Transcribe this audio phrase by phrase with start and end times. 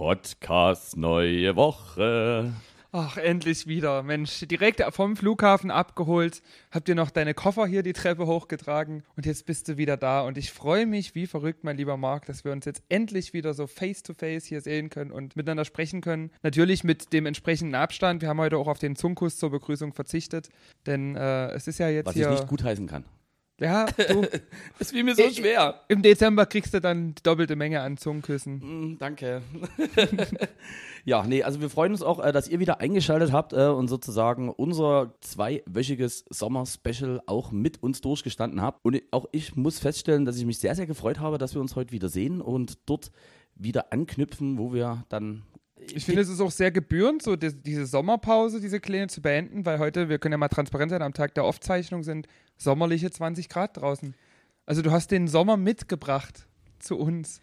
[0.00, 2.54] Podcast neue Woche.
[2.90, 4.02] Ach, endlich wieder.
[4.02, 6.40] Mensch, direkt vom Flughafen abgeholt,
[6.70, 10.22] habt ihr noch deine Koffer hier die Treppe hochgetragen und jetzt bist du wieder da.
[10.22, 13.52] Und ich freue mich wie verrückt, mein lieber Marc, dass wir uns jetzt endlich wieder
[13.52, 16.30] so face to face hier sehen können und miteinander sprechen können.
[16.42, 18.22] Natürlich mit dem entsprechenden Abstand.
[18.22, 20.48] Wir haben heute auch auf den Zungkuss zur Begrüßung verzichtet,
[20.86, 22.30] denn äh, es ist ja jetzt Was hier.
[22.30, 23.04] ich nicht gutheißen kann.
[23.60, 24.26] Ja, du.
[24.78, 25.82] Das fiel mir so schwer.
[25.88, 28.92] Im Dezember kriegst du dann die doppelte Menge an Zungenküssen.
[28.92, 29.42] Mm, danke.
[31.04, 33.88] ja, nee, also wir freuen uns auch, äh, dass ihr wieder eingeschaltet habt äh, und
[33.88, 38.82] sozusagen unser zweiwöchiges Sommer-Special auch mit uns durchgestanden habt.
[38.82, 41.76] Und auch ich muss feststellen, dass ich mich sehr, sehr gefreut habe, dass wir uns
[41.76, 43.10] heute wieder sehen und dort
[43.54, 45.42] wieder anknüpfen, wo wir dann
[45.94, 49.64] Ich finde, es ist auch sehr gebührend, so die, diese Sommerpause, diese kleine zu beenden,
[49.66, 52.26] weil heute, wir können ja mal transparent sein, am Tag der Aufzeichnung sind
[52.56, 54.14] sommerliche 20 Grad draußen.
[54.66, 56.46] Also du hast den Sommer mitgebracht
[56.78, 57.40] zu uns.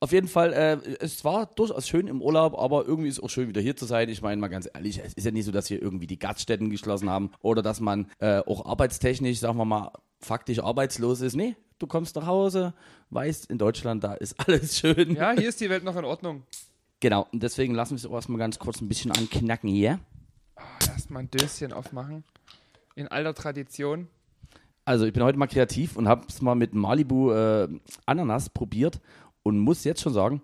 [0.00, 3.30] Auf jeden Fall, äh, es war durchaus schön im Urlaub, aber irgendwie ist es auch
[3.30, 4.08] schön, wieder hier zu sein.
[4.08, 6.70] Ich meine mal ganz ehrlich, es ist ja nicht so, dass wir irgendwie die Gaststätten
[6.70, 11.36] geschlossen haben oder dass man äh, auch arbeitstechnisch, sagen wir mal, faktisch arbeitslos ist.
[11.36, 12.74] Nee, du kommst nach Hause,
[13.10, 15.14] weißt, in Deutschland, da ist alles schön.
[15.14, 16.42] Ja, hier ist die Welt noch in Ordnung.
[17.00, 19.98] Genau, und deswegen lassen wir es auch erstmal ganz kurz ein bisschen anknacken hier.
[20.88, 22.24] Erstmal ein Döschen aufmachen.
[22.94, 24.08] In alter Tradition.
[24.84, 27.68] Also ich bin heute mal kreativ und habe es mal mit Malibu äh,
[28.06, 29.00] Ananas probiert
[29.42, 30.42] und muss jetzt schon sagen,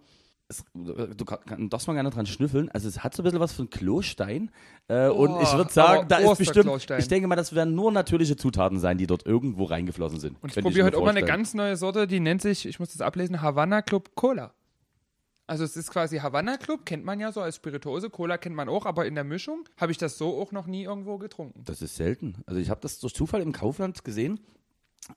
[0.48, 2.68] es, du kann- darfst mal gerne dran schnüffeln.
[2.70, 4.50] Also es hat so ein bisschen was von Klostein.
[4.88, 7.92] Äh, und Oh, ich würde sagen, da ist bestimmt, ich denke mal, das werden nur
[7.92, 10.42] natürliche Zutaten sein, die dort irgendwo reingeflossen sind.
[10.42, 12.90] Und ich probiere heute auch mal eine ganz neue Sorte, die nennt sich, ich muss
[12.92, 14.52] das ablesen, Havana Club Cola.
[15.50, 18.68] Also es ist quasi Havana Club, kennt man ja so als Spirituose, Cola kennt man
[18.68, 21.64] auch, aber in der Mischung habe ich das so auch noch nie irgendwo getrunken.
[21.64, 22.36] Das ist selten.
[22.46, 24.38] Also ich habe das durch Zufall im Kaufland gesehen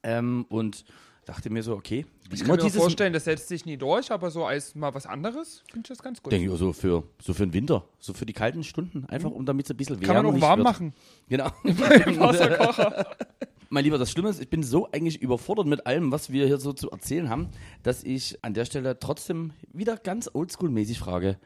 [0.01, 0.85] ähm, und
[1.25, 4.43] dachte mir so, okay, Ich kann mir vorstellen, das setzt sich nie durch, aber so
[4.43, 6.33] als mal was anderes finde ich das ganz gut.
[6.33, 9.29] Denke ich auch so für, so für den Winter, so für die kalten Stunden, einfach
[9.29, 10.01] um damit es ein bisschen Mhm.
[10.01, 10.67] Kann man auch wärmer warm wird.
[10.67, 10.93] machen.
[11.29, 11.51] Genau.
[11.63, 13.05] Wasserkocher.
[13.73, 16.59] Mein Lieber, das Schlimme ist, ich bin so eigentlich überfordert mit allem, was wir hier
[16.59, 17.49] so zu erzählen haben,
[17.81, 21.39] dass ich an der Stelle trotzdem wieder ganz oldschool-mäßig frage,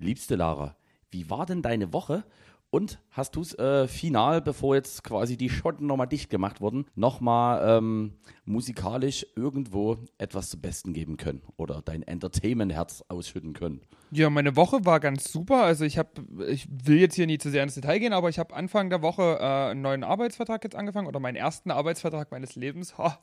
[0.00, 0.74] liebste Lara,
[1.12, 2.24] wie war denn deine Woche?
[2.70, 6.84] Und hast du es äh, final, bevor jetzt quasi die Schotten nochmal dicht gemacht wurden,
[6.94, 8.12] nochmal ähm,
[8.44, 13.80] musikalisch irgendwo etwas zu Besten geben können oder dein Entertainment-Herz ausschütten können?
[14.10, 15.62] Ja, meine Woche war ganz super.
[15.62, 16.10] Also ich habe,
[16.46, 19.00] ich will jetzt hier nie zu sehr ins Detail gehen, aber ich habe Anfang der
[19.00, 22.98] Woche äh, einen neuen Arbeitsvertrag jetzt angefangen oder meinen ersten Arbeitsvertrag meines Lebens.
[22.98, 23.18] Ha.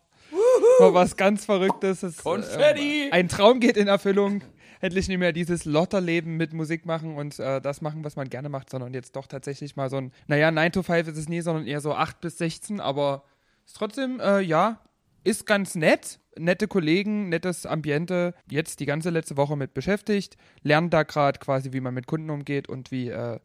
[0.80, 2.02] War was ganz Verrücktes.
[2.02, 3.10] Es, Konfetti!
[3.10, 4.42] Äh, ein Traum geht in Erfüllung.
[4.86, 8.50] Endlich nicht mehr dieses Lotterleben mit Musik machen und äh, das machen, was man gerne
[8.50, 11.42] macht, sondern jetzt doch tatsächlich mal so ein, naja, 9 to 5 ist es nie,
[11.42, 13.24] sondern eher so 8 bis 16, aber
[13.66, 14.80] ist trotzdem, äh, ja,
[15.24, 16.20] ist ganz nett.
[16.38, 18.36] Nette Kollegen, nettes Ambiente.
[18.48, 20.38] Jetzt die ganze letzte Woche mit beschäftigt.
[20.62, 23.40] Lernt da gerade quasi, wie man mit Kunden umgeht und wie äh,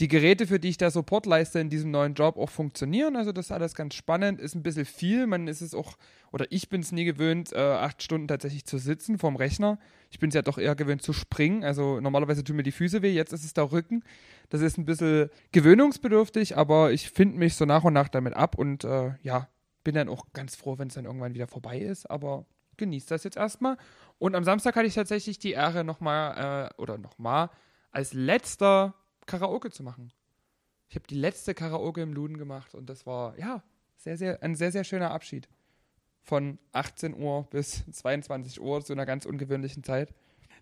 [0.00, 3.16] die Geräte, für die ich da Support leiste in diesem neuen Job, auch funktionieren.
[3.16, 4.40] Also das ist alles ganz spannend.
[4.40, 5.26] Ist ein bisschen viel.
[5.26, 5.98] Man ist es auch,
[6.32, 9.78] oder ich bin es nie gewöhnt, äh, acht Stunden tatsächlich zu sitzen vorm Rechner.
[10.10, 11.64] Ich bin es ja doch eher gewöhnt zu springen.
[11.64, 13.12] Also normalerweise tun mir die Füße weh.
[13.12, 14.02] Jetzt ist es der Rücken.
[14.48, 18.56] Das ist ein bisschen gewöhnungsbedürftig, aber ich finde mich so nach und nach damit ab
[18.56, 19.48] und äh, ja,
[19.84, 22.46] bin dann auch ganz froh, wenn es dann irgendwann wieder vorbei ist, aber
[22.78, 23.76] genießt das jetzt erstmal.
[24.18, 27.50] Und am Samstag hatte ich tatsächlich die Ehre, nochmal, äh, oder nochmal,
[27.92, 28.94] als letzter
[29.30, 30.12] Karaoke zu machen.
[30.88, 33.62] Ich habe die letzte Karaoke im Luden gemacht und das war, ja,
[33.96, 35.48] sehr, sehr, ein sehr, sehr schöner Abschied.
[36.22, 40.12] Von 18 Uhr bis 22 Uhr zu einer ganz ungewöhnlichen Zeit.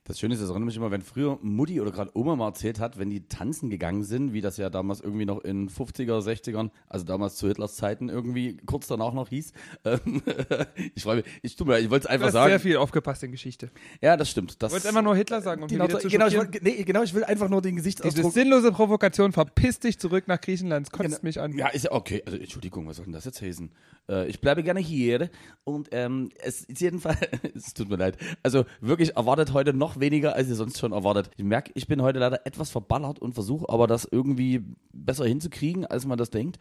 [0.09, 2.81] Das Schöne ist, das erinnert mich immer, wenn früher Mutti oder gerade Oma mal erzählt
[2.81, 6.71] hat, wenn die tanzen gegangen sind, wie das ja damals irgendwie noch in 50er, 60ern,
[6.89, 9.53] also damals zu Hitlers Zeiten irgendwie kurz danach noch hieß.
[9.85, 10.23] Ähm,
[10.95, 12.61] ich freue mich, ich, tu mir, ich wollte es Du einfach hast sehr sagen.
[12.61, 13.71] viel aufgepasst in Geschichte.
[14.01, 14.63] Ja, das stimmt.
[14.63, 16.59] Das, Du wolltest einfach nur Hitler sagen, um die die wieder zu genau, ich wollte,
[16.65, 18.33] nee, genau, ich will einfach nur den Diese Gesichtsausdruck.
[18.33, 21.19] sinnlose Provokation, verpiss dich zurück nach Griechenland, es kotzt Genau.
[21.23, 21.53] mich an.
[21.59, 22.23] Ja, ist ja okay.
[22.25, 23.71] Also, Entschuldigung, was soll denn das jetzt heißen?
[24.09, 25.29] Äh, ich bleibe gerne hier
[25.65, 27.19] und ähm, es ist jedenfalls,
[27.55, 31.31] es tut mir leid, also wirklich erwartet heute noch weniger, als ihr sonst schon erwartet.
[31.37, 34.63] Ich merke, ich bin heute leider etwas verballert und versuche aber das irgendwie
[34.93, 36.59] besser hinzukriegen, als man das denkt.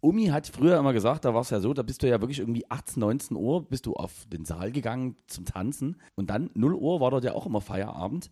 [0.00, 2.38] Umi hat früher immer gesagt, da war es ja so, da bist du ja wirklich
[2.38, 6.74] irgendwie 18, 19 Uhr, bist du auf den Saal gegangen zum Tanzen und dann 0
[6.74, 8.30] Uhr war dort ja auch immer Feierabend.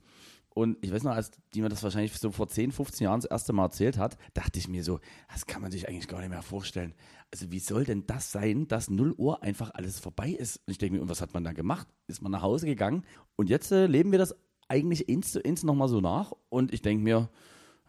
[0.55, 3.31] Und ich weiß noch, als die mir das wahrscheinlich so vor 10, 15 Jahren das
[3.31, 5.01] erste Mal erzählt hat, dachte ich mir so,
[5.33, 6.95] das kann man sich eigentlich gar nicht mehr vorstellen.
[7.33, 10.59] Also wie soll denn das sein, dass 0 Uhr einfach alles vorbei ist?
[10.67, 11.89] Und ich denke mir, und was hat man da gemacht?
[12.07, 13.05] Ist man nach Hause gegangen?
[13.37, 14.35] Und jetzt äh, leben wir das
[14.69, 16.33] eigentlich eins zu eins nochmal so nach.
[16.51, 17.31] Und ich denke mir,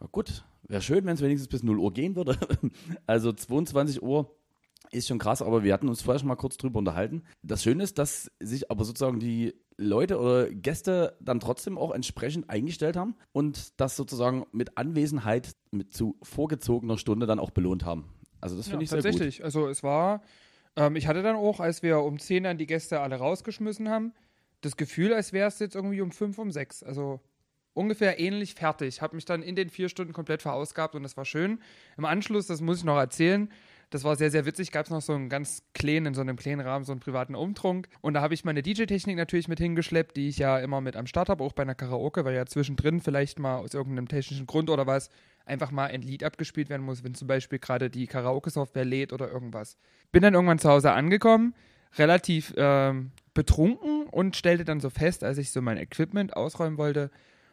[0.00, 2.38] na gut, wäre schön, wenn es wenigstens bis 0 Uhr gehen würde.
[3.06, 4.34] also 22 Uhr
[4.90, 7.24] ist schon krass, aber wir hatten uns vorher schon mal kurz drüber unterhalten.
[7.42, 12.48] Das Schöne ist, dass sich aber sozusagen die Leute oder Gäste dann trotzdem auch entsprechend
[12.48, 18.04] eingestellt haben und das sozusagen mit Anwesenheit mit zu vorgezogener Stunde dann auch belohnt haben.
[18.40, 19.04] Also das finde Ja, ich sehr gut.
[19.04, 19.44] tatsächlich.
[19.44, 20.22] Also es war,
[20.76, 24.12] ähm, ich hatte dann auch, als wir um 10 dann die Gäste alle rausgeschmissen haben,
[24.60, 26.82] das Gefühl, als wäre es jetzt irgendwie um 5, um 6.
[26.84, 27.20] Also
[27.74, 29.02] ungefähr ähnlich fertig.
[29.02, 31.60] Habe mich dann in den vier Stunden komplett verausgabt und das war schön.
[31.98, 33.50] Im Anschluss, das muss ich noch erzählen,
[33.90, 36.36] das war sehr, sehr witzig, gab es noch so einen ganz kleinen, in so einem
[36.36, 37.88] kleinen Rahmen, so einen privaten Umtrunk.
[38.00, 41.06] Und da habe ich meine DJ-Technik natürlich mit hingeschleppt, die ich ja immer mit am
[41.06, 44.70] Start habe, auch bei einer Karaoke, weil ja zwischendrin vielleicht mal aus irgendeinem technischen Grund
[44.70, 45.10] oder was
[45.46, 49.30] einfach mal ein Lied abgespielt werden muss, wenn zum Beispiel gerade die Karaoke-Software lädt oder
[49.30, 49.76] irgendwas.
[50.10, 51.54] Bin dann irgendwann zu Hause angekommen,
[51.96, 57.10] relativ ähm, betrunken und stellte dann so fest, als ich so mein Equipment ausräumen wollte,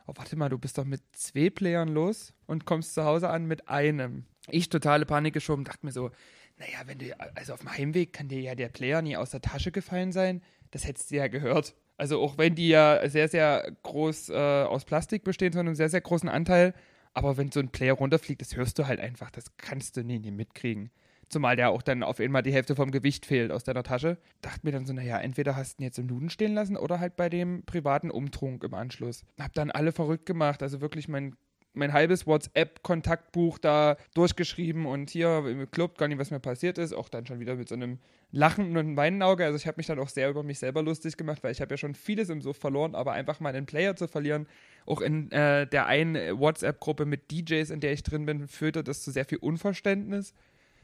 [0.08, 3.46] oh, warte mal, du bist doch mit zwei Playern los und kommst zu Hause an
[3.46, 4.26] mit einem.
[4.50, 6.12] Ich totale Panik geschoben, dachte mir so,
[6.58, 7.06] naja, wenn du,
[7.36, 10.42] also auf dem Heimweg kann dir ja der Player nie aus der Tasche gefallen sein.
[10.72, 11.76] Das hättest du ja gehört.
[11.98, 15.90] Also auch wenn die ja sehr, sehr groß äh, aus Plastik bestehen, sondern einen sehr,
[15.90, 16.74] sehr großen Anteil.
[17.14, 19.32] Aber wenn so ein Player runterfliegt, das hörst du halt einfach.
[19.32, 20.92] Das kannst du nie, nie mitkriegen.
[21.30, 24.18] Zumal der auch dann auf einmal die Hälfte vom Gewicht fehlt aus deiner Tasche.
[24.42, 27.00] Dachte mir dann so, naja, entweder hast du ihn jetzt im Duden stehen lassen oder
[27.00, 29.24] halt bei dem privaten Umtrunk im Anschluss.
[29.40, 30.62] Hab dann alle verrückt gemacht.
[30.62, 31.36] Also wirklich mein,
[31.74, 36.94] mein halbes WhatsApp-Kontaktbuch da durchgeschrieben und hier im Club gar nicht, was mir passiert ist.
[36.94, 38.00] Auch dann schon wieder mit so einem
[38.32, 39.46] Lachen und einem Weinenauge.
[39.46, 41.74] Also ich habe mich dann auch sehr über mich selber lustig gemacht, weil ich habe
[41.74, 44.48] ja schon vieles im Suff verloren, aber einfach mal einen Player zu verlieren,
[44.86, 49.04] auch in äh, der einen WhatsApp-Gruppe mit DJs, in der ich drin bin, führte das
[49.04, 50.34] zu sehr viel Unverständnis.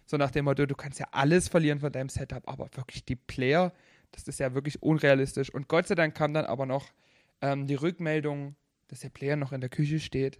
[0.06, 3.18] So nach dem Motto, du kannst ja alles verlieren von deinem Setup, aber wirklich die
[3.18, 3.74] Player,
[4.12, 5.54] das ist ja wirklich unrealistisch.
[5.54, 6.92] Und Gott sei Dank kam dann aber noch
[7.42, 8.56] ähm, die Rückmeldung,
[8.88, 10.40] dass der Player noch in der Küche steht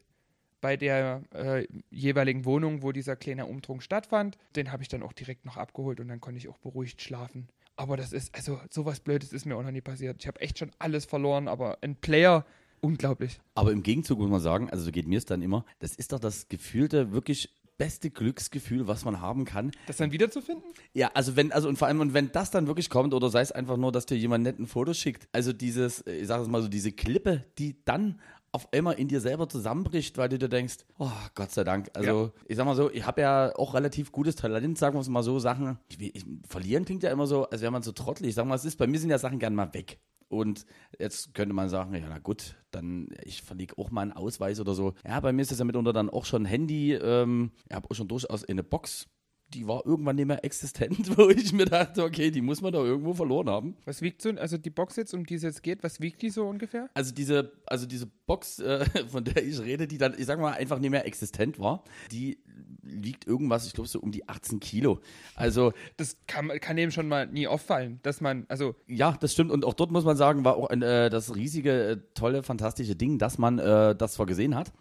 [0.62, 4.38] bei der äh, jeweiligen Wohnung, wo dieser kleine Umtrunk stattfand.
[4.56, 7.48] Den habe ich dann auch direkt noch abgeholt und dann konnte ich auch beruhigt schlafen.
[7.76, 10.18] Aber das ist, also sowas Blödes ist mir auch noch nie passiert.
[10.20, 12.46] Ich habe echt schon alles verloren, aber ein Player,
[12.82, 13.40] unglaublich.
[13.54, 16.12] Aber im Gegenzug muss man sagen, also so geht mir es dann immer, das ist
[16.12, 19.72] doch das gefühlte, wirklich beste Glücksgefühl, was man haben kann.
[19.86, 20.64] Das dann wiederzufinden?
[20.94, 23.42] Ja, also wenn, also und vor allem, und wenn das dann wirklich kommt, oder sei
[23.42, 26.48] es einfach nur, dass dir jemand nett ein Foto schickt, also dieses, ich sag es
[26.48, 28.20] mal so, diese Klippe, die dann
[28.52, 31.90] auf einmal in dir selber zusammenbricht, weil du dir denkst, oh Gott sei Dank.
[31.94, 35.10] Also ich sag mal so, ich habe ja auch relativ gutes Talent, sagen wir es
[35.10, 35.78] mal so, Sachen.
[35.90, 38.30] Ich, ich, verlieren klingt ja immer so, als wäre man so trottelig.
[38.30, 40.00] Ich sag mal, es ist, bei mir sind ja Sachen gern mal weg.
[40.30, 40.66] Und
[41.00, 44.74] jetzt könnte man sagen, ja na gut, dann ich verlege auch mal einen Ausweis oder
[44.74, 44.94] so.
[45.06, 46.94] Ja, bei mir ist es ja mitunter dann auch schon Handy.
[46.94, 49.08] Ähm, ich habe auch schon durchaus eine Box,
[49.54, 52.84] die war irgendwann nicht mehr existent, wo ich mir dachte, okay, die muss man doch
[52.84, 53.78] irgendwo verloren haben.
[53.86, 56.30] Was wiegt so, also die Box jetzt, um die es jetzt geht, was wiegt die
[56.30, 56.90] so ungefähr?
[56.94, 60.54] Also diese, also diese Box, äh, von der ich rede, die dann, ich sag mal,
[60.54, 62.40] einfach nicht mehr existent war, die
[62.82, 65.00] wiegt irgendwas, ich glaube so um die 18 Kilo.
[65.36, 69.52] Also Das kann, kann eben schon mal nie auffallen, dass man, also ja, das stimmt.
[69.52, 72.96] Und auch dort muss man sagen, war auch ein, äh, das riesige, äh, tolle, fantastische
[72.96, 74.72] Ding, dass man äh, das zwar gesehen hat.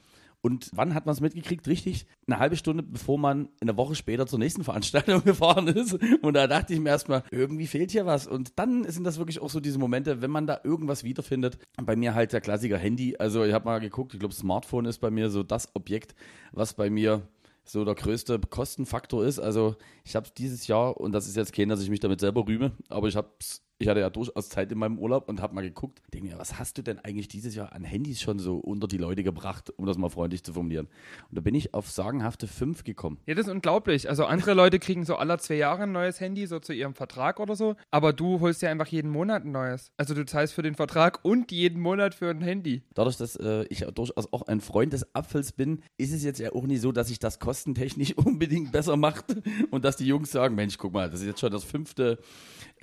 [0.43, 1.67] Und wann hat man es mitgekriegt?
[1.67, 5.95] Richtig, eine halbe Stunde bevor man eine Woche später zur nächsten Veranstaltung gefahren ist.
[6.23, 8.27] Und da dachte ich mir erstmal, irgendwie fehlt hier was.
[8.27, 11.59] Und dann sind das wirklich auch so diese Momente, wenn man da irgendwas wiederfindet.
[11.83, 13.17] Bei mir halt der Klassiker Handy.
[13.19, 16.15] Also ich habe mal geguckt, ich glaube, Smartphone ist bei mir so das Objekt,
[16.53, 17.27] was bei mir
[17.65, 19.39] so der größte Kostenfaktor ist.
[19.39, 22.47] Also ich habe dieses Jahr, und das ist jetzt kein, dass ich mich damit selber
[22.47, 23.31] rühme, aber ich habe
[23.79, 26.59] ich hatte ja durchaus Zeit in meinem Urlaub und habe mal geguckt, denke mir, was
[26.59, 29.85] hast du denn eigentlich dieses Jahr an Handys schon so unter die Leute gebracht, um
[29.87, 30.89] das mal freundlich zu formulieren.
[31.29, 33.19] Und da bin ich auf sagenhafte fünf gekommen.
[33.27, 34.09] Ja, das ist unglaublich.
[34.09, 37.39] Also andere Leute kriegen so alle zwei Jahre ein neues Handy, so zu ihrem Vertrag
[37.39, 37.77] oder so.
[37.91, 39.93] Aber du holst ja einfach jeden Monat ein neues.
[39.97, 42.83] Also du zahlst für den Vertrag und jeden Monat für ein Handy.
[42.95, 46.41] Dadurch, dass äh, ich ja durchaus auch ein Freund des Apfels bin, ist es jetzt
[46.41, 49.37] ja auch nicht so, dass sich das kostentechnisch unbedingt besser macht
[49.71, 52.19] und dass die Jungs sagen, Mensch, guck mal, das ist jetzt schon das fünfte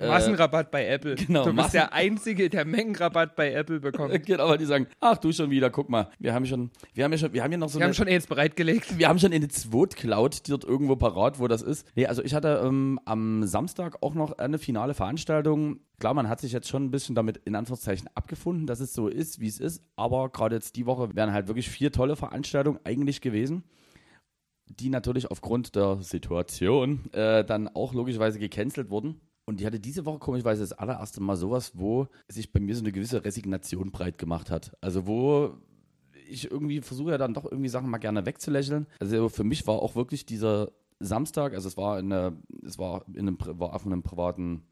[0.00, 1.14] Massenrabatt bei Apple.
[1.14, 4.12] genau, du bist Massen- der Einzige, der Mengenrabatt bei Apple bekommt.
[4.26, 7.12] Genau, weil die sagen, ach du schon wieder, guck mal, wir haben schon, wir haben
[7.12, 8.98] ja schon, wir haben ja noch so Wir eine, haben schon AIDS bereitgelegt.
[8.98, 11.86] wir haben schon eine Zwot-Cloud, die dort irgendwo parat, wo das ist.
[11.94, 15.80] Nee, also ich hatte ähm, am Samstag auch noch eine finale Veranstaltung.
[16.00, 19.08] Klar, man hat sich jetzt schon ein bisschen damit in Anführungszeichen abgefunden, dass es so
[19.08, 19.82] ist, wie es ist.
[19.96, 23.62] Aber gerade jetzt die Woche wären halt wirklich vier tolle Veranstaltungen eigentlich gewesen,
[24.66, 29.20] die natürlich aufgrund der Situation äh, dann auch logischerweise gecancelt wurden.
[29.46, 32.82] Und ich hatte diese Woche komischerweise das allererste Mal sowas, wo sich bei mir so
[32.82, 34.76] eine gewisse Resignation breit gemacht hat.
[34.80, 35.54] Also wo
[36.28, 38.86] ich irgendwie versuche ja dann doch irgendwie Sachen mal gerne wegzulächeln.
[39.00, 43.04] Also für mich war auch wirklich dieser Samstag, also es war in, einer, es war
[43.12, 44.62] in einem, war auf einem privaten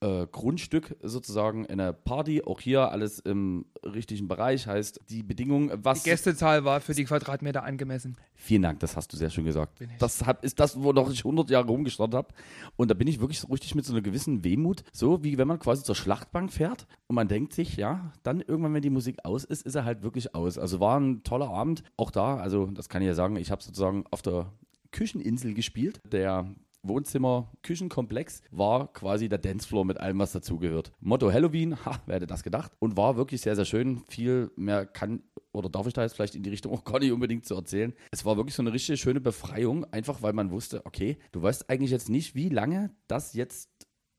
[0.00, 2.42] äh, Grundstück sozusagen eine Party.
[2.42, 4.66] Auch hier alles im richtigen Bereich.
[4.66, 6.02] Heißt, die Bedingung, was.
[6.02, 8.16] Die Gästezahl war für die Quadratmeter angemessen.
[8.34, 9.78] Vielen Dank, das hast du sehr schön gesagt.
[9.98, 12.28] Das hab, ist das, wo noch ich 100 Jahre rumgestartet habe.
[12.76, 15.48] Und da bin ich wirklich so richtig mit so einer gewissen Wehmut, so wie wenn
[15.48, 19.24] man quasi zur Schlachtbank fährt und man denkt sich, ja, dann irgendwann, wenn die Musik
[19.24, 20.58] aus ist, ist er halt wirklich aus.
[20.58, 21.82] Also war ein toller Abend.
[21.96, 24.52] Auch da, also das kann ich ja sagen, ich habe sozusagen auf der
[24.92, 26.00] Kücheninsel gespielt.
[26.10, 26.54] Der
[26.88, 30.92] Wohnzimmer-Küchenkomplex war quasi der Dancefloor mit allem, was dazugehört.
[31.00, 32.72] Motto Halloween, ha, wer hätte das gedacht?
[32.78, 34.02] Und war wirklich sehr, sehr schön.
[34.08, 37.12] Viel mehr kann oder darf ich da jetzt vielleicht in die Richtung auch gar nicht
[37.12, 37.94] unbedingt zu erzählen.
[38.10, 41.70] Es war wirklich so eine richtig schöne Befreiung, einfach weil man wusste, okay, du weißt
[41.70, 43.70] eigentlich jetzt nicht, wie lange das jetzt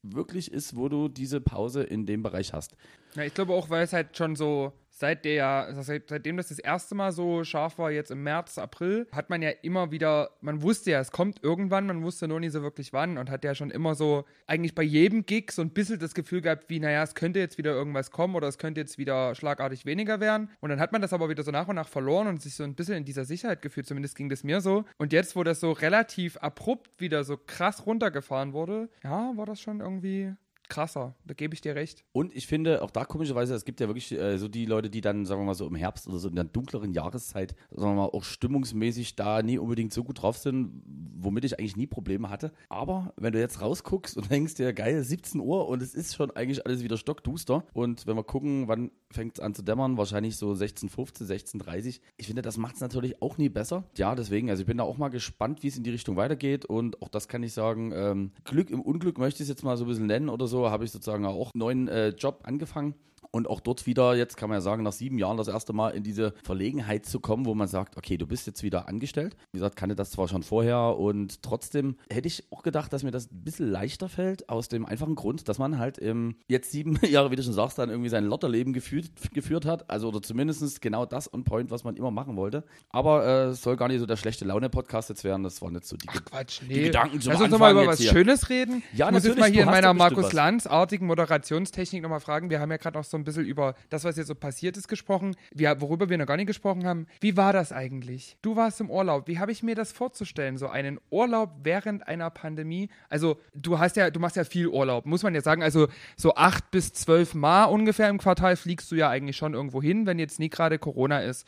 [0.02, 2.76] wirklich ist, wo du diese Pause in dem Bereich hast.
[3.16, 6.48] Ja, ich glaube auch, weil es halt schon so seit der, also seit, seitdem das
[6.48, 10.32] das erste Mal so scharf war, jetzt im März, April, hat man ja immer wieder,
[10.42, 13.44] man wusste ja, es kommt irgendwann, man wusste nur nie so wirklich wann und hat
[13.44, 16.80] ja schon immer so, eigentlich bei jedem Gig so ein bisschen das Gefühl gehabt, wie,
[16.80, 20.50] naja, es könnte jetzt wieder irgendwas kommen oder es könnte jetzt wieder schlagartig weniger werden.
[20.62, 22.64] Und dann hat man das aber wieder so nach und nach verloren und sich so
[22.64, 24.86] ein bisschen in dieser Sicherheit gefühlt, zumindest ging das mir so.
[24.98, 29.62] Und jetzt, wo das so relativ abrupt wieder so krass runtergefahren wurde, ja, war das
[29.62, 30.34] schon irgendwie
[30.70, 31.16] krasser.
[31.26, 32.04] Da gebe ich dir recht.
[32.12, 35.02] Und ich finde, auch da komischerweise, es gibt ja wirklich äh, so die Leute, die
[35.02, 38.04] dann, sagen wir mal so im Herbst oder so in der dunkleren Jahreszeit, sagen wir
[38.04, 40.82] mal, auch stimmungsmäßig da nie unbedingt so gut drauf sind,
[41.20, 42.52] womit ich eigentlich nie Probleme hatte.
[42.70, 46.32] Aber wenn du jetzt rausguckst und denkst dir, geil, 17 Uhr und es ist schon
[46.32, 47.66] eigentlich alles wieder stockduster.
[47.74, 52.28] Und wenn wir gucken, wann fängt es an zu dämmern, wahrscheinlich so 16.15, 16.30 Ich
[52.28, 53.86] finde, das macht es natürlich auch nie besser.
[53.96, 56.66] Ja, deswegen, also ich bin da auch mal gespannt, wie es in die Richtung weitergeht.
[56.66, 59.78] Und auch das kann ich sagen, ähm, Glück im Unglück möchte ich es jetzt mal
[59.78, 62.96] so ein bisschen nennen oder so habe ich sozusagen auch einen neuen äh, Job angefangen.
[63.32, 65.90] Und auch dort wieder, jetzt kann man ja sagen, nach sieben Jahren das erste Mal
[65.92, 69.36] in diese Verlegenheit zu kommen, wo man sagt, okay, du bist jetzt wieder angestellt.
[69.52, 73.12] Wie gesagt, kannte das zwar schon vorher und trotzdem hätte ich auch gedacht, dass mir
[73.12, 77.00] das ein bisschen leichter fällt, aus dem einfachen Grund, dass man halt ähm, jetzt sieben
[77.06, 79.90] Jahre, wie du schon sagst, dann irgendwie sein Lotterleben geführt, geführt hat.
[79.90, 82.64] Also oder zumindest genau das on point, was man immer machen wollte.
[82.90, 85.44] Aber äh, es soll gar nicht so der schlechte Laune-Podcast jetzt werden.
[85.44, 86.74] Das war nicht so die, Ach Quatsch, nee.
[86.74, 88.12] die Gedanken zum Lass uns Anfang doch mal über was hier.
[88.12, 88.84] Schönes reden.
[88.94, 90.34] Ja, ich muss jetzt mal hier in meiner Markus.
[90.34, 92.50] Lanz-artigen Moderationstechnik nochmal fragen.
[92.50, 94.88] Wir haben ja gerade noch so ein bisschen über das, was jetzt so passiert ist,
[94.88, 95.36] gesprochen.
[95.54, 97.08] Wir, worüber wir noch gar nicht gesprochen haben.
[97.20, 98.38] Wie war das eigentlich?
[98.42, 99.28] Du warst im Urlaub.
[99.28, 100.58] Wie habe ich mir das vorzustellen?
[100.58, 102.90] So einen Urlaub während einer Pandemie?
[103.10, 105.64] Also, du hast ja, du machst ja viel Urlaub, muss man ja sagen.
[105.64, 109.82] Also, so acht bis zwölf Mal ungefähr im Quartal fliegst du ja eigentlich schon irgendwo
[109.82, 111.48] hin, wenn jetzt nie gerade Corona ist.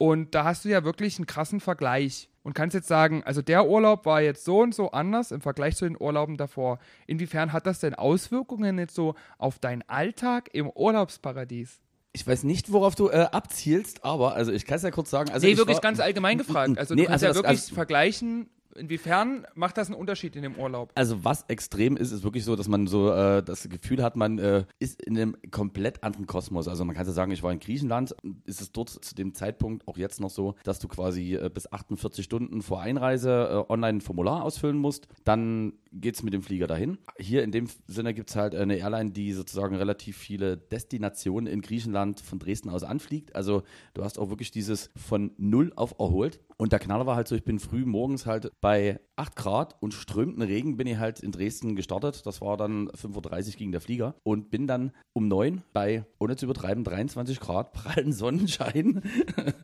[0.00, 3.68] Und da hast du ja wirklich einen krassen Vergleich und kannst jetzt sagen, also der
[3.68, 6.78] Urlaub war jetzt so und so anders im Vergleich zu den Urlauben davor.
[7.06, 11.80] Inwiefern hat das denn Auswirkungen jetzt so auf deinen Alltag im Urlaubsparadies?
[12.12, 15.30] Ich weiß nicht, worauf du äh, abzielst, aber also ich kann es ja kurz sagen.
[15.32, 16.72] Also nee, ich wirklich war, ganz allgemein gefragt.
[16.78, 20.36] Also Nee, du kannst also ja das- wirklich also- vergleichen, inwiefern macht das einen Unterschied
[20.36, 20.92] in dem Urlaub?
[20.94, 24.38] Also was extrem ist, ist wirklich so, dass man so äh, das Gefühl hat, man
[24.38, 26.68] äh, ist in einem komplett anderen Kosmos.
[26.68, 29.86] Also man kann ja sagen, ich war in Griechenland, ist es dort zu dem Zeitpunkt
[29.88, 33.98] auch jetzt noch so, dass du quasi äh, bis 48 Stunden vor Einreise äh, online
[33.98, 35.08] ein Formular ausfüllen musst.
[35.24, 36.98] Dann geht's mit dem Flieger dahin.
[37.18, 42.20] Hier in dem Sinne gibt's halt eine Airline, die sozusagen relativ viele Destinationen in Griechenland
[42.20, 43.34] von Dresden aus anfliegt.
[43.34, 43.62] Also
[43.94, 46.40] du hast auch wirklich dieses von null auf erholt.
[46.60, 49.94] Und der Knaller war halt so, ich bin früh morgens halt bei 8 Grad und
[49.94, 52.26] strömenden Regen bin ich halt in Dresden gestartet.
[52.26, 56.36] Das war dann 5.30 Uhr gegen der Flieger und bin dann um 9 bei, ohne
[56.36, 59.02] zu übertreiben, 23 Grad prallen Sonnenschein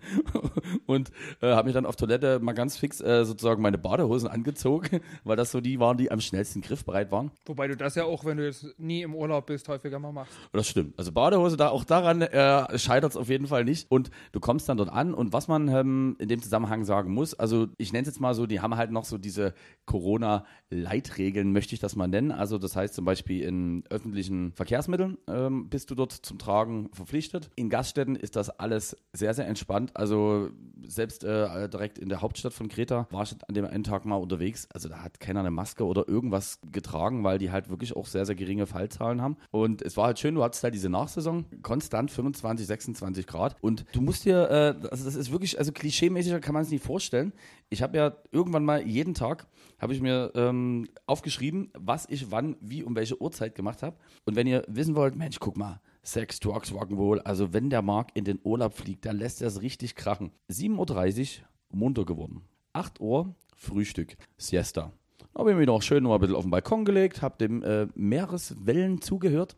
[0.87, 1.11] und
[1.43, 5.37] äh, habe mich dann auf Toilette mal ganz fix äh, sozusagen meine Badehosen angezogen, weil
[5.37, 7.31] das so die waren, die am schnellsten griffbereit waren.
[7.45, 10.33] Wobei du das ja auch, wenn du jetzt nie im Urlaub bist, häufiger mal machst.
[10.53, 10.99] Das stimmt.
[10.99, 13.91] Also Badehose, da auch daran äh, scheitert es auf jeden Fall nicht.
[13.91, 17.35] Und du kommst dann dort an und was man ähm, in dem Zusammenhang sagen muss,
[17.35, 19.55] also ich nenne es jetzt mal so, die haben halt noch so diese
[19.87, 22.33] Corona-Leitregeln, möchte ich das mal nennen.
[22.33, 27.51] Also das heißt zum Beispiel in öffentlichen Verkehrsmitteln ähm, bist du dort zum Tragen verpflichtet.
[27.57, 29.91] In Gaststätten ist das alles sehr, sehr entspannt.
[29.95, 30.51] Also
[30.87, 34.17] selbst äh, direkt in der Hauptstadt von Kreta war ich an dem einen Tag mal
[34.17, 34.69] unterwegs.
[34.73, 38.27] Also da hat keiner eine Maske oder irgendwas getragen, weil die halt wirklich auch sehr,
[38.27, 39.37] sehr geringe Fallzahlen haben.
[39.51, 43.57] Und es war halt schön, du hattest halt diese Nachsaison, konstant 25, 26 Grad.
[43.61, 46.76] Und du musst dir, äh, also das ist wirklich, also klischeemäßiger kann man es nicht
[46.79, 47.33] vorstellen.
[47.69, 49.47] Ich habe ja irgendwann mal jeden Tag,
[49.79, 53.97] habe ich mir ähm, aufgeschrieben, was ich wann, wie, um welche Uhrzeit gemacht habe.
[54.25, 58.11] Und wenn ihr wissen wollt, Mensch, guck mal, Sex, Drugs, Rock'n'Roll, also wenn der Mark
[58.15, 60.31] in den Urlaub fliegt, dann lässt er es richtig krachen.
[60.51, 62.43] 7.30 Uhr, munter geworden.
[62.73, 64.93] 8 Uhr, Frühstück, Siesta.
[65.37, 67.89] Habe ich mich noch schön noch ein bisschen auf den Balkon gelegt, habe dem äh,
[67.95, 69.57] Meereswellen zugehört.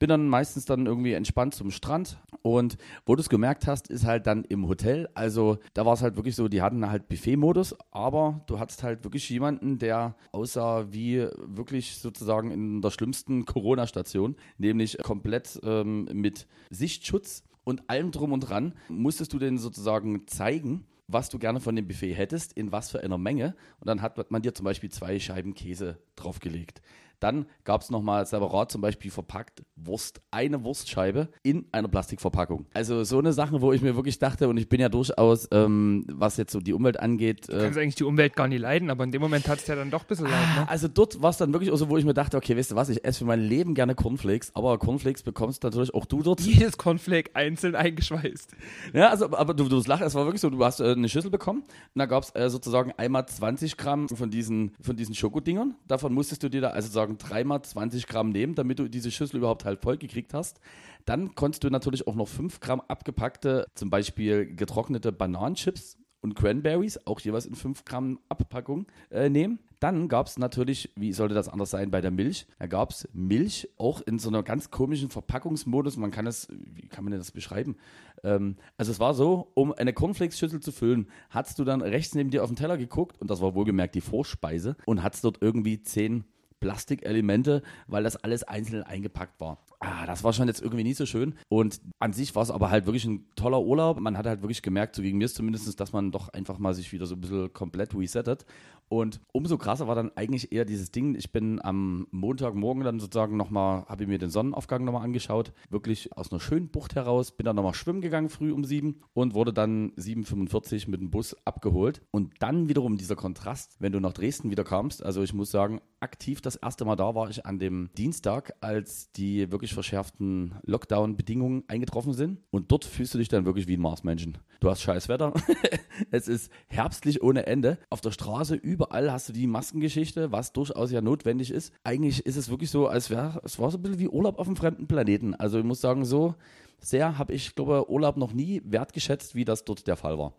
[0.00, 4.06] Bin dann meistens dann irgendwie entspannt zum Strand und wo du es gemerkt hast, ist
[4.06, 5.08] halt dann im Hotel.
[5.14, 9.04] Also da war es halt wirklich so, die hatten halt Buffet-Modus, aber du hattest halt
[9.04, 16.46] wirklich jemanden, der aussah wie wirklich sozusagen in der schlimmsten Corona-Station, nämlich komplett ähm, mit
[16.70, 21.76] Sichtschutz und allem drum und dran, musstest du den sozusagen zeigen, was du gerne von
[21.76, 23.54] dem Buffet hättest, in was für einer Menge.
[23.80, 26.80] Und dann hat man dir zum Beispiel zwei Scheiben Käse draufgelegt.
[27.20, 32.66] Dann gab es nochmal separat zum Beispiel verpackt Wurst, eine Wurstscheibe in einer Plastikverpackung.
[32.74, 36.04] Also so eine Sache, wo ich mir wirklich dachte, und ich bin ja durchaus, ähm,
[36.10, 37.48] was jetzt so die Umwelt angeht.
[37.48, 39.66] Du kannst äh, eigentlich die Umwelt gar nicht leiden, aber in dem Moment hat es
[39.66, 40.56] ja dann doch ein bisschen leid.
[40.56, 40.68] Ne?
[40.68, 42.88] Also dort war es dann wirklich so, wo ich mir dachte, okay, weißt du was,
[42.88, 46.40] ich esse für mein Leben gerne Cornflakes, aber Cornflakes bekommst natürlich auch du dort.
[46.40, 48.54] Jedes Cornflake einzeln eingeschweißt.
[48.92, 51.30] Ja, also, aber du, du lachst, es war wirklich so, du hast äh, eine Schüssel
[51.30, 55.74] bekommen und da gab es äh, sozusagen einmal 20 Gramm von diesen, von diesen Schokodingern.
[55.86, 59.38] Davon musstest du dir da also sagen dreimal 20 Gramm nehmen, damit du diese Schüssel
[59.38, 60.60] überhaupt halt voll gekriegt hast.
[61.04, 67.06] Dann konntest du natürlich auch noch 5 Gramm abgepackte, zum Beispiel getrocknete Bananenchips und Cranberries,
[67.06, 69.58] auch jeweils in 5 Gramm Abpackung äh, nehmen.
[69.80, 72.46] Dann gab es natürlich, wie sollte das anders sein, bei der Milch?
[72.58, 75.96] Da gab es Milch auch in so einer ganz komischen Verpackungsmodus.
[75.96, 77.76] Man kann es, wie kann man denn das beschreiben?
[78.22, 82.30] Ähm, also es war so, um eine Cornflakes-Schüssel zu füllen, hast du dann rechts neben
[82.30, 85.82] dir auf den Teller geguckt und das war wohlgemerkt die Vorspeise und hast dort irgendwie
[85.82, 86.24] 10
[86.60, 89.58] Plastikelemente, weil das alles einzeln eingepackt war.
[89.80, 91.34] Ah, das war schon jetzt irgendwie nicht so schön.
[91.48, 93.98] Und an sich war es aber halt wirklich ein toller Urlaub.
[93.98, 96.92] Man hat halt wirklich gemerkt, so gegen mir zumindest, dass man doch einfach mal sich
[96.92, 98.44] wieder so ein bisschen komplett resettet.
[98.90, 101.14] Und umso krasser war dann eigentlich eher dieses Ding.
[101.14, 105.52] Ich bin am Montagmorgen dann sozusagen nochmal, habe ich mir den Sonnenaufgang nochmal angeschaut.
[105.70, 107.30] Wirklich aus einer schönen Bucht heraus.
[107.30, 111.36] Bin dann nochmal schwimmen gegangen früh um sieben und wurde dann 7.45 mit dem Bus
[111.44, 112.02] abgeholt.
[112.10, 115.04] Und dann wiederum dieser Kontrast, wenn du nach Dresden wieder kamst.
[115.04, 119.12] Also ich muss sagen, aktiv das erste Mal da war ich an dem Dienstag, als
[119.12, 122.40] die wirklich verschärften Lockdown-Bedingungen eingetroffen sind.
[122.50, 124.38] Und dort fühlst du dich dann wirklich wie ein Marsmenschen.
[124.60, 125.32] Du hast scheiß Wetter.
[126.10, 127.78] es ist herbstlich ohne Ende.
[127.90, 131.72] Auf der Straße überall hast du die Maskengeschichte, was durchaus ja notwendig ist.
[131.84, 134.46] Eigentlich ist es wirklich so, als wäre es war so ein bisschen wie Urlaub auf
[134.46, 135.34] einem fremden Planeten.
[135.34, 136.34] Also ich muss sagen, so
[136.78, 140.34] sehr habe ich, glaube Urlaub noch nie wertgeschätzt, wie das dort der Fall war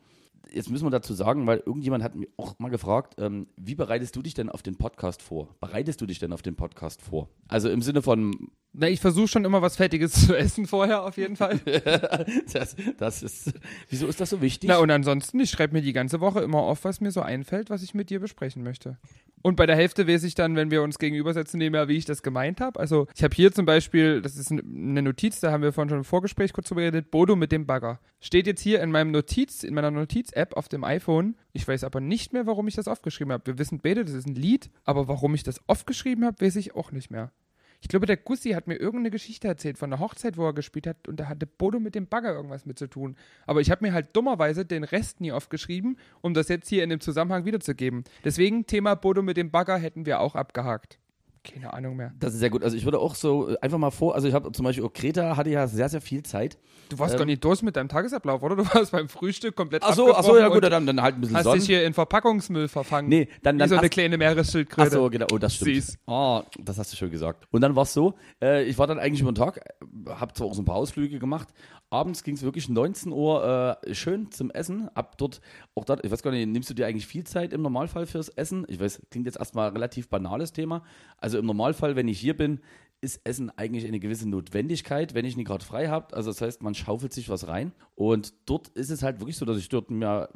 [0.50, 4.16] jetzt müssen wir dazu sagen, weil irgendjemand hat mich auch mal gefragt, ähm, wie bereitest
[4.16, 5.56] du dich denn auf den Podcast vor?
[5.60, 7.30] Bereitest du dich denn auf den Podcast vor?
[7.48, 8.50] Also im Sinne von.
[8.74, 11.60] Na, ich versuche schon immer was Fettiges zu essen vorher, auf jeden Fall.
[12.54, 13.54] das, das ist.
[13.90, 14.70] Wieso ist das so wichtig?
[14.70, 17.70] Na, und ansonsten, ich schreibe mir die ganze Woche immer auf, was mir so einfällt,
[17.70, 18.98] was ich mit dir besprechen möchte.
[19.42, 22.24] Und bei der Hälfte weiß ich dann, wenn wir uns gegenübersetzen, mehr, wie ich das
[22.24, 22.80] gemeint habe.
[22.80, 26.00] Also ich habe hier zum Beispiel, das ist eine Notiz, da haben wir vorhin schon
[26.00, 28.00] im Vorgespräch kurz drüber geredet, Bodo mit dem Bagger.
[28.20, 29.92] Steht jetzt hier in meinem Notiz, in meiner
[30.32, 31.36] Notiz-App auf dem iPhone.
[31.54, 33.46] Ich weiß aber nicht mehr, warum ich das aufgeschrieben habe.
[33.48, 36.76] Wir wissen beide, das ist ein Lied, aber warum ich das aufgeschrieben habe, weiß ich
[36.76, 37.32] auch nicht mehr.
[37.84, 40.86] Ich glaube, der Gussi hat mir irgendeine Geschichte erzählt von der Hochzeit, wo er gespielt
[40.86, 43.16] hat und da hatte Bodo mit dem Bagger irgendwas mit zu tun.
[43.48, 46.92] Aber ich habe mir halt dummerweise den Rest nie aufgeschrieben, um das jetzt hier in
[46.92, 48.04] dem Zusammenhang wiederzugeben.
[48.24, 51.00] Deswegen Thema Bodo mit dem Bagger hätten wir auch abgehakt.
[51.44, 52.14] Keine Ahnung mehr.
[52.20, 52.64] Das ist sehr gut.
[52.64, 54.94] Also ich würde auch so äh, einfach mal vor, also ich habe zum Beispiel auch
[54.94, 56.60] Kreta hatte ja sehr, sehr viel Zeit.
[56.90, 58.56] Du warst ähm, gar nicht durch mit deinem Tagesablauf, oder?
[58.56, 61.22] Du warst beim Frühstück komplett Ach so, ach so ja gut, dann, dann halt ein
[61.22, 61.60] bisschen Hast Sonnen.
[61.60, 63.10] dich hier in Verpackungsmüll verfangen.
[63.10, 64.88] Nee, dann, dann Wie so eine kleine Meeresschildkröte.
[64.88, 65.76] Ach so, genau, oh, das stimmt.
[65.76, 65.98] Süß.
[66.06, 67.48] Oh, das hast du schön gesagt.
[67.50, 69.62] Und dann war es so, äh, ich war dann eigentlich über den Tag,
[70.10, 71.48] habe zwar auch so ein paar Ausflüge gemacht,
[71.92, 74.90] abends ging es wirklich 19 Uhr äh, schön zum Essen.
[74.96, 75.42] Ab dort,
[75.76, 78.30] auch dort, ich weiß gar nicht, nimmst du dir eigentlich viel Zeit im Normalfall fürs
[78.30, 78.66] Essen?
[78.70, 80.84] Ich weiß, klingt jetzt erstmal ein relativ banales Thema.
[81.18, 82.60] Also im Normalfall, wenn ich hier bin,
[83.02, 86.16] ist Essen eigentlich eine gewisse Notwendigkeit, wenn ich nicht gerade frei habe.
[86.16, 87.72] Also das heißt, man schaufelt sich was rein.
[87.96, 90.30] Und dort ist es halt wirklich so, dass ich dort mir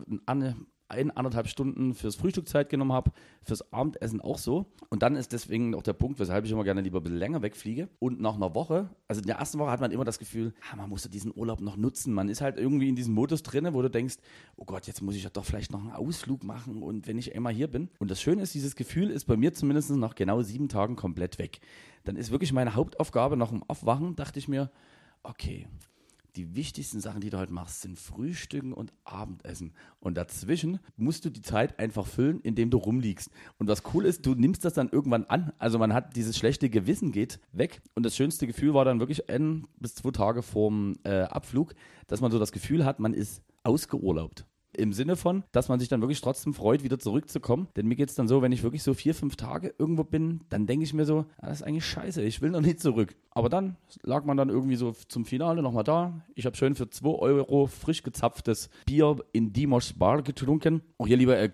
[0.88, 4.66] ein, anderthalb Stunden fürs Frühstück Zeit genommen habe, fürs Abendessen auch so.
[4.90, 7.42] Und dann ist deswegen auch der Punkt, weshalb ich immer gerne lieber ein bisschen länger
[7.42, 7.90] wegfliege.
[8.00, 10.76] Und nach einer Woche, also in der ersten Woche hat man immer das Gefühl, ah,
[10.76, 12.14] man muss diesen Urlaub noch nutzen.
[12.14, 14.18] Man ist halt irgendwie in diesem Modus drin, wo du denkst,
[14.58, 17.36] oh Gott, jetzt muss ich ja doch vielleicht noch einen Ausflug machen und wenn ich
[17.36, 17.90] einmal hier bin.
[18.00, 21.40] Und das Schöne ist, dieses Gefühl ist bei mir zumindest nach genau sieben Tagen komplett
[21.40, 21.60] weg.
[22.04, 24.70] Dann ist wirklich meine Hauptaufgabe nach dem Aufwachen, dachte ich mir,
[25.24, 25.68] okay,
[26.36, 29.74] die wichtigsten Sachen, die du heute machst, sind Frühstücken und Abendessen.
[30.00, 33.30] Und dazwischen musst du die Zeit einfach füllen, indem du rumliegst.
[33.58, 35.54] Und was cool ist, du nimmst das dann irgendwann an.
[35.58, 37.82] Also man hat dieses schlechte Gewissen geht weg.
[37.94, 41.74] Und das schönste Gefühl war dann wirklich ein bis zwei Tage vorm äh, Abflug,
[42.08, 44.46] dass man so das Gefühl hat, man ist ausgeurlaubt.
[44.78, 47.68] Im Sinne von, dass man sich dann wirklich trotzdem freut, wieder zurückzukommen.
[47.76, 50.42] Denn mir geht es dann so, wenn ich wirklich so vier, fünf Tage irgendwo bin,
[50.50, 53.16] dann denke ich mir so, ah, das ist eigentlich scheiße, ich will noch nicht zurück.
[53.32, 56.22] Aber dann lag man dann irgendwie so zum Finale nochmal da.
[56.36, 60.82] Ich habe schön für 2 Euro frisch gezapftes Bier in Dimos Bar getrunken.
[60.98, 61.52] Auch hier lieber äh,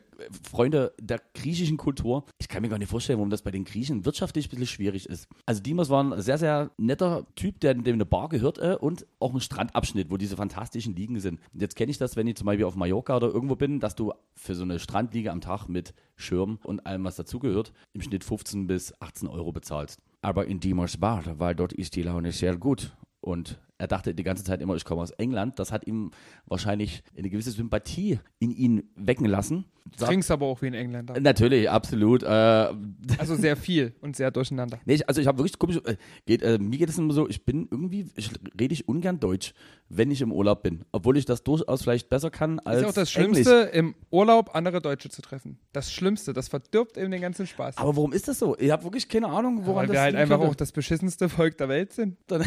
[0.50, 2.26] Freunde der griechischen Kultur.
[2.40, 5.08] Ich kann mir gar nicht vorstellen, warum das bei den Griechen wirtschaftlich ein bisschen schwierig
[5.08, 5.28] ist.
[5.46, 9.06] Also Dimos war ein sehr, sehr netter Typ, der dem eine Bar gehört äh, und
[9.20, 11.40] auch ein Strandabschnitt, wo diese fantastischen Liegen sind.
[11.54, 13.96] Und jetzt kenne ich das, wenn ich zum Beispiel auf Mallorca oder irgendwo bin, dass
[13.96, 18.24] du für so eine Strandliege am Tag mit Schirm und allem, was dazugehört, im Schnitt
[18.24, 20.00] 15 bis 18 Euro bezahlst.
[20.22, 22.96] Aber in Dimos Bar, weil dort ist die Laune sehr gut.
[23.22, 25.58] Und er dachte die ganze Zeit immer, ich komme aus England.
[25.58, 26.12] Das hat ihm
[26.46, 29.66] wahrscheinlich eine gewisse Sympathie in ihn wecken lassen.
[29.98, 31.20] Du trinkst aber auch wie ein Engländer.
[31.20, 32.24] Natürlich, absolut.
[32.24, 32.28] Äh,
[33.18, 34.80] also sehr viel und sehr durcheinander.
[34.86, 37.28] Nee, ich, also ich habe wirklich komisch, äh, geht, äh, mir geht es immer so,
[37.28, 39.54] ich bin irgendwie, ich rede ich ungern Deutsch,
[39.90, 40.86] wenn ich im Urlaub bin.
[40.92, 44.82] Obwohl ich das durchaus vielleicht besser kann als Ist auch das Schlimmste, im Urlaub andere
[44.82, 45.58] Deutsche zu treffen.
[45.74, 47.78] Das Schlimmste, das verdirbt eben den ganzen Spaß.
[47.78, 48.56] Aber warum ist das so?
[48.60, 50.52] Ich habe wirklich keine Ahnung, woran Weil das wir halt einfach könnte.
[50.52, 52.18] auch das beschissenste Volk der Welt sind.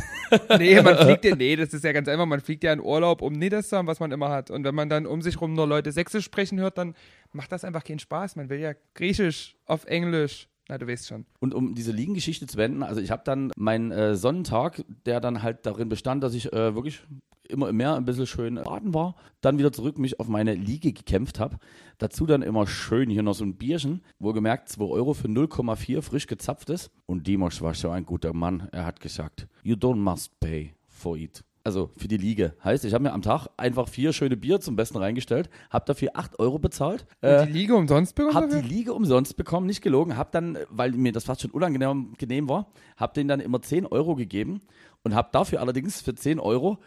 [0.58, 3.22] Nee, man fliegt ja, nee, das ist ja ganz einfach, man fliegt ja in Urlaub,
[3.22, 4.50] um nie das zu haben, was man immer hat.
[4.50, 6.94] Und wenn man dann um sich rum nur Leute Sächsisch sprechen hört, dann
[7.32, 8.36] macht das einfach keinen Spaß.
[8.36, 10.48] Man will ja Griechisch auf Englisch.
[10.68, 11.26] Na, du weißt schon.
[11.40, 15.42] Und um diese Liegengeschichte zu wenden, also ich habe dann meinen äh, Sonnentag, der dann
[15.42, 17.02] halt darin bestand, dass ich äh, wirklich
[17.48, 20.92] immer im Meer ein bisschen schön baden war, dann wieder zurück mich auf meine Liege
[20.92, 21.58] gekämpft habe.
[21.98, 26.26] Dazu dann immer schön hier noch so ein Bierchen, wohlgemerkt 2 Euro für 0,4 frisch
[26.26, 26.90] gezapftes.
[27.04, 28.68] Und Dimos war schon ein guter Mann.
[28.72, 30.72] Er hat gesagt, you don't must pay
[31.04, 31.44] for it.
[31.66, 32.54] Also für die Liege.
[32.62, 36.10] Heißt, ich habe mir am Tag einfach vier schöne Bier zum Besten reingestellt, habe dafür
[36.14, 37.06] 8 Euro bezahlt.
[37.22, 38.34] Äh, die Liege umsonst bekommen?
[38.34, 38.66] hab die?
[38.66, 40.16] Liege umsonst bekommen, nicht gelogen.
[40.18, 43.86] Hab dann, weil mir das fast schon unangenehm genehm war, hab denen dann immer 10
[43.86, 44.60] Euro gegeben
[45.04, 46.78] und hab dafür allerdings für 10 Euro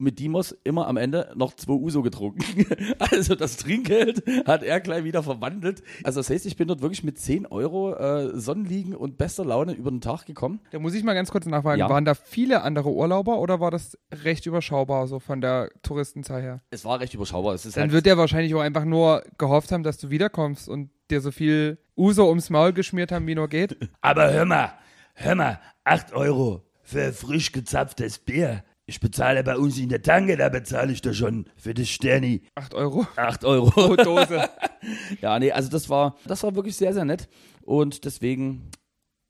[0.00, 2.66] mit Dimos immer am Ende noch zwei Uso getrunken.
[2.98, 5.82] Also das Trinkgeld hat er gleich wieder verwandelt.
[6.04, 9.72] Also das heißt, ich bin dort wirklich mit 10 Euro äh, Sonnenliegen und bester Laune
[9.72, 10.60] über den Tag gekommen.
[10.70, 11.88] Da muss ich mal ganz kurz nachfragen, Ja.
[11.88, 16.60] waren da viele andere Urlauber oder war das recht überschaubar so von der Touristenzahl her?
[16.70, 17.56] Es war recht überschaubar.
[17.56, 21.20] Dann halt, wird er wahrscheinlich auch einfach nur gehofft haben, dass du wiederkommst und dir
[21.20, 23.76] so viel Uso ums Maul geschmiert haben, wie nur geht.
[24.00, 24.72] Aber hör mal,
[25.14, 28.64] hör mal, 8 Euro für frisch gezapftes Bier.
[28.90, 32.42] Ich bezahle bei uns in der Tanke, da bezahle ich doch schon für das Sterni
[32.56, 33.70] 8 Euro 8 Euro.
[33.70, 34.48] pro Dose.
[35.20, 37.28] Ja, nee, also das war, das war wirklich sehr, sehr nett.
[37.62, 38.68] Und deswegen,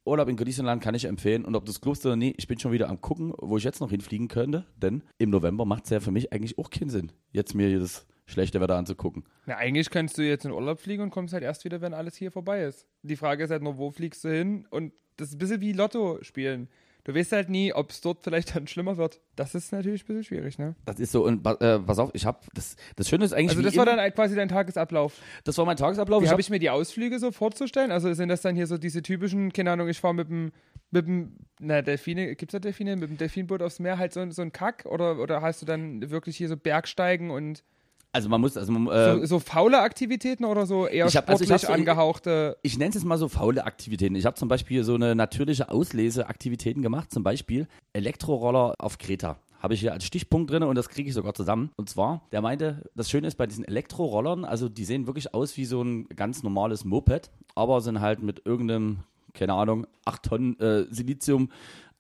[0.07, 1.45] Urlaub in Griechenland kann ich empfehlen.
[1.45, 3.81] Und ob es glaubst oder nie, ich bin schon wieder am gucken, wo ich jetzt
[3.81, 4.65] noch hinfliegen könnte.
[4.77, 7.81] Denn im November macht es ja für mich eigentlich auch keinen Sinn, jetzt mir hier
[7.81, 9.25] das schlechte Wetter anzugucken.
[9.45, 12.17] Na, eigentlich kannst du jetzt in Urlaub fliegen und kommst halt erst wieder, wenn alles
[12.17, 12.87] hier vorbei ist.
[13.03, 14.67] Die Frage ist halt nur, wo fliegst du hin?
[14.71, 16.71] Und das ist ein bisschen wie Lotto spielen.
[17.05, 19.21] Du weißt halt nie, ob es dort vielleicht dann schlimmer wird.
[19.37, 20.75] Das ist natürlich ein bisschen schwierig, ne?
[20.85, 23.63] Das ist so, und äh, pass auf, ich habe, das, das Schöne ist eigentlich, Also
[23.63, 25.15] das war dann quasi dein Tagesablauf.
[25.45, 26.23] das war mein Tagesablauf.
[26.23, 27.91] Wie habe hab, ich mir die Ausflüge so vorzustellen?
[27.91, 30.53] Also sind das dann hier so diese typischen, keine Ahnung, ich fahre mit dem,
[30.91, 32.97] mit dem, na, Delfine, gibt's da Delfine?
[32.97, 34.85] Mit dem Delfinboot aufs Meer halt so, so ein Kack?
[34.87, 37.63] Oder, oder hast du dann wirklich hier so Bergsteigen und
[38.13, 41.29] also man muss, also man, äh, so, so faule Aktivitäten oder so eher Ich hab-
[41.29, 42.57] also sportlich ich hab so- angehauchte?
[42.63, 44.15] ich nenne es jetzt mal so faule Aktivitäten.
[44.17, 49.37] Ich habe zum Beispiel so eine natürliche Ausleseaktivitäten gemacht, zum Beispiel Elektroroller auf Kreta.
[49.63, 51.71] Habe ich hier als Stichpunkt drin und das kriege ich sogar zusammen.
[51.77, 55.57] Und zwar, der meinte, das Schöne ist bei diesen Elektrorollern, also die sehen wirklich aus
[55.59, 59.01] wie so ein ganz normales Moped, aber sind halt mit irgendeinem,
[59.35, 60.87] keine Ahnung, 8 Tonnen äh,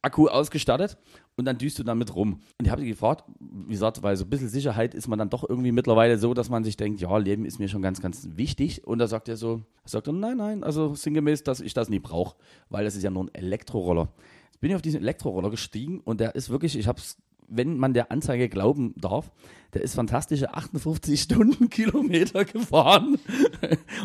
[0.01, 0.99] Silizium-Akku ausgestattet
[1.37, 2.41] und dann düst du damit rum.
[2.59, 5.31] Und ich habe sie gefragt, wie gesagt, weil so ein bisschen Sicherheit ist man dann
[5.31, 8.29] doch irgendwie mittlerweile so, dass man sich denkt, ja, Leben ist mir schon ganz, ganz
[8.33, 8.87] wichtig.
[8.87, 12.01] Und da sagt er so, sagt er, nein, nein, also sinngemäß, dass ich das nie
[12.01, 12.37] brauche,
[12.69, 14.09] weil das ist ja nur ein Elektroroller.
[14.47, 17.19] Jetzt bin ich auf diesen Elektroroller gestiegen und der ist wirklich, ich habe es,
[17.53, 19.33] wenn man der Anzeige glauben darf,
[19.75, 23.19] der ist fantastische 58 Stundenkilometer gefahren.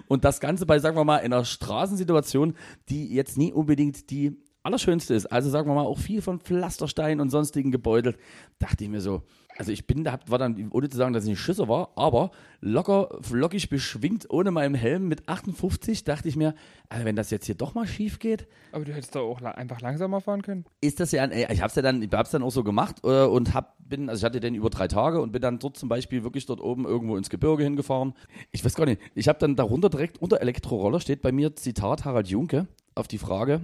[0.08, 2.56] Und das Ganze bei, sagen wir mal, einer Straßensituation,
[2.90, 5.28] die jetzt nie unbedingt die allerschönste ist.
[5.28, 8.18] Also sagen wir mal auch viel von Pflasterstein und sonstigen gebeutelt.
[8.60, 9.24] Dachte ich mir so,
[9.58, 12.32] also ich bin, da war dann, ohne zu sagen, dass ich ein Schisser war, aber
[12.60, 16.56] locker, flockig beschwingt, ohne meinem Helm mit 58, dachte ich mir,
[16.90, 19.52] also wenn das jetzt hier doch mal schief geht, Aber du hättest doch auch la
[19.52, 20.66] einfach langsamer fahren können.
[20.82, 22.98] ist das ja, ein, ey, ich hab's ja dann, ich hab's dann auch so gemacht
[23.04, 25.78] äh, und hab, bin, also ich hatte den über drei Tage und bin dann dort
[25.78, 28.14] zum Beispiel wirklich dort oben irgendwo ins Gebirge hingefahren.
[28.52, 32.04] Ich weiß gar nicht, ich habe dann darunter direkt unter Elektroroller steht bei mir Zitat
[32.04, 33.62] Harald Junke auf die Frage,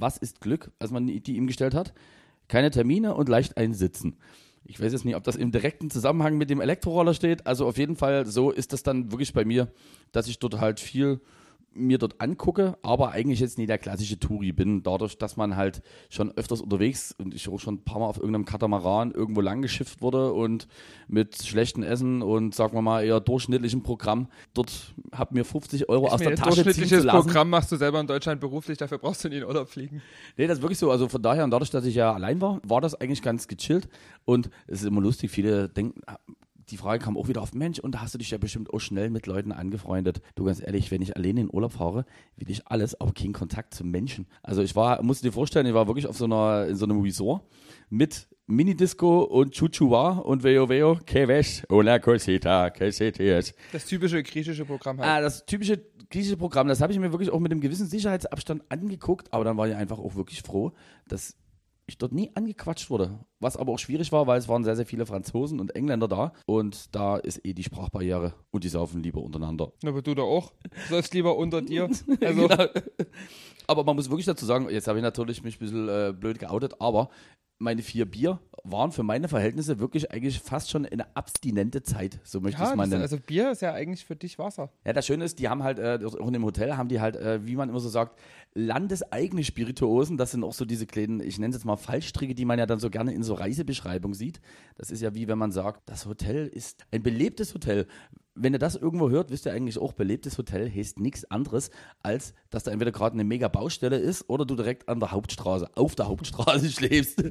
[0.00, 1.92] was ist Glück, als man die ihm gestellt hat?
[2.48, 4.16] Keine Termine und leicht einsitzen.
[4.64, 7.46] Ich weiß jetzt nicht, ob das im direkten Zusammenhang mit dem Elektroroller steht.
[7.46, 9.68] Also auf jeden Fall so ist das dann wirklich bei mir,
[10.12, 11.20] dass ich dort halt viel
[11.76, 15.82] mir dort angucke, aber eigentlich jetzt nie der klassische Touri bin, dadurch, dass man halt
[16.08, 19.62] schon öfters unterwegs und ich auch schon ein paar Mal auf irgendeinem Katamaran irgendwo lang
[19.62, 20.68] geschifft wurde und
[21.08, 26.08] mit schlechtem Essen und sagen wir mal eher durchschnittlichem Programm dort hab mir 50 Euro
[26.08, 27.26] aus Mir der Tasche ziehen durchschnittliches lassen.
[27.26, 30.02] Programm machst du selber in Deutschland beruflich, dafür brauchst du nie in Urlaub fliegen.
[30.36, 30.90] Nee, das ist wirklich so.
[30.90, 33.88] Also von daher und dadurch, dass ich ja allein war, war das eigentlich ganz gechillt.
[34.24, 36.00] Und es ist immer lustig, viele denken,
[36.70, 38.80] die Frage kam auch wieder auf, Mensch, und da hast du dich ja bestimmt auch
[38.80, 40.20] schnell mit Leuten angefreundet.
[40.34, 42.04] Du, ganz ehrlich, wenn ich alleine in Urlaub fahre,
[42.36, 44.26] will ich alles, aber keinen Kontakt zu Menschen.
[44.42, 46.84] Also ich war, musst du dir vorstellen, ich war wirklich auf so einer, in so
[46.84, 47.42] einem Resort
[47.88, 53.54] mit Minidisco und Chuchua und Veo Veo, que ves, hola cosita, que se tienes.
[53.72, 55.08] Das typische griechische Programm halt.
[55.08, 58.62] Ah, das typische griechische Programm, das habe ich mir wirklich auch mit einem gewissen Sicherheitsabstand
[58.68, 60.72] angeguckt, aber dann war ich einfach auch wirklich froh,
[61.08, 61.36] dass
[61.86, 63.18] ich dort nie angequatscht wurde.
[63.40, 66.32] Was aber auch schwierig war, weil es waren sehr, sehr viele Franzosen und Engländer da
[66.46, 69.72] und da ist eh die Sprachbarriere und die saufen lieber untereinander.
[69.82, 70.52] Na, aber du da auch.
[70.62, 71.88] Du sollst lieber unter dir.
[72.20, 72.66] Also, Genau.
[73.68, 76.38] Aber man muss wirklich dazu sagen, jetzt habe ich natürlich mich ein bisschen äh, blöd
[76.38, 77.10] geoutet, aber
[77.58, 82.40] meine vier Bier waren für meine Verhältnisse wirklich eigentlich fast schon eine abstinente Zeit, so
[82.40, 83.02] möchte ich es mal nennen.
[83.02, 84.70] also Bier ist ja eigentlich für dich Wasser.
[84.84, 87.16] Ja, das Schöne ist, die haben halt, äh, auch in dem Hotel haben die halt,
[87.16, 88.18] äh, wie man immer so sagt,
[88.54, 90.16] landeseigene Spirituosen.
[90.16, 92.66] Das sind auch so diese kleinen, ich nenne es jetzt mal Fallstricke, die man ja
[92.66, 94.40] dann so gerne in so Reisebeschreibungen sieht.
[94.76, 97.86] Das ist ja wie wenn man sagt, das Hotel ist ein belebtes Hotel.
[98.36, 101.70] Wenn ihr das irgendwo hört, wisst ihr eigentlich auch, belebtes Hotel heißt nichts anderes,
[102.02, 105.70] als dass da entweder gerade eine mega Baustelle ist oder du direkt an der Hauptstraße,
[105.74, 107.22] auf der Hauptstraße schläfst.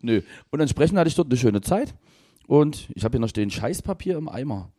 [0.00, 0.22] Nö.
[0.50, 1.94] Und entsprechend hatte ich dort eine schöne Zeit.
[2.46, 4.72] Und ich habe hier noch stehen Scheißpapier im Eimer.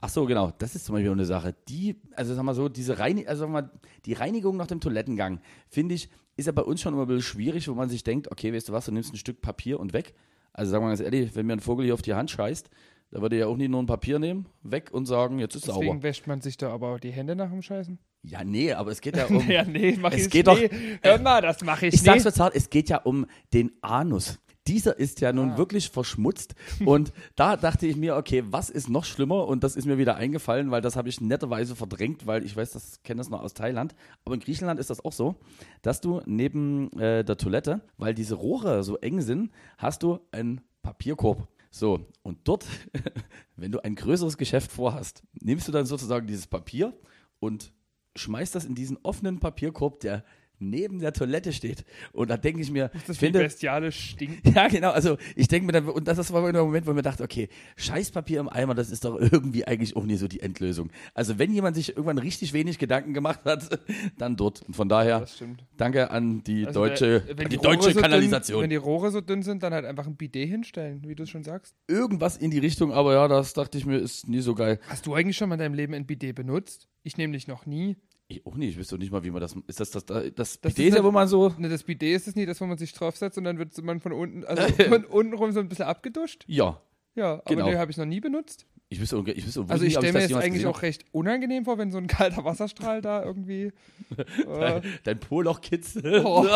[0.00, 0.52] Ach so, genau.
[0.58, 1.54] Das ist zum Beispiel eine Sache.
[1.68, 3.70] Die, also sag mal so, diese Reini also sag mal,
[4.04, 7.22] die Reinigung nach dem Toilettengang, finde ich, ist ja bei uns schon immer ein bisschen
[7.22, 9.92] schwierig, wo man sich denkt, okay, weißt du was, du nimmst ein Stück Papier und
[9.92, 10.14] weg.
[10.52, 12.68] Also sagen wir ganz ehrlich, wenn mir ein Vogel hier auf die Hand scheißt,
[13.12, 15.86] da würde ja auch nie nur ein Papier nehmen, weg und sagen, jetzt ist Deswegen
[15.86, 16.02] sauber.
[16.02, 17.98] wäscht man sich da aber die Hände nach dem Scheißen.
[18.24, 19.48] Ja, nee, aber es geht ja um.
[19.50, 20.70] ja, nee, mach Es ich geht nee.
[21.02, 22.22] Hör mal, das mache ich, Ich sag's nicht.
[22.22, 24.38] verzahlt, es geht ja um den Anus.
[24.68, 25.58] Dieser ist ja nun Ah.
[25.58, 26.54] wirklich verschmutzt.
[26.84, 29.48] Und da dachte ich mir, okay, was ist noch schlimmer?
[29.48, 32.70] Und das ist mir wieder eingefallen, weil das habe ich netterweise verdrängt, weil ich weiß,
[32.70, 33.96] das kenne das noch aus Thailand.
[34.24, 35.34] Aber in Griechenland ist das auch so,
[35.82, 40.60] dass du neben äh, der Toilette, weil diese Rohre so eng sind, hast du einen
[40.82, 41.48] Papierkorb.
[41.74, 42.66] So, und dort,
[43.56, 46.94] wenn du ein größeres Geschäft vorhast, nimmst du dann sozusagen dieses Papier
[47.40, 47.72] und
[48.14, 50.22] schmeißt das in diesen offenen Papierkorb, der
[50.62, 51.84] neben der Toilette steht.
[52.12, 54.46] Und da denke ich mir, Das ich wie finde, bestialisch stinkt.
[54.54, 54.90] ja, genau.
[54.90, 57.22] Also ich denke mir dann, und das war immer der Moment, wo ich mir dachte,
[57.22, 60.90] okay, Scheißpapier im Eimer, das ist doch irgendwie eigentlich auch nie so die Endlösung.
[61.14, 63.80] Also wenn jemand sich irgendwann richtig wenig Gedanken gemacht hat,
[64.18, 64.62] dann dort.
[64.62, 65.42] Und von daher, Das
[65.76, 68.56] danke an die Also, deutsche, wenn an die, die deutsche so Kanalisation.
[68.56, 71.26] Dünn, wenn die Rohre so dünn sind, dann halt einfach ein Bidet hinstellen, wie du
[71.26, 71.74] schon sagst.
[71.88, 74.78] Irgendwas in die Richtung, aber ja, das dachte ich mir, ist nie so geil.
[74.88, 76.88] Hast du eigentlich schon mal in deinem Leben ein Bidet benutzt?
[77.02, 77.96] Ich nämlich noch nie.
[78.28, 80.32] Ich auch nicht, ich wüsste auch nicht mal, wie man das, ist das das, das,
[80.34, 82.66] das Bidet ist halt- wo man so, Ne, das Bidet ist es nie, das, wo
[82.66, 85.68] man sich draufsetzt und dann wird man von unten, also von unten rum so ein
[85.68, 86.44] bisschen abgeduscht.
[86.46, 86.80] ja,
[87.14, 87.66] Ja, aber Genau.
[87.68, 88.66] nee, habe ich noch nie benutzt.
[88.92, 91.90] Ich wüsste, ich wüsste Also ich stelle mir jetzt eigentlich auch recht unangenehm vor, wenn
[91.90, 93.72] so ein kalter Wasserstrahl da irgendwie.
[94.12, 94.82] Äh.
[95.04, 96.22] Dein Poloch kitzelt.
[96.24, 96.44] Oh.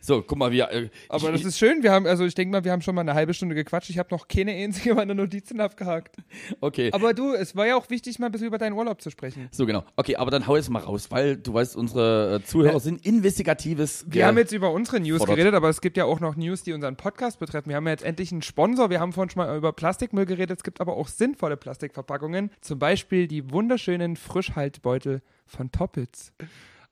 [0.00, 1.82] So, guck mal, wie, äh, aber ich, das ist schön.
[1.82, 3.90] Wir haben, also ich denke mal, wir haben schon mal eine halbe Stunde gequatscht.
[3.90, 6.16] Ich habe noch keine einzige meiner Notizen abgehakt.
[6.60, 6.90] okay.
[6.92, 9.48] Aber du, es war ja auch wichtig, mal ein bisschen über deinen Urlaub zu sprechen.
[9.52, 9.84] So, genau.
[9.96, 14.04] Okay, aber dann hau jetzt mal raus, weil du weißt, unsere äh, Zuhörer sind investigatives.
[14.08, 15.36] Wir haben jetzt über unsere News fordert.
[15.36, 17.68] geredet, aber es gibt ja auch noch News, die unseren Podcast betreffen.
[17.68, 18.90] Wir haben ja jetzt endlich einen Sponsor.
[18.90, 20.58] Wir haben vorhin schon mal über Plastikmüll geredet.
[20.58, 22.50] Es gibt aber auch sinnvolle Plastikverpackungen.
[22.62, 26.32] Zum Beispiel die wunderschönen Frischhaltbeutel von Toppitz.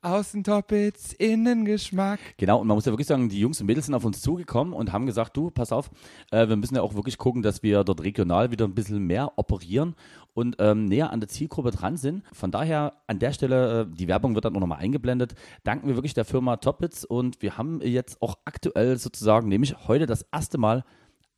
[0.02, 2.20] Außen Toppitz, Innengeschmack.
[2.36, 4.74] Genau, und man muss ja wirklich sagen, die Jungs und Mädels sind auf uns zugekommen
[4.74, 5.90] und haben gesagt, du, pass auf,
[6.30, 9.32] äh, wir müssen ja auch wirklich gucken, dass wir dort regional wieder ein bisschen mehr
[9.36, 9.96] operieren
[10.34, 12.22] und ähm, näher an der Zielgruppe dran sind.
[12.32, 15.96] Von daher an der Stelle, äh, die Werbung wird dann auch nochmal eingeblendet, danken wir
[15.96, 20.58] wirklich der Firma Toppitz und wir haben jetzt auch aktuell sozusagen, nämlich heute das erste
[20.58, 20.84] Mal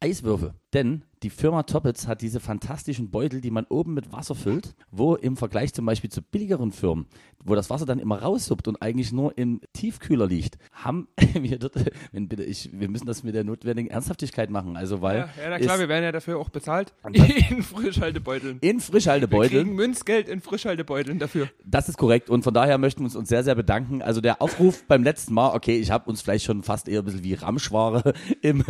[0.00, 0.54] Eiswürfel.
[0.72, 5.16] Denn die Firma Toppitz hat diese fantastischen Beutel, die man oben mit Wasser füllt, wo
[5.16, 7.06] im Vergleich zum Beispiel zu billigeren Firmen,
[7.44, 11.74] wo das Wasser dann immer raussuppt und eigentlich nur im Tiefkühler liegt, haben wir dort,
[12.12, 14.76] wenn bitte ich, wir müssen das mit der notwendigen Ernsthaftigkeit machen.
[14.78, 16.94] Also weil Ja, ja na klar, wir werden ja dafür auch bezahlt.
[17.02, 18.58] Das- In Frischhaltebeuteln.
[18.60, 21.48] in Wir Frischhaltebeuteln kriegen Münzgeld in Frischhaltebeuteln dafür.
[21.64, 24.00] Das ist korrekt und von daher möchten wir uns, uns sehr, sehr bedanken.
[24.02, 27.04] Also der Aufruf beim letzten Mal, okay, ich habe uns vielleicht schon fast eher ein
[27.04, 28.64] bisschen wie Ramschware im,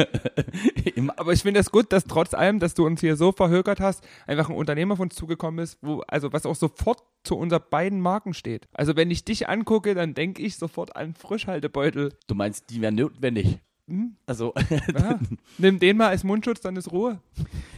[0.96, 3.80] im Aber ich finde es gut, dass trotz allem, dass du uns hier so verhökert
[3.80, 7.62] hast, einfach ein Unternehmer auf uns zugekommen ist, wo, also was auch sofort zu unseren
[7.70, 8.68] beiden Marken steht.
[8.72, 12.12] Also wenn ich dich angucke, dann denke ich sofort an Frischhaltebeutel.
[12.26, 13.60] Du meinst, die wären notwendig.
[13.90, 14.14] Hm?
[14.26, 14.54] Also,
[14.94, 15.18] Ja.
[15.58, 17.20] Nimm den mal als Mundschutz, dann ist Ruhe.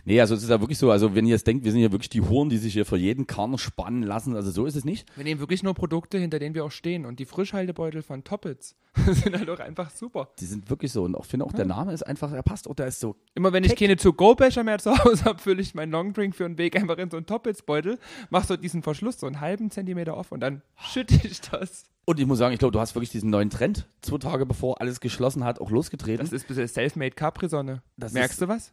[0.05, 1.91] nee, also es ist ja wirklich so, also wenn ihr jetzt denkt, wir sind ja
[1.91, 4.85] wirklich die Huren, die sich hier für jeden Karren spannen lassen, also so ist es
[4.85, 5.07] nicht.
[5.17, 7.07] Wir nehmen wirklich nur Produkte, hinter denen wir auch stehen.
[7.07, 10.29] Und die Frischhaltebeutel von Toppitz sind halt auch einfach super.
[10.39, 12.75] Die sind wirklich so und ich finde auch, der Name ist einfach, er passt auch,
[12.75, 15.93] der ist so, Immer wenn ich keine To-Go-Becher mehr zu Hause habe, fülle ich meinen
[15.93, 17.99] Longdrink für einen Weg einfach in so einen Toppitz-Beutel,
[18.29, 21.85] mach so diesen Verschluss so einen halben Zentimeter auf und dann schütte ich das.
[22.05, 24.81] Und ich muss sagen, ich glaube, du hast wirklich diesen neuen Trend, zwei Tage bevor
[24.81, 26.25] alles geschlossen hat, auch losgetreten.
[26.25, 27.83] Das ist bisschen Selfmade Capri-Sonne.
[27.97, 28.73] Merkst du was?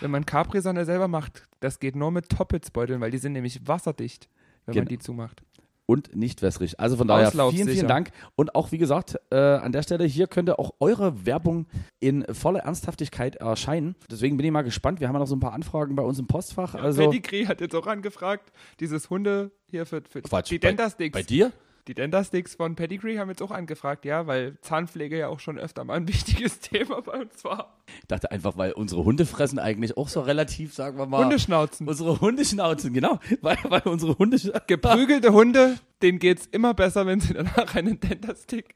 [0.00, 4.28] Wenn man Capri-Sonne selber macht, das geht nur mit Toppets-Beuteln, weil die sind nämlich wasserdicht,
[4.66, 4.88] wenn man Genau.
[4.88, 5.42] die zumacht.
[5.86, 6.78] und nicht wässrig.
[6.78, 8.12] Also von daher vielen, vielen Dank.
[8.36, 11.66] Und auch wie gesagt, äh, an der Stelle, hier könnte auch eure Werbung
[11.98, 13.96] in voller Ernsthaftigkeit erscheinen.
[14.08, 15.00] Deswegen bin ich mal gespannt.
[15.00, 16.76] Wir haben ja noch so ein paar Anfragen bei uns im Postfach.
[16.76, 21.12] Also Pedigree hat jetzt auch angefragt, dieses Hunde hier für, für Quatsch, die bei- Dentasticks.
[21.12, 21.50] bei dir?
[21.86, 25.84] Die Dentasticks von Pedigree haben jetzt auch angefragt, ja, weil Zahnpflege ja auch schon öfter
[25.84, 27.76] mal ein wichtiges Thema bei uns war.
[28.00, 31.22] Ich dachte einfach, weil unsere Hunde fressen eigentlich auch so relativ, sagen wir mal.
[31.24, 31.88] Hundeschnauzen.
[31.88, 33.18] Unsere Hundeschnauzen, genau.
[33.40, 34.36] Weil, weil unsere Hunde.
[34.66, 38.74] Geprügelte Hunde, denen geht's immer besser, wenn sie danach einen Dentastick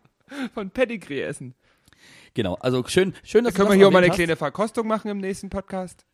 [0.52, 1.54] von Pedigree essen.
[2.34, 4.86] Genau, also schön, schön Da dass können du wir hier mal eine erwähnt kleine Verkostung
[4.86, 6.04] machen im nächsten Podcast.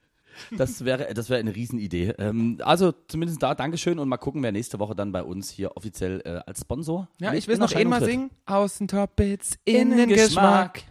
[0.56, 2.14] Das wäre, das wäre eine Riesenidee.
[2.18, 5.76] Ähm, also zumindest da, Dankeschön und mal gucken, wer nächste Woche dann bei uns hier
[5.76, 7.08] offiziell äh, als Sponsor.
[7.18, 8.30] Ja, ich will noch einmal singen.
[8.46, 10.82] Außentoppits, Innengeschmack.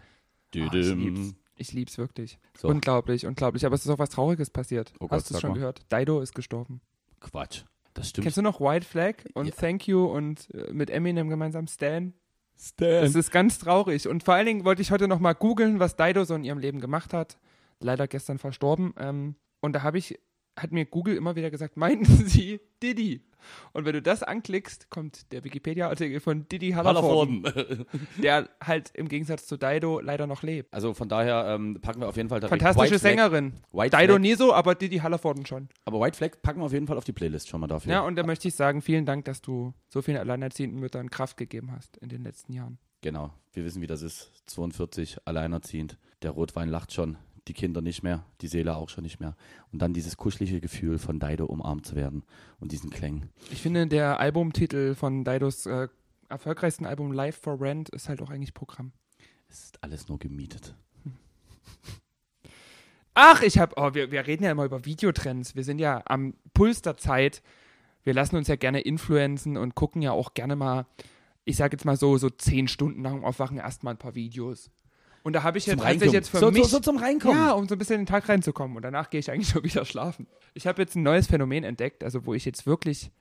[0.53, 0.69] Düdüm.
[0.71, 1.35] Ah, ich lieb's.
[1.57, 2.39] Ich lieb's wirklich.
[2.57, 2.69] So.
[2.69, 3.65] Unglaublich, unglaublich.
[3.65, 4.93] Aber es ist auch was Trauriges passiert.
[4.99, 5.55] Oh Gott, Hast du es schon mal.
[5.55, 5.81] gehört?
[5.91, 6.79] Dido ist gestorben.
[7.19, 7.63] Quatsch.
[7.93, 8.23] Das stimmt.
[8.23, 9.53] Kennst du noch White Flag und Ja.
[9.53, 12.13] Thank You und äh, mit Eminem gemeinsam Stan?
[12.57, 12.87] Stan.
[13.03, 14.07] Es ist ganz traurig.
[14.07, 16.59] Und vor allen Dingen wollte ich heute noch mal googeln, was Dido so in ihrem
[16.59, 17.37] Leben gemacht hat.
[17.79, 18.93] Leider gestern verstorben.
[18.97, 20.19] Ähm, und da habe ich,
[20.57, 23.21] hat mir Google immer wieder gesagt, meinten sie Diddy.
[23.71, 27.85] Und wenn du das anklickst, kommt der Wikipedia-Artikel von Diddy Hallervorden, Hallervorden.
[28.21, 30.73] der halt im Gegensatz zu Dido leider noch lebt.
[30.73, 32.99] Also von daher ähm, packen wir auf jeden Fall direkt Fantastische White.
[32.99, 33.53] Sängerin.
[33.71, 34.21] White Dido Flag.
[34.21, 35.69] nie so, aber Diddy Hallervorden schon.
[35.85, 37.91] Aber White Flag packen wir auf jeden Fall auf die Playlist schon mal dafür.
[37.91, 41.37] Ja, und da möchte ich sagen, vielen Dank, dass du so vielen alleinerziehenden Müttern Kraft
[41.37, 42.77] gegeben hast in den letzten Jahren.
[43.01, 43.33] Genau.
[43.53, 44.31] Wir wissen, wie das ist.
[44.47, 45.97] 42, alleinerziehend.
[46.21, 47.17] Der Rotwein lacht schon.
[47.49, 48.23] Die Kinder nicht mehr.
[48.41, 49.35] Die Seele auch schon nicht mehr.
[49.71, 52.23] Und dann dieses kuschelige Gefühl von Dido umarmt zu werden.
[52.59, 53.29] Und diesen Klängen.
[53.49, 55.87] Ich finde, der Albumtitel von Didos äh,
[56.29, 58.91] erfolgreichsten Album Live for Rent ist halt auch eigentlich Programm.
[59.49, 60.75] Es ist alles nur gemietet.
[63.15, 65.55] Ach, ich hab, oh, wir, wir reden ja immer über Videotrends.
[65.55, 67.41] Wir sind ja am Puls der Zeit.
[68.03, 70.85] Wir lassen uns ja gerne influenzen und gucken ja auch gerne mal,
[71.45, 74.69] ich sag jetzt mal so, so zehn Stunden nach dem Aufwachen erstmal ein paar Videos.
[75.23, 76.63] Und da habe ich jetzt tatsächlich jetzt für so, mich.
[76.63, 77.37] so, so zum Reinkommen.
[77.37, 78.75] Ja, um so ein bisschen in den Tag reinzukommen.
[78.77, 80.27] Und danach gehe ich eigentlich schon wieder schlafen.
[80.53, 83.11] Ich habe jetzt ein neues Phänomen entdeckt, also wo ich jetzt wirklich,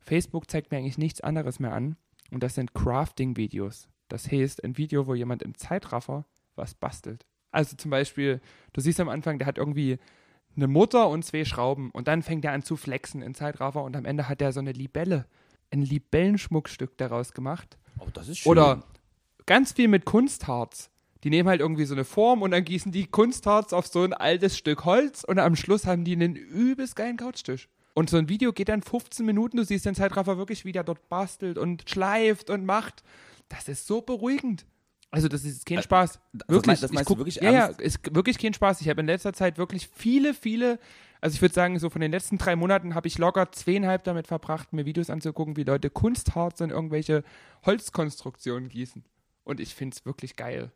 [0.00, 1.96] Facebook zeigt mir eigentlich nichts anderes mehr an.
[2.30, 3.88] Und das sind Crafting-Videos.
[4.08, 6.24] Das heißt, ein Video, wo jemand im Zeitraffer
[6.56, 7.26] was bastelt.
[7.50, 8.40] Also zum Beispiel,
[8.72, 9.98] du siehst am Anfang, der hat irgendwie
[10.56, 11.90] eine Mutter und zwei Schrauben.
[11.90, 13.82] Und dann fängt er an zu flexen in Zeitraffer.
[13.82, 15.26] Und am Ende hat er so eine Libelle,
[15.70, 17.78] ein Libellenschmuckstück daraus gemacht.
[17.98, 18.52] Oh, das ist schön.
[18.52, 18.84] Oder
[19.46, 20.90] ganz viel mit Kunstharz.
[21.24, 24.12] Die nehmen halt irgendwie so eine Form und dann gießen die Kunstharz auf so ein
[24.12, 27.68] altes Stück Holz und am Schluss haben die einen übelst geilen Couchtisch.
[27.94, 30.84] Und so ein Video geht dann 15 Minuten, du siehst den Zeitraffer wirklich, wie der
[30.84, 33.02] dort bastelt und schleift und macht.
[33.48, 34.66] Das ist so beruhigend.
[35.10, 36.20] Also das ist kein Spaß.
[36.34, 36.66] das Wirklich.
[36.66, 37.80] meinst- das meinst du guck, wirklich ja, ja, ernst?
[37.80, 38.80] ist wirklich kein Spaß.
[38.82, 40.78] Ich habe in letzter Zeit wirklich viele, viele,
[41.20, 44.26] also ich würde sagen, so von den letzten drei Monaten habe ich locker zweieinhalb damit
[44.28, 47.24] verbracht, mir Videos anzugucken, wie Leute Kunstharz in irgendwelche
[47.64, 49.02] Holzkonstruktionen gießen.
[49.44, 50.70] Und ich finde es wirklich geil,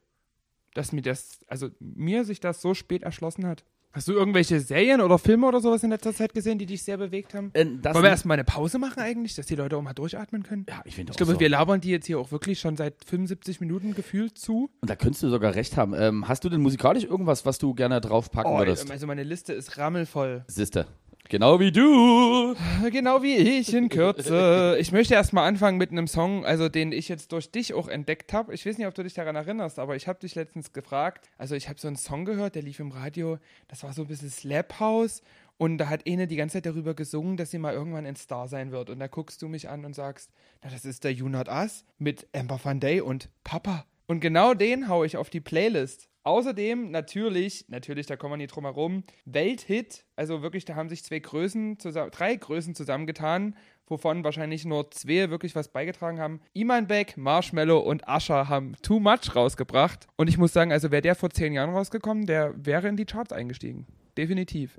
[0.75, 3.65] dass mir das, also mir sich das so spät erschlossen hat.
[3.95, 6.97] Hast du irgendwelche Serien oder Filme oder sowas in letzter Zeit gesehen, die dich sehr
[6.97, 7.51] bewegt haben?
[7.53, 10.65] Äh, Wollen wir erstmal eine Pause machen eigentlich, dass die Leute auch mal durchatmen können?
[10.67, 11.41] ja, ich finde Ich auch glaube, so.
[11.41, 14.71] wir labern die jetzt hier auch wirklich schon seit 75 Minuten gefühlt zu.
[14.81, 15.93] Und da könntest du sogar recht haben.
[15.93, 18.91] Ähm, hast du denn musikalisch irgendwas, was du gerne draufpacken würdest?
[18.91, 20.45] also meine Liste ist rammelvoll.
[20.49, 20.87] Sister.
[21.29, 22.55] Genau wie du.
[22.91, 24.77] Genau wie ich in Kürze.
[24.79, 28.33] Ich möchte erstmal anfangen mit einem Song, also den ich jetzt durch dich auch entdeckt
[28.33, 28.53] habe.
[28.53, 31.31] Ich weiß nicht, ob du dich daran erinnerst, aber ich habe dich letztens gefragt.
[31.39, 33.39] Also ich habe so einen Song gehört, der lief im Radio.
[33.69, 35.23] Das war so ein bisschen Slap House.
[35.57, 38.49] Und da hat eine die ganze Zeit darüber gesungen, dass sie mal irgendwann ein Star
[38.49, 38.91] sein wird.
[38.91, 40.31] Und da guckst du mich an und sagst,
[40.63, 43.87] na, das ist der You Not Us mit Amber Van Day und Papa.
[44.13, 46.11] Und genau den hau ich auf die Playlist.
[46.23, 50.05] Außerdem natürlich, natürlich, da kommen wir nicht drum herum, Welthit.
[50.17, 55.31] Also wirklich, da haben sich zwei Größen, zusammen, drei Größen zusammengetan, wovon wahrscheinlich nur zwei
[55.31, 56.43] wirklich was beigetragen haben.
[56.53, 60.07] Iman Beck, Marshmallow und Asher haben Too Much rausgebracht.
[60.17, 63.07] Und ich muss sagen, also wäre der vor zehn Jahren rausgekommen, der wäre in die
[63.07, 63.87] Charts eingestiegen.
[64.19, 64.79] Definitiv.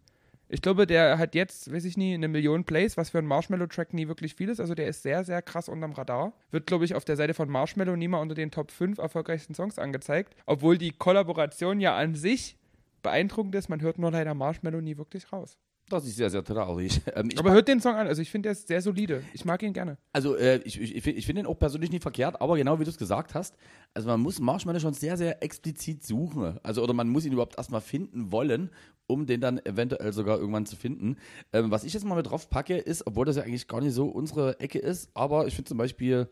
[0.49, 3.93] Ich glaube, der hat jetzt, weiß ich nie, eine Million Plays, was für einen Marshmallow-Track
[3.93, 4.59] nie wirklich viel ist.
[4.59, 6.33] Also der ist sehr, sehr krass unterm Radar.
[6.51, 9.55] Wird, glaube ich, auf der Seite von Marshmallow nie mal unter den Top 5 erfolgreichsten
[9.55, 10.35] Songs angezeigt.
[10.45, 12.57] Obwohl die Kollaboration ja an sich
[13.03, 13.69] beeindruckend ist.
[13.69, 15.57] Man hört nur leider Marshmallow nie wirklich raus.
[15.89, 17.01] Das ist sehr, sehr traurig.
[17.15, 18.07] Ähm, Aber hört den Song an.
[18.07, 19.23] Also ich finde, der ist sehr solide.
[19.33, 19.97] Ich mag ihn gerne.
[20.13, 22.89] Also äh, ich, ich, ich finde ihn auch persönlich nicht verkehrt, aber genau wie du
[22.89, 23.55] es gesagt hast,
[23.93, 26.57] also man muss Marshmallow schon sehr, sehr explizit suchen.
[26.63, 28.71] Also oder man muss ihn überhaupt erstmal finden wollen,
[29.05, 31.17] um den dann eventuell sogar irgendwann zu finden.
[31.51, 33.93] Ähm, was ich jetzt mal mit drauf packe, ist, obwohl das ja eigentlich gar nicht
[33.93, 36.29] so unsere Ecke ist, aber ich finde zum Beispiel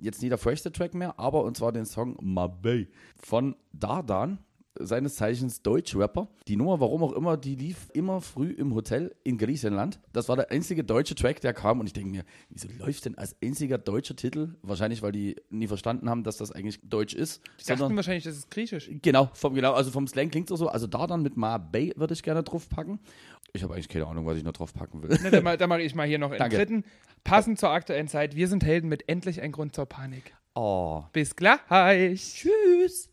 [0.00, 4.38] jetzt nie der freshste Track mehr, aber und zwar den Song Mabey von Dardan
[4.80, 6.28] seines Zeichens Deutschrapper.
[6.46, 10.00] Die Nummer, warum auch immer, die lief immer früh im Hotel in Griechenland.
[10.12, 13.16] Das war der einzige deutsche Track, der kam und ich denke mir, wieso läuft denn
[13.16, 14.54] als einziger deutscher Titel?
[14.62, 17.42] Wahrscheinlich, weil die nie verstanden haben, dass das eigentlich Deutsch ist.
[17.60, 18.90] Die dachten wahrscheinlich, das ist griechisch.
[19.02, 20.68] Genau, vom, genau, also vom Slang klingt es so.
[20.68, 22.98] Also da dann mit Ma Bay würde ich gerne drauf packen.
[23.52, 25.18] Ich habe eigentlich keine Ahnung, was ich noch drauf packen will.
[25.22, 26.84] Ne, da, da mache ich mal hier noch einen dritten.
[27.24, 28.36] Passend zur aktuellen Zeit.
[28.36, 30.34] Wir sind Helden mit endlich ein Grund zur Panik.
[30.54, 31.04] Oh.
[31.12, 31.60] Bis gleich.
[32.34, 33.10] Tschüss.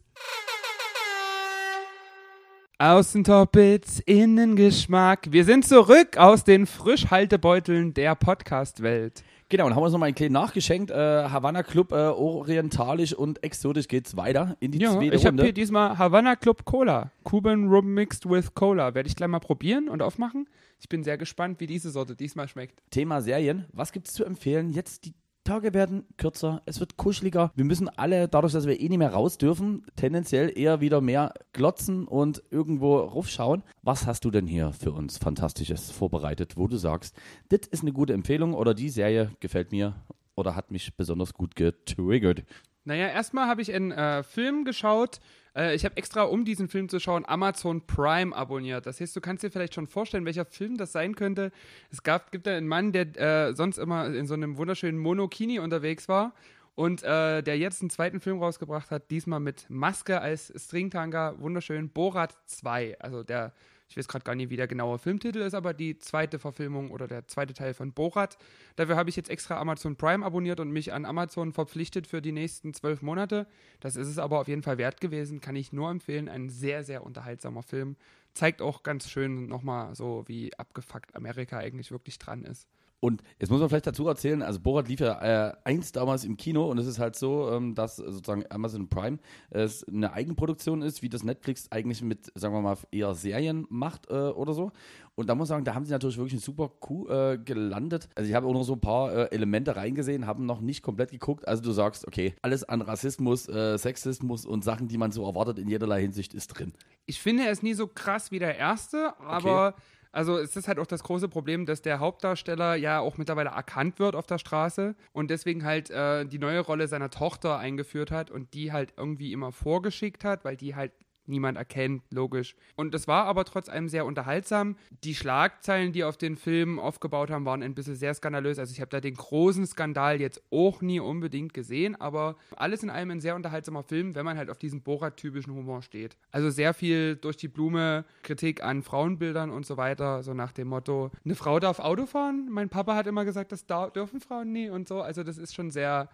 [2.78, 5.32] Außentoppits, Innengeschmack.
[5.32, 9.24] Wir sind zurück aus den Frischhaltebeuteln der Podcast-Welt.
[9.48, 10.92] Genau, und haben uns nochmal ein kleines nachgeschenkt.
[10.92, 15.42] Äh, Havanna Club, äh, orientalisch und exotisch geht's weiter in die Ja, zweite ich habe
[15.42, 17.12] hier diesmal Havana Club Cola.
[17.24, 18.94] Cuban Rum mixed with Cola.
[18.94, 20.50] Werde ich gleich mal probieren und aufmachen.
[20.82, 22.82] Ich bin sehr gespannt, wie diese Sorte diesmal schmeckt.
[22.92, 23.66] Thema Serien.
[23.72, 24.72] Was gibt's zu empfehlen?
[24.72, 25.14] Jetzt die
[25.46, 27.52] Tage werden kürzer, es wird kuscheliger.
[27.56, 31.34] Wir müssen alle, dadurch, dass wir eh nicht mehr raus dürfen, tendenziell eher wieder mehr
[31.54, 33.62] glotzen und irgendwo raufschauen.
[33.84, 37.16] Was hast du denn hier für uns Fantastisches vorbereitet, wo du sagst,
[37.50, 39.94] das ist eine gute Empfehlung oder die Serie gefällt mir
[40.36, 42.44] oder hat mich besonders gut getriggert?
[42.86, 45.20] Naja, erstmal habe ich einen äh, Film geschaut.
[45.56, 48.86] Äh, ich habe extra, um diesen Film zu schauen, Amazon Prime abonniert.
[48.86, 51.52] Das heißt, du kannst dir vielleicht schon vorstellen, welcher Film das sein könnte.
[51.92, 55.60] Es gab, gibt da einen Mann, der äh, sonst immer in so einem wunderschönen Monokini
[55.60, 56.34] unterwegs war
[56.76, 61.90] und äh, der jetzt einen zweiten Film rausgebracht hat, diesmal mit Maske als Stringtanga, wunderschön,
[61.90, 63.00] Borat 2.
[63.00, 63.54] Also der,
[63.88, 67.08] ich weiß gerade gar nicht, wie der genaue Filmtitel ist, aber die zweite Verfilmung oder
[67.08, 68.38] der zweite Teil von Borat.
[68.76, 72.32] Dafür habe ich jetzt extra Amazon Prime abonniert und mich an Amazon verpflichtet für die
[72.32, 73.48] nächsten zwölf Monate.
[73.80, 76.30] Das ist es aber auf jeden Fall wert gewesen, kann ich nur empfehlen.
[76.30, 77.96] Ein sehr, sehr unterhaltsamer Film.
[78.34, 82.68] Zeigt auch ganz schön nochmal so, wie abgefuckt Amerika eigentlich wirklich dran ist.
[83.06, 86.38] Und jetzt muss man vielleicht dazu erzählen, also Borat lief ja äh, einst damals im
[86.38, 89.20] Kino und es ist halt so, ähm, dass sozusagen Amazon Prime
[89.52, 93.68] äh, es eine Eigenproduktion ist, wie das Netflix eigentlich mit, sagen wir mal, eher Serien
[93.70, 94.72] macht äh, oder so.
[95.14, 98.10] Und da muss ich sagen, da haben sie natürlich wirklich eine super Kuh äh, gelandet.
[98.16, 101.12] Also ich habe auch noch so ein paar äh, Elemente reingesehen, haben noch nicht komplett
[101.12, 101.48] geguckt.
[101.48, 105.60] Also du sagst, okay, alles an Rassismus, äh, Sexismus und Sachen, die man so erwartet
[105.60, 106.74] in jederlei Hinsicht, ist drin.
[107.06, 109.76] Ich finde er ist nie so krass wie der erste, aber
[110.16, 114.00] also es ist halt auch das große Problem, dass der Hauptdarsteller ja auch mittlerweile erkannt
[114.00, 118.32] wird auf der Straße und deswegen halt äh, die neue Rolle seiner Tochter eingeführt hat
[118.32, 120.94] und die halt irgendwie immer vorgeschickt hat, weil die halt
[121.28, 122.56] niemand erkennt, logisch.
[122.76, 124.78] Und das war aber trotz allem sehr unterhaltsam.
[125.04, 128.60] Die Schlagzeilen, die auf den Film aufgebaut haben, waren ein bisschen sehr skandalös.
[128.60, 132.90] Also ich habe da den großen Skandal jetzt auch nie unbedingt gesehen, aber alles in
[132.90, 136.18] allem ein sehr unterhaltsamer Film, wenn man halt auf diesen Borat-typischen Humor steht.
[136.32, 140.68] Also sehr viel durch die Blume Kritik an Frauenbildern und so weiter, so nach dem
[140.68, 142.48] Motto, eine Frau darf Auto fahren?
[142.50, 145.02] Mein Papa hat immer gesagt, das da dürfen Frauen nie und so.
[145.02, 146.10] Also das ist schon sehr,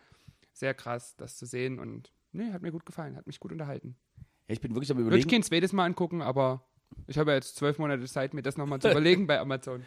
[0.53, 3.95] sehr krass, das zu sehen und nee, hat mir gut gefallen, hat mich gut unterhalten.
[4.51, 5.29] Ja, ich bin wirklich am Würde ich überlegen.
[5.29, 6.61] kein zweites Mal angucken, aber
[7.07, 9.83] ich habe ja jetzt zwölf Monate Zeit, mir das nochmal zu überlegen bei Amazon.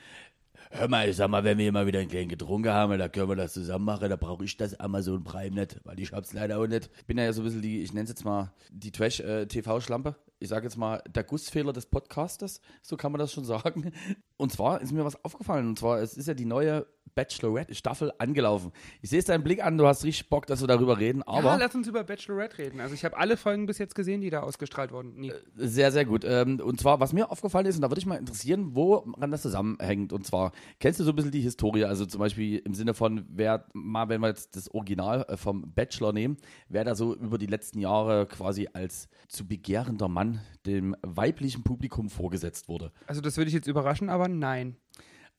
[0.70, 3.28] Hör mal, ich sag mal, wenn wir mal wieder einen kleinen getrunken haben, da können
[3.28, 6.58] wir das zusammen machen, da brauche ich das Amazon Prime nicht, weil ich hab's leider
[6.58, 6.90] auch nicht.
[6.98, 10.16] Ich bin ja so ein bisschen die, ich nenne es jetzt mal die Trash-TV-Schlampe.
[10.40, 13.92] Ich sage jetzt mal der Gussfehler des Podcasters, so kann man das schon sagen.
[14.36, 15.68] Und zwar ist mir was aufgefallen.
[15.68, 18.72] Und zwar, es ist ja die neue Bachelorette-Staffel angelaufen.
[19.00, 21.50] Ich sehe es deinen Blick an, du hast richtig Bock, dass wir darüber reden, aber
[21.50, 22.80] ja, lass uns über Bachelorette reden.
[22.80, 25.14] Also ich habe alle Folgen bis jetzt gesehen, die da ausgestrahlt wurden.
[25.14, 25.32] Nie.
[25.54, 26.24] sehr, sehr gut.
[26.24, 29.42] Ähm, und zwar, was mir aufgefallen ist, und da würde ich mal interessieren, woran das
[29.42, 30.12] zusammenhängt.
[30.12, 31.84] Und zwar, kennst du so ein bisschen die Historie?
[31.84, 35.72] Also zum Beispiel im Sinne von, wer mal, wenn wir jetzt das Original äh, vom
[35.74, 36.36] Bachelor nehmen,
[36.68, 42.10] wer da so über die letzten Jahre quasi als zu begehrender Mann dem weiblichen Publikum
[42.10, 42.92] vorgesetzt wurde.
[43.06, 44.76] Also das würde ich jetzt überraschen, aber nein.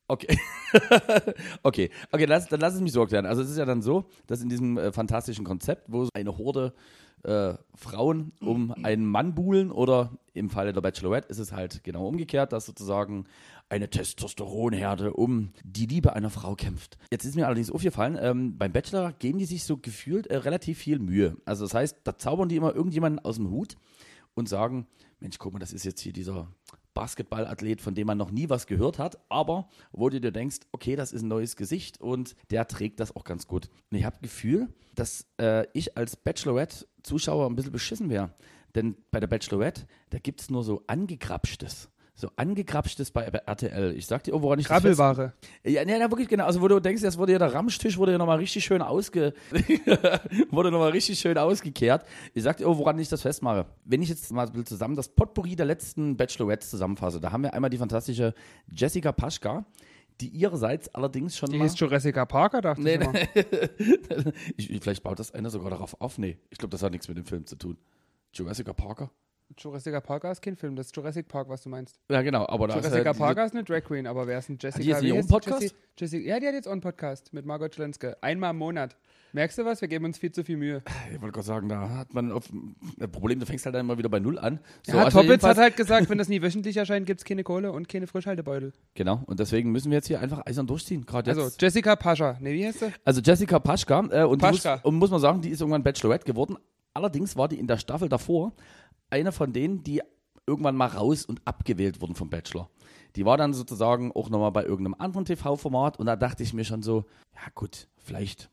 [0.07, 0.37] Okay.
[1.63, 3.25] okay, okay, lass, dann lass es mich so erklären.
[3.25, 6.73] Also es ist ja dann so, dass in diesem äh, fantastischen Konzept, wo eine Horde
[7.23, 12.07] äh, Frauen um einen Mann buhlen oder im Falle der Bachelorette ist es halt genau
[12.07, 13.25] umgekehrt, dass sozusagen
[13.67, 16.97] eine Testosteronherde um die Liebe einer Frau kämpft.
[17.11, 20.77] Jetzt ist mir allerdings aufgefallen, ähm, beim Bachelor geben die sich so gefühlt äh, relativ
[20.77, 21.35] viel Mühe.
[21.45, 23.75] Also das heißt, da zaubern die immer irgendjemanden aus dem Hut
[24.35, 24.85] und sagen,
[25.19, 26.47] Mensch, guck mal, das ist jetzt hier dieser
[26.95, 30.95] Basketballathlet, von dem man noch nie was gehört hat, aber wo du dir denkst, okay,
[30.95, 33.69] das ist ein neues Gesicht und der trägt das auch ganz gut.
[33.91, 38.33] Und ich habe Gefühl, dass äh, ich als Bachelorette-Zuschauer ein bisschen beschissen wäre.
[38.73, 41.89] Denn bei der Bachelorette, da gibt es nur so angegrapschtes.
[42.17, 43.93] So angegrapschtes bei RTL.
[43.97, 45.33] Ich sag dir, oh, woran ich das Krabbelware.
[45.65, 46.45] ja, nee, nee, wirklich genau.
[46.45, 49.33] Also wo du denkst, jetzt wurde ja der Ramstisch wurde ja nochmal richtig schön ausge
[50.49, 52.05] wurde noch mal richtig schön ausgekehrt.
[52.33, 53.65] Ich sag dir, oh, woran ich das festmache.
[53.83, 57.43] Wenn ich jetzt mal ein bisschen zusammen das Potpourri der letzten Bachelorettes zusammenfasse, da haben
[57.43, 58.33] wir einmal die fantastische
[58.71, 59.65] Jessica Paschka,
[60.21, 61.65] die ihrerseits allerdings schon Die mal...
[61.65, 64.31] hieß Jurassic Parker, dachte Nee, ich nee.
[64.57, 66.17] ich, vielleicht baut das einer sogar darauf auf.
[66.17, 67.77] Nee, ich glaube, das hat nichts mit dem Film zu tun.
[68.33, 69.11] Jurassic Parker?
[69.57, 71.99] Jurassic Parker ist kein Film, das ist Jurassic Park, was du meinst.
[72.09, 74.49] Ja, genau, aber da ist Jurassic halt Parker ist eine Drag Queen, aber wer ist
[74.49, 74.83] ein Jessica?
[74.83, 75.61] die heißt einen Podcast?
[75.61, 78.17] Jessie- Jessie, ja, die hat jetzt auch einen Podcast mit Margot Schlenske.
[78.21, 78.97] Einmal im Monat.
[79.31, 79.81] Merkst du was?
[79.81, 80.81] Wir geben uns viel zu viel Mühe.
[81.13, 82.49] Ich wollte gerade sagen, da hat man auf,
[82.97, 84.59] das Problem, du fängst halt dann immer wieder bei Null an.
[84.85, 87.43] So, ja, also Toppitz hat halt gesagt, wenn das nie wöchentlich erscheint, gibt es keine
[87.43, 88.73] Kohle und keine Frischhaltebeutel.
[88.93, 91.05] Genau, und deswegen müssen wir jetzt hier einfach eisern durchziehen.
[91.05, 91.39] Gerade jetzt.
[91.39, 92.37] Also, Jessica Pascha.
[92.39, 92.93] Ne, wie heißt sie?
[93.03, 94.75] Also Jessica Paschka, äh, und, Paschka.
[94.75, 96.57] Muss, und muss man sagen, die ist irgendwann Bachelorette geworden.
[96.93, 98.53] Allerdings war die in der Staffel davor
[99.15, 100.01] eine von denen, die
[100.45, 102.69] irgendwann mal raus und abgewählt wurden vom Bachelor.
[103.15, 106.65] Die war dann sozusagen auch nochmal bei irgendeinem anderen TV-Format und da dachte ich mir
[106.65, 108.49] schon so, ja gut, vielleicht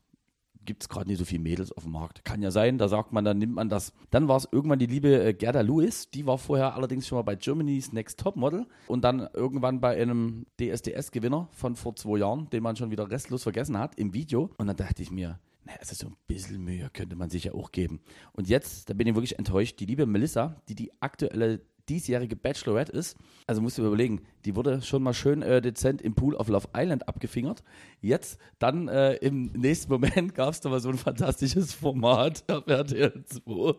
[0.65, 2.23] gibt es gerade nicht so viele Mädels auf dem Markt.
[2.23, 3.91] Kann ja sein, da sagt man, dann nimmt man das.
[4.09, 7.23] Dann war es irgendwann die liebe äh, Gerda Lewis, die war vorher allerdings schon mal
[7.23, 12.49] bei Germany's Next Top Model und dann irgendwann bei einem DSDS-Gewinner von vor zwei Jahren,
[12.51, 14.49] den man schon wieder restlos vergessen hat, im Video.
[14.57, 17.53] Und dann dachte ich mir, naja, also so ein bisschen Mühe könnte man sich ja
[17.53, 18.01] auch geben.
[18.33, 22.91] Und jetzt, da bin ich wirklich enttäuscht, die liebe Melissa, die die aktuelle diesjährige Bachelorette
[22.91, 26.47] ist, also musst du überlegen, die wurde schon mal schön äh, dezent im Pool of
[26.47, 27.63] Love Island abgefingert.
[27.99, 32.67] Jetzt, dann äh, im nächsten Moment gab es da mal so ein fantastisches Format auf
[32.67, 33.41] RTL 2,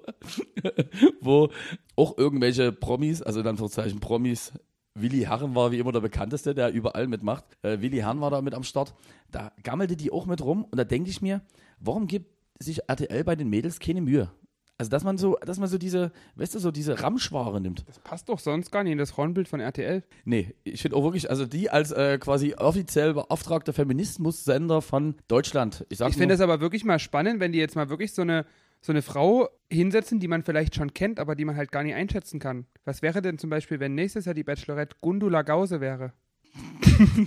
[1.21, 1.49] wo
[1.97, 4.53] auch irgendwelche Promis, also in Anführungszeichen Promis,
[4.95, 7.45] Willi Herren war wie immer der bekannteste, der überall mitmacht.
[7.63, 8.95] Äh, Willi Herren war da mit am Start.
[9.31, 11.43] Da gammelte die auch mit rum und da denke ich mir,
[11.81, 12.31] warum gibt
[12.61, 14.31] sich RTL bei den Mädels keine Mühe?
[14.77, 17.85] Also, dass man so, dass man so diese, weißt du, so diese Ramschware nimmt.
[17.87, 20.03] Das passt doch sonst gar nicht in das Frauenbild von RTL.
[20.25, 25.87] Nee, ich finde auch wirklich, also die als äh, quasi offiziell beauftragter Feminismus-Sender von Deutschland.
[25.91, 28.47] Ich, Ich finde es aber wirklich mal spannend, wenn die jetzt mal wirklich so eine,
[28.85, 31.95] so eine Frau hinsetzen, die man vielleicht schon kennt, aber die man halt gar nicht
[31.95, 32.67] einschätzen kann.
[32.85, 36.13] Was wäre denn zum Beispiel, wenn nächstes Jahr die Bachelorette Gundula Gause wäre?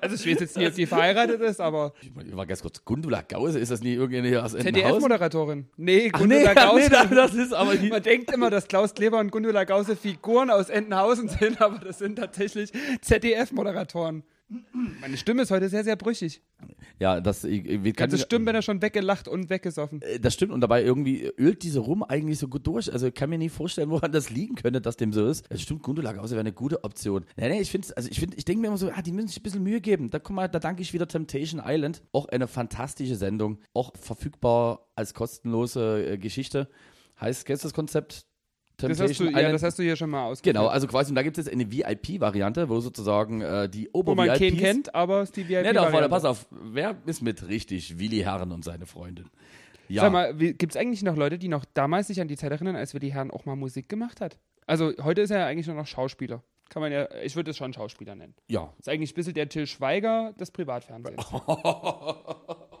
[0.00, 3.20] also ich weiß jetzt nicht, ob die verheiratet ist, aber Ich war ganz kurz, Gundula
[3.20, 4.84] Gause, ist das nie irgendeine hier aus Entenhausen?
[4.84, 5.66] ZDF-Moderatorin.
[5.76, 6.90] Nee, Ach nee, Gundula ach Gause.
[6.90, 10.48] nee, das ist aber die, Man denkt immer, dass Klaus Kleber und Gundula Gause Figuren
[10.48, 12.72] aus Entenhausen sind, aber das sind tatsächlich
[13.02, 14.24] ZDF-Moderatoren.
[15.00, 16.40] Meine Stimme ist heute sehr, sehr brüchig.
[17.00, 20.00] Ja, das, ich, kann Ganze Stimmbänder schon weggelacht und weggesoffen.
[20.02, 22.92] Äh, Das stimmt und dabei irgendwie ölt diese Rum eigentlich so gut durch.
[22.92, 25.44] Also ich kann mir nie vorstellen, woran das liegen könnte, dass dem so ist.
[25.50, 27.24] Es stimmt, Gundula Gause wäre eine gute Option.
[27.36, 29.28] Nee, nee, ich finde, also ich finde, ich denke mir immer so, ah, die müssen
[29.28, 30.10] sich ein bisschen Mühe geben.
[30.10, 32.02] Da guck mal, da danke ich wieder Temptation Island.
[32.12, 36.68] Auch eine fantastische Sendung, auch verfügbar als kostenlose äh, Geschichte.
[37.20, 38.26] Heißt, kennst du das Konzept?
[38.78, 40.54] Das hast, du, ja, das hast du hier schon mal ausgeführt.
[40.54, 44.28] Genau, also quasi, und da gibt es eine VIP-Variante, wo sozusagen äh, die Wo man
[44.28, 46.46] keinen Ober-VIPs kennt, aber es ist die vip Ne, doch, pass auf.
[46.50, 47.98] Wer ist mit richtig?
[47.98, 49.30] Willi Herren und seine Freundin.
[49.88, 50.02] Ja.
[50.02, 52.76] Sag mal, gibt es eigentlich noch Leute, die noch damals sich an die Zeit erinnern,
[52.76, 54.38] als Willi Herren auch mal Musik gemacht hat?
[54.66, 56.42] Also heute ist er ja eigentlich nur noch Schauspieler.
[56.68, 58.34] Kann man ja, ich würde es schon Schauspieler nennen.
[58.48, 58.72] ja.
[58.78, 61.24] Ist eigentlich ein bisschen der Till Schweiger des Privatfernsehens.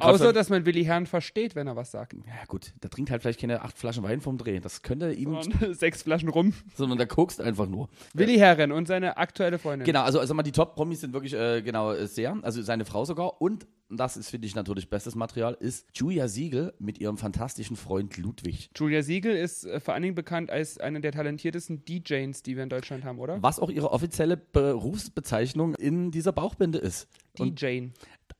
[0.00, 2.14] Außer, sagen- dass man Willi Herren versteht, wenn er was sagt.
[2.14, 4.60] ja, gut, der trinkt halt vielleicht keine acht Flaschen Wein vom Dreh.
[4.60, 5.36] Das könnte ihm,
[5.72, 6.52] sechs Flaschen rum.
[6.74, 7.88] sondern der kokst einfach nur.
[8.14, 9.86] Willi Herren und seine aktuelle Freundin.
[9.86, 12.36] Genau, also sag mal, die Top-Promis sind wirklich, äh, genau, äh, sehr.
[12.42, 13.40] Also seine Frau sogar.
[13.40, 18.16] Und das ist, finde ich, natürlich bestes Material, ist Julia Siegel mit ihrem fantastischen Freund
[18.16, 18.68] Ludwig.
[18.76, 22.64] Julia Siegel ist äh, vor allen Dingen bekannt als eine der talentiertesten DJs, die wir
[22.64, 23.40] in Deutschland haben, oder?
[23.42, 27.08] Was auch ihre offizielle Berufsbezeichnung in dieser Bauchbinde ist.
[27.38, 27.88] Und DJ.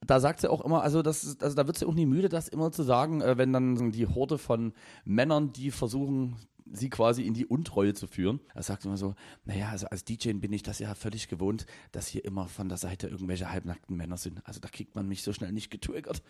[0.07, 2.49] Da sagt sie auch immer, also, das, also da wird sie auch nie müde, das
[2.49, 4.73] immer zu sagen, äh, wenn dann die Horde von
[5.05, 6.37] Männern, die versuchen,
[6.73, 8.41] sie quasi in die Untreue zu führen.
[8.55, 9.15] Da sagt sie immer so,
[9.45, 12.79] naja, also als DJ bin ich das ja völlig gewohnt, dass hier immer von der
[12.79, 14.47] Seite irgendwelche halbnackten Männer sind.
[14.47, 16.23] Also da kriegt man mich so schnell nicht getriggert.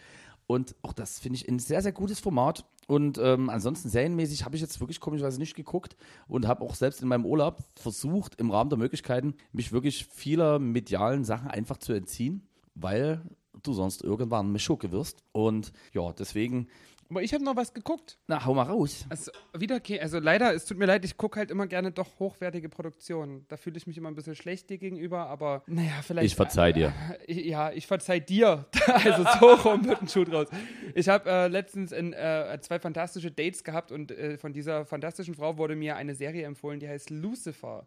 [0.47, 2.65] Und auch das finde ich ein sehr, sehr gutes Format.
[2.87, 5.97] Und ähm, ansonsten serienmäßig habe ich jetzt wirklich komischerweise nicht geguckt
[6.29, 10.59] und habe auch selbst in meinem Urlaub versucht, im Rahmen der Möglichkeiten, mich wirklich vieler
[10.59, 13.23] medialen Sachen einfach zu entziehen, weil
[13.63, 15.23] du sonst irgendwann eine Schurke wirst.
[15.33, 16.69] Und ja, deswegen,
[17.09, 18.19] Aber ich habe noch was geguckt.
[18.27, 19.05] na, hau mal raus.
[19.09, 22.19] Also, wieder, ke- also leider, es tut mir leid, ich gucke halt immer gerne doch
[22.19, 23.45] hochwertige Produktionen.
[23.49, 26.27] Da fühle ich mich immer ein bisschen schlecht dir gegenüber, aber naja, vielleicht.
[26.27, 26.93] Ich verzeih dir.
[27.29, 28.67] Äh, ja, ich verzeih dir.
[28.87, 30.49] also so rum wird ein Schuh draus.
[30.95, 35.35] Ich habe äh, letztens in, äh, zwei fantastische Dates gehabt und äh, von dieser fantastischen
[35.35, 37.87] Frau wurde mir eine Serie empfohlen, die heißt Lucifer.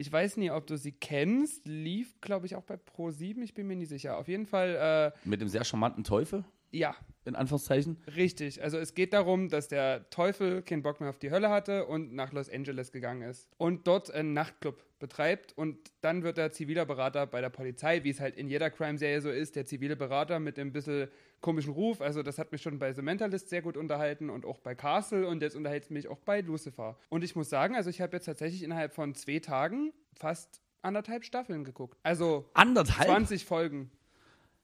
[0.00, 1.66] Ich weiß nie, ob du sie kennst.
[1.66, 3.42] Lief, glaube ich, auch bei Pro7.
[3.42, 4.16] Ich bin mir nicht sicher.
[4.16, 6.94] Auf jeden Fall, Mit dem sehr charmanten Teufel, äh, ja,
[7.24, 8.02] in Anführungszeichen.
[8.16, 11.86] Richtig, also es geht darum, dass der Teufel keinen Bock mehr auf die Hölle hatte
[11.86, 16.52] und nach Los Angeles gegangen ist und dort einen Nachtclub betreibt und dann wird er
[16.52, 19.94] ziviler Berater bei der Polizei, wie es halt in jeder Crime-Serie so ist, der zivile
[19.94, 21.08] Berater mit dem bisschen
[21.40, 24.58] komischen Ruf, also das hat mich schon bei The Mentalist sehr gut unterhalten und auch
[24.58, 26.98] bei Castle und jetzt unterhält es mich auch bei Lucifer.
[27.10, 31.24] Und ich muss sagen, also ich habe jetzt tatsächlich innerhalb von zwei Tagen fast anderthalb
[31.24, 31.98] Staffeln geguckt.
[32.02, 33.08] Also Anderthalb?
[33.08, 33.90] 20 Folgen.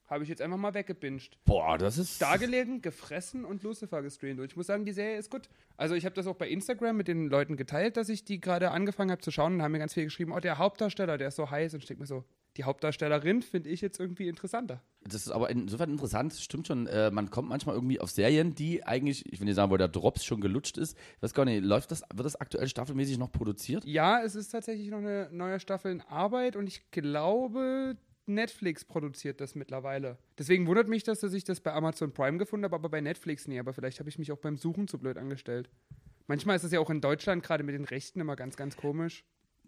[0.07, 1.37] Habe ich jetzt einfach mal weggebinged.
[1.45, 2.21] Boah, das ist.
[2.21, 4.39] Da gelegen, gefressen und Lucifer gestreamt.
[4.39, 5.49] Und ich muss sagen, die Serie ist gut.
[5.77, 8.71] Also ich habe das auch bei Instagram mit den Leuten geteilt, dass ich die gerade
[8.71, 11.35] angefangen habe zu schauen und haben mir ganz viel geschrieben, oh, der Hauptdarsteller, der ist
[11.35, 11.73] so heiß.
[11.73, 12.23] Und ich denke mir so,
[12.57, 14.81] die Hauptdarstellerin finde ich jetzt irgendwie interessanter.
[15.01, 16.87] Das ist aber insofern interessant, stimmt schon.
[16.87, 19.87] Äh, man kommt manchmal irgendwie auf Serien, die eigentlich, ich will nicht sagen, wo der
[19.87, 20.97] Drops schon gelutscht ist.
[21.17, 23.83] Ich weiß gar nicht, läuft das, wird das aktuell staffelmäßig noch produziert?
[23.85, 27.97] Ja, es ist tatsächlich noch eine neue Staffel in Arbeit und ich glaube,
[28.27, 30.17] Netflix produziert das mittlerweile.
[30.37, 33.59] Deswegen wundert mich, dass ich das bei Amazon Prime gefunden habe, aber bei Netflix nie.
[33.59, 35.69] Aber vielleicht habe ich mich auch beim Suchen zu blöd angestellt.
[36.27, 39.23] Manchmal ist es ja auch in Deutschland gerade mit den Rechten immer ganz, ganz komisch.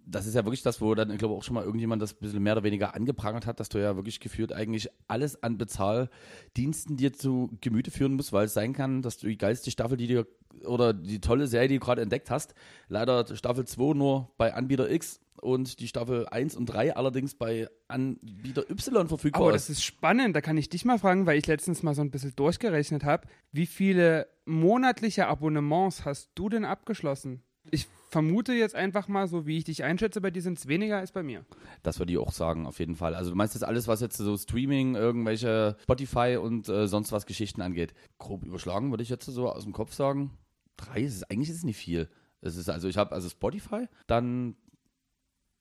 [0.10, 2.20] Das ist ja wirklich das, wo dann, ich glaube, auch schon mal irgendjemand das ein
[2.22, 6.96] bisschen mehr oder weniger angeprangert hat, dass du ja wirklich geführt eigentlich alles an Bezahldiensten
[6.96, 10.08] dir zu Gemüte führen musst, weil es sein kann, dass du die geilste Staffel, die
[10.08, 10.26] dir
[10.66, 12.56] oder die tolle Serie, die du gerade entdeckt hast,
[12.88, 17.70] leider Staffel 2 nur bei Anbieter X und die Staffel 1 und 3 allerdings bei
[17.88, 19.70] Anbieter Y verfügbar Aber ist.
[19.70, 22.12] das ist spannend, da kann ich dich mal fragen, weil ich letztens mal so ein
[22.12, 23.28] bisschen durchgerechnet habe.
[23.52, 27.42] Wie viele monatliche Abonnements hast du denn abgeschlossen?
[27.70, 30.98] Ich vermute jetzt einfach mal, so wie ich dich einschätze, bei dir sind es weniger
[30.98, 31.46] als bei mir.
[31.84, 33.14] Das würde ich auch sagen, auf jeden Fall.
[33.14, 37.26] Also du meinst jetzt alles, was jetzt so Streaming, irgendwelche Spotify und äh, sonst was
[37.26, 37.94] Geschichten angeht.
[38.18, 40.32] Grob überschlagen würde ich jetzt so aus dem Kopf sagen.
[40.78, 42.08] Drei, es ist, eigentlich ist es nicht viel.
[42.40, 44.56] Es ist also, ich habe also Spotify, dann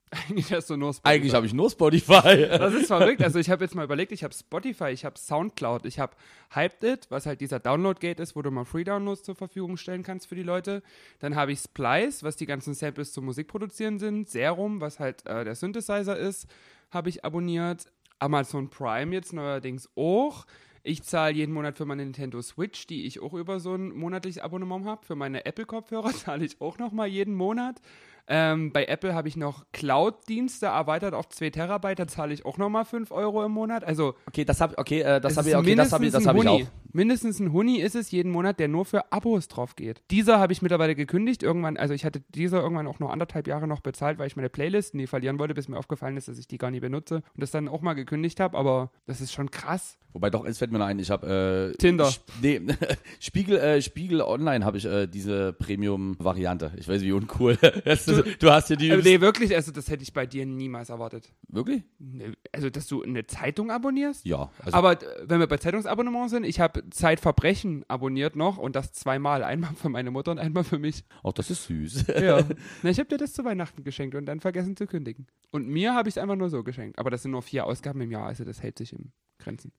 [0.09, 1.15] Eigentlich hast du nur Spotify.
[1.15, 2.47] eigentlich habe ich nur Spotify.
[2.49, 3.21] Das ist verrückt.
[3.21, 6.13] Also ich habe jetzt mal überlegt, ich habe Spotify, ich habe Soundcloud, ich habe
[6.55, 10.27] Hyped It, was halt dieser Download-Gate ist, wo du mal Free-Downloads zur Verfügung stellen kannst
[10.27, 10.81] für die Leute.
[11.19, 14.29] Dann habe ich Splice, was die ganzen Samples zum Musikproduzieren sind.
[14.29, 16.47] Serum, was halt äh, der Synthesizer ist,
[16.89, 17.91] habe ich abonniert.
[18.19, 20.45] Amazon Prime jetzt neuerdings auch.
[20.83, 24.41] Ich zahle jeden Monat für meine Nintendo Switch, die ich auch über so ein monatliches
[24.41, 25.05] Abonnement habe.
[25.05, 27.81] Für meine Apple-Kopfhörer zahle ich auch nochmal jeden Monat.
[28.29, 32.57] Ähm, bei Apple habe ich noch Cloud-Dienste erweitert auf 2 Terabyte, da zahle ich auch
[32.57, 33.83] nochmal 5 Euro im Monat.
[33.83, 36.39] Also Okay, das habe okay, äh, das habe ich, okay, das habe ich, das habe
[36.39, 36.61] ich auch.
[36.93, 40.01] Mindestens ein Huni ist es jeden Monat, der nur für Abos drauf geht.
[40.09, 41.43] Dieser habe ich mittlerweile gekündigt.
[41.43, 44.49] Irgendwann, also ich hatte dieser irgendwann auch noch anderthalb Jahre noch bezahlt, weil ich meine
[44.49, 47.23] Playlisten nie verlieren wollte, bis mir aufgefallen ist, dass ich die gar nie benutze und
[47.41, 48.57] das dann auch mal gekündigt habe.
[48.57, 49.97] Aber das ist schon krass.
[50.13, 52.05] Wobei doch, es fällt mir noch ein, ich habe äh, Tinder.
[52.07, 52.61] Sch- Nee,
[53.19, 56.71] Spiegel, äh, Spiegel Online habe ich äh, diese Premium-Variante.
[56.77, 57.57] Ich weiß, wie uncool.
[57.85, 58.91] Das ist, du hast hier die.
[58.91, 61.31] Also, nee, wirklich, also das hätte ich bei dir niemals erwartet.
[61.47, 61.83] Wirklich?
[61.99, 64.25] Nee, Also, dass du eine Zeitung abonnierst?
[64.25, 64.51] Ja.
[64.59, 68.93] Also, Aber äh, wenn wir bei Zeitungsabonnements sind, ich habe Zeitverbrechen abonniert noch und das
[68.93, 69.43] zweimal.
[69.43, 71.03] Einmal für meine Mutter und einmal für mich.
[71.23, 72.05] auch das ist süß.
[72.07, 72.43] Ja.
[72.83, 75.27] Na, ich habe dir das zu Weihnachten geschenkt und dann vergessen zu kündigen.
[75.51, 76.99] Und mir habe ich es einfach nur so geschenkt.
[76.99, 79.71] Aber das sind nur vier Ausgaben im Jahr, also das hält sich im Grenzen.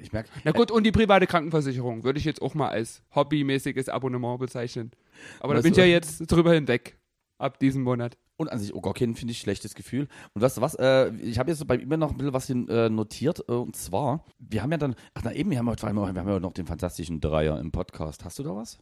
[0.00, 3.88] Ich merke, Na gut, und die private Krankenversicherung würde ich jetzt auch mal als hobbymäßiges
[3.90, 4.92] Abonnement bezeichnen.
[5.40, 6.96] Aber da bin ich ja jetzt drüber hinweg.
[7.38, 8.16] Ab diesem Monat.
[8.36, 10.08] Und an sich, oh Gott, finde ich schlechtes Gefühl.
[10.34, 12.46] Und weißt du was, äh, ich habe jetzt so bei immer noch ein bisschen was
[12.46, 13.44] hin, äh, notiert.
[13.48, 16.16] Äh, und zwar, wir haben ja dann, ach na eben, wir haben, heute, wir haben
[16.16, 18.24] ja noch den fantastischen Dreier im Podcast.
[18.24, 18.78] Hast du da was?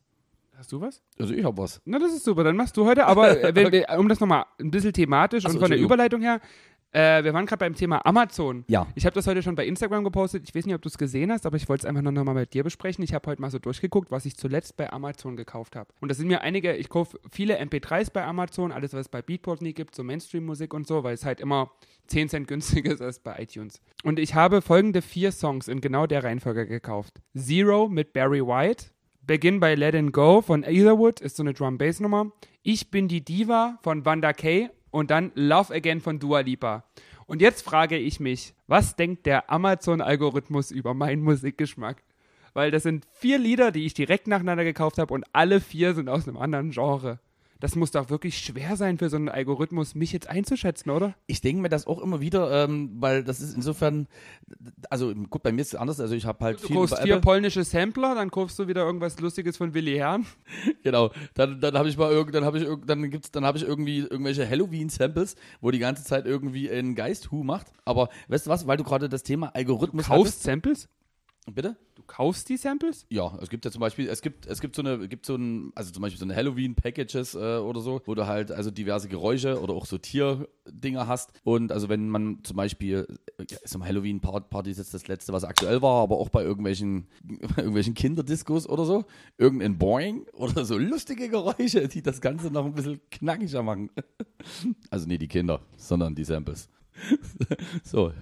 [0.57, 1.03] Hast du was?
[1.19, 1.81] Also ich habe was.
[1.85, 2.45] Na, das ist super.
[2.45, 3.07] Dann machst du heute.
[3.07, 5.81] Aber äh, wenn, um das nochmal ein bisschen thematisch Ach so, und von der.
[5.81, 6.41] Überleitung her,
[6.93, 8.64] äh, wir waren gerade beim Thema Amazon.
[8.68, 8.86] Ja.
[8.95, 10.45] Ich habe das heute schon bei Instagram gepostet.
[10.47, 12.24] Ich weiß nicht, ob du es gesehen hast, aber ich wollte es einfach nur noch
[12.24, 13.03] mal mit dir besprechen.
[13.03, 15.88] Ich habe heute mal so durchgeguckt, was ich zuletzt bei Amazon gekauft habe.
[16.01, 19.22] Und das sind mir einige, ich kaufe viele MP3s bei Amazon, alles, was es bei
[19.22, 21.70] Beatport nie gibt, so Mainstream-Musik und so, weil es halt immer
[22.09, 23.80] 10 Cent günstiger ist als bei iTunes.
[24.05, 27.22] Und ich habe folgende vier Songs in genau der Reihenfolge gekauft.
[27.36, 28.86] Zero mit Barry White.
[29.24, 32.32] Begin by Let It Go von Etherwood ist so eine Drum-Bass-Nummer.
[32.62, 36.84] Ich bin die Diva von Wanda Kay und dann Love Again von Dua Lipa.
[37.26, 42.05] Und jetzt frage ich mich, was denkt der Amazon-Algorithmus über meinen Musikgeschmack?
[42.53, 46.09] Weil das sind vier Lieder, die ich direkt nacheinander gekauft habe und alle vier sind
[46.09, 47.18] aus einem anderen Genre.
[47.63, 51.15] Das muss doch wirklich schwer sein für so einen Algorithmus, mich jetzt einzuschätzen, oder?
[51.29, 54.09] Ich denke mir das auch immer wieder, ähm, weil das ist insofern,
[54.91, 56.01] also gut, bei mir ist es anders.
[56.01, 58.85] Also ich habe halt Du viel kaufst bei vier polnische Sampler, dann kaufst du wieder
[58.85, 60.27] irgendwas Lustiges von Willi Herrn.
[60.83, 61.13] Genau.
[61.35, 63.99] Dann, dann habe ich mal irgend, dann habe ich dann gibt's, dann habe ich irgendwie
[63.99, 67.69] irgendwelche Halloween-Samples, wo die ganze Zeit irgendwie ein Geist Hu macht.
[67.85, 70.89] Aber weißt du was, weil du gerade das Thema Algorithmus Kaufst Samples?
[71.51, 71.76] Bitte?
[71.97, 73.05] Du kaufst die Samples?
[73.11, 75.72] Ja, es gibt ja zum Beispiel, es gibt, es gibt so eine, gibt so ein,
[75.74, 79.61] also zum Beispiel so eine Halloween-Packages äh, oder so, wo du halt also diverse Geräusche
[79.61, 81.32] oder auch so Tierdinger hast.
[81.43, 83.09] Und also wenn man zum Beispiel,
[83.51, 87.09] ja, so Halloween-Party ist jetzt das letzte, was aktuell war, aber auch bei irgendwelchen,
[87.57, 89.05] irgendwelchen Kinderdiscos oder so,
[89.36, 93.90] irgendein Boing oder so lustige Geräusche, die das Ganze noch ein bisschen knackiger machen.
[94.90, 96.68] Also nicht die Kinder, sondern die Samples.
[97.84, 98.12] So,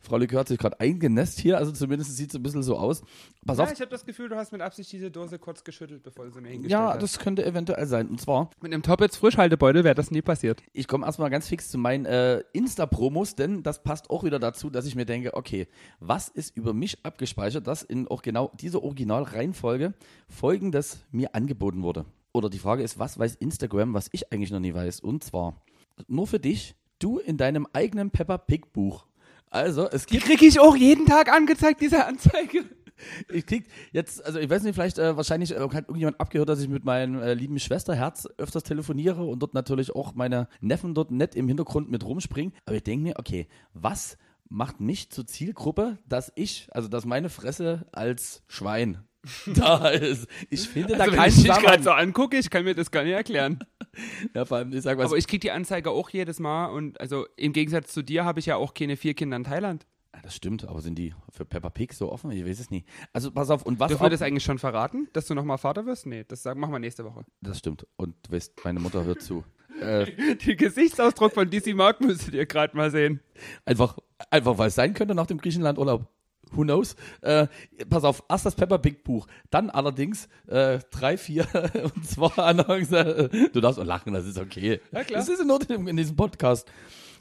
[0.00, 3.02] Frau Likör hat sich gerade eingenässt hier, also zumindest sieht es ein bisschen so aus.
[3.46, 3.72] Pass Ja, auf.
[3.72, 6.40] ich habe das Gefühl, du hast mit Absicht diese Dose kurz geschüttelt, bevor du sie
[6.40, 7.02] mir hingestellt Ja, hast.
[7.02, 8.08] das könnte eventuell sein.
[8.08, 10.62] Und zwar, mit einem Top-Jetzt Frischhaltebeutel wäre das nie passiert.
[10.72, 14.70] ich komme erstmal ganz fix zu meinen äh, Insta-Promos, denn das passt auch wieder dazu,
[14.70, 15.66] dass ich mir denke, okay,
[16.00, 19.94] was ist über mich abgespeichert, dass in auch genau dieser Originalreihenfolge
[20.28, 22.04] folgendes mir angeboten wurde.
[22.32, 25.00] Oder die Frage ist, was weiß Instagram, was ich eigentlich noch nie weiß?
[25.00, 25.60] Und zwar,
[26.06, 29.06] nur für dich, du in deinem eigenen Peppa Pig Buch.
[29.50, 32.64] Also, es Die gibt kriege ich auch jeden Tag angezeigt, diese Anzeige.
[33.28, 36.60] ich krieg jetzt, also ich weiß nicht, vielleicht äh, wahrscheinlich äh, hat irgendjemand abgehört, dass
[36.60, 41.10] ich mit meinem äh, lieben Schwesterherz öfters telefoniere und dort natürlich auch meine Neffen dort
[41.10, 42.52] nett im Hintergrund mit rumspringen.
[42.64, 44.16] Aber ich denke mir, okay, was
[44.48, 48.98] macht mich zur Zielgruppe, dass ich, also dass meine Fresse als Schwein
[49.46, 50.28] da ist?
[50.48, 51.72] Ich finde Also da wenn keinen ich dich Zusammenhang.
[51.72, 53.58] gerade so angucke, ich kann mir das gar nicht erklären.
[54.34, 57.00] Ja, vor allem, ich sag was, Aber ich kriege die Anzeige auch jedes Mal und
[57.00, 59.86] also im Gegensatz zu dir habe ich ja auch keine vier Kinder in Thailand.
[60.14, 62.30] Ja, das stimmt, aber sind die für Peppa Pig so offen?
[62.32, 62.86] Ich weiß es nicht.
[63.12, 65.86] Also pass auf, und was Dürfen wir das eigentlich schon verraten, dass du nochmal Vater
[65.86, 66.06] wirst?
[66.06, 67.24] Nee, das sagen, machen wir nächste Woche.
[67.40, 67.86] das stimmt.
[67.96, 69.44] Und du weißt, meine Mutter hört zu.
[69.80, 73.20] Äh, Den Gesichtsausdruck von DC Mark müsstet ihr gerade mal sehen.
[73.64, 73.96] Einfach,
[74.28, 76.06] einfach weil es sein könnte nach dem Griechenland-Urlaub.
[76.52, 76.96] Who knows?
[77.20, 77.46] Äh,
[77.88, 81.46] pass auf, erst das Pepper Big Buch, dann allerdings äh, drei, vier
[81.94, 83.30] und zwar Annoncen.
[83.52, 84.80] Du darfst auch lachen, das ist okay.
[84.92, 85.20] Ja, klar.
[85.20, 86.70] Das ist in Ordnung in diesem Podcast.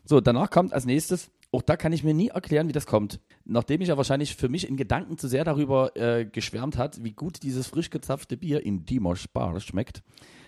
[0.06, 3.20] So, danach kommt als nächstes, auch da kann ich mir nie erklären, wie das kommt.
[3.46, 7.12] Nachdem ich ja wahrscheinlich für mich in Gedanken zu sehr darüber äh, geschwärmt hat, wie
[7.12, 10.04] gut dieses frisch gezapfte Bier in Dimos Bar schmeckt,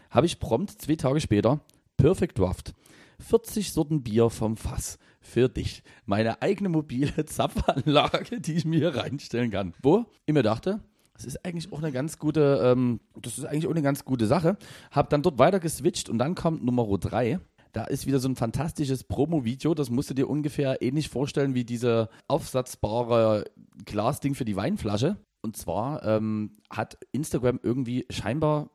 [0.10, 1.62] habe ich prompt zwei Tage später
[1.98, 2.74] Perfect Draft.
[3.20, 5.84] 40 Sorten Bier vom Fass für dich.
[6.06, 9.74] Meine eigene mobile Zapfanlage, die ich mir hier reinstellen kann.
[9.82, 10.82] Wo ich mir dachte,
[11.14, 14.26] das ist eigentlich auch eine ganz gute, ähm, das ist eigentlich auch eine ganz gute
[14.28, 14.58] Sache.
[14.92, 17.40] Hab dann dort weiter geswitcht und dann kommt Nummer 3.
[17.74, 19.74] Da ist wieder so ein fantastisches Promo-Video.
[19.74, 23.46] Das musst du dir ungefähr ähnlich vorstellen wie diese aufsatzbare
[23.86, 25.18] Glasding für die Weinflasche.
[25.42, 28.70] Und zwar ähm, hat Instagram irgendwie scheinbar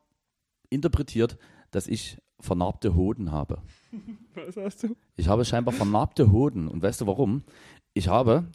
[0.69, 1.37] interpretiert,
[1.71, 3.61] dass ich vernarbte Hoden habe.
[4.35, 4.95] Was hast du?
[5.15, 6.67] Ich habe scheinbar vernarbte Hoden.
[6.67, 7.43] Und weißt du warum?
[7.93, 8.45] Ich habe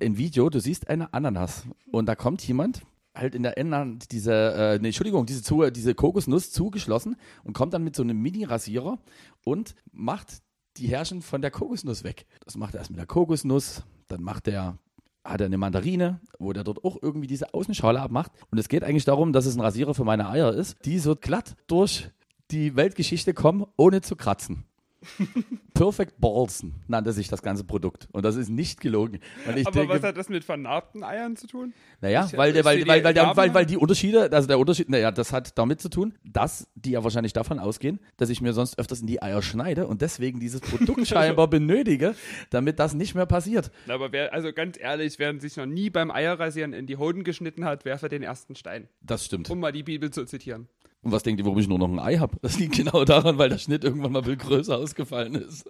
[0.00, 1.66] ein Video, du siehst eine Ananas.
[1.90, 2.82] Und da kommt jemand,
[3.14, 7.74] halt in der Ende diese, äh, nee, Entschuldigung, diese, zu, diese Kokosnuss zugeschlossen und kommt
[7.74, 8.98] dann mit so einem Mini-Rasierer
[9.44, 10.42] und macht
[10.76, 12.26] die Härchen von der Kokosnuss weg.
[12.44, 14.78] Das macht er erst mit der Kokosnuss, dann macht er
[15.24, 18.32] hat er eine Mandarine, wo der dort auch irgendwie diese Außenschale abmacht.
[18.50, 21.16] Und es geht eigentlich darum, dass es ein Rasierer für meine Eier ist, die so
[21.16, 22.10] glatt durch
[22.50, 24.64] die Weltgeschichte kommen, ohne zu kratzen.
[25.74, 28.08] Perfect Ballsen nannte sich das ganze Produkt.
[28.12, 29.20] Und das ist nicht gelogen.
[29.46, 31.72] Aber denke, was hat das mit vernarbten Eiern zu tun?
[32.00, 33.68] naja, Ich- weil, der, weil, weil, die weil, der, weil, weil an.
[33.68, 37.32] die Unterschiede, also der Unterschied, naja, das hat damit zu tun, dass die ja wahrscheinlich
[37.32, 41.06] davon ausgehen, dass ich mir sonst öfters in die Eier schneide und deswegen dieses Produkt
[41.06, 42.14] scheinbar benötige,
[42.50, 43.70] damit das nicht mehr passiert.
[43.86, 47.22] Na, Aber wer, also ganz ehrlich, wer sich noch nie beim Eierrasieren in die Hoden
[47.24, 48.88] geschnitten hat, werfe den ersten Stein.
[49.00, 49.48] Das stimmt.
[49.50, 50.68] Um mal die Bibel zu zitieren.
[51.02, 52.36] Und was denkt ihr, warum ich nur noch ein Ei habe?
[52.42, 55.64] Das liegt genau daran, weil der Schnitt irgendwann mal viel größer ausgefallen ist.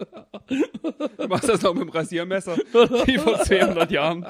[1.19, 2.57] Du machst das noch mit dem Rasiermesser,
[3.05, 4.25] wie vor 200 Jahren.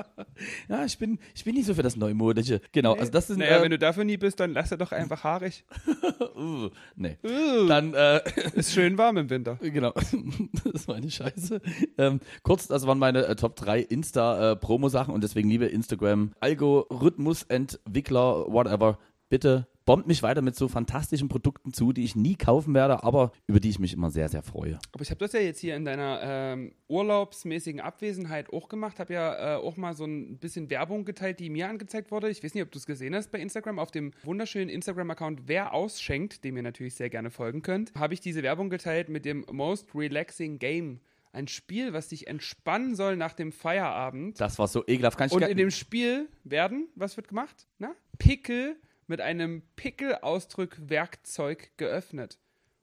[0.68, 2.61] Ja, ich bin, ich bin nicht so für das Neumodische.
[2.72, 3.38] Genau, also das sind.
[3.38, 5.64] Naja, äh, wenn du dafür nie bist, dann lass er doch einfach haarig.
[6.36, 7.16] uh, nee.
[7.22, 8.20] Dann, äh,
[8.55, 9.57] Ist schön warm im Winter.
[9.62, 9.92] Genau,
[10.72, 11.61] das war eine Scheiße.
[11.96, 18.99] Ähm, kurz, das waren meine äh, Top 3 Insta-Promo-Sachen und deswegen liebe Instagram, Algorithmus-Entwickler, whatever,
[19.28, 23.32] bitte bombt mich weiter mit so fantastischen Produkten zu, die ich nie kaufen werde, aber
[23.47, 24.78] über die ich mich immer sehr, sehr freue.
[24.93, 28.99] Aber ich habe das ja jetzt hier in deiner ähm, urlaubsmäßigen Abwesenheit auch gemacht.
[28.99, 32.28] Habe ja äh, auch mal so ein bisschen Werbung geteilt, die mir angezeigt wurde.
[32.28, 33.78] Ich weiß nicht, ob du es gesehen hast bei Instagram.
[33.78, 38.20] Auf dem wunderschönen Instagram-Account Wer ausschenkt, dem ihr natürlich sehr gerne folgen könnt, habe ich
[38.20, 41.01] diese Werbung geteilt mit dem Most Relaxing Game.
[41.32, 44.39] Ein Spiel, was dich entspannen soll nach dem Feierabend.
[44.39, 45.16] Das war so ekelhaft.
[45.16, 47.66] Kann ich Und in dem Spiel werden, was wird gemacht?
[47.78, 47.95] Na?
[48.18, 48.76] Pickel
[49.09, 52.38] mit einem Pickelausdrück-Werkzeug geöffnet.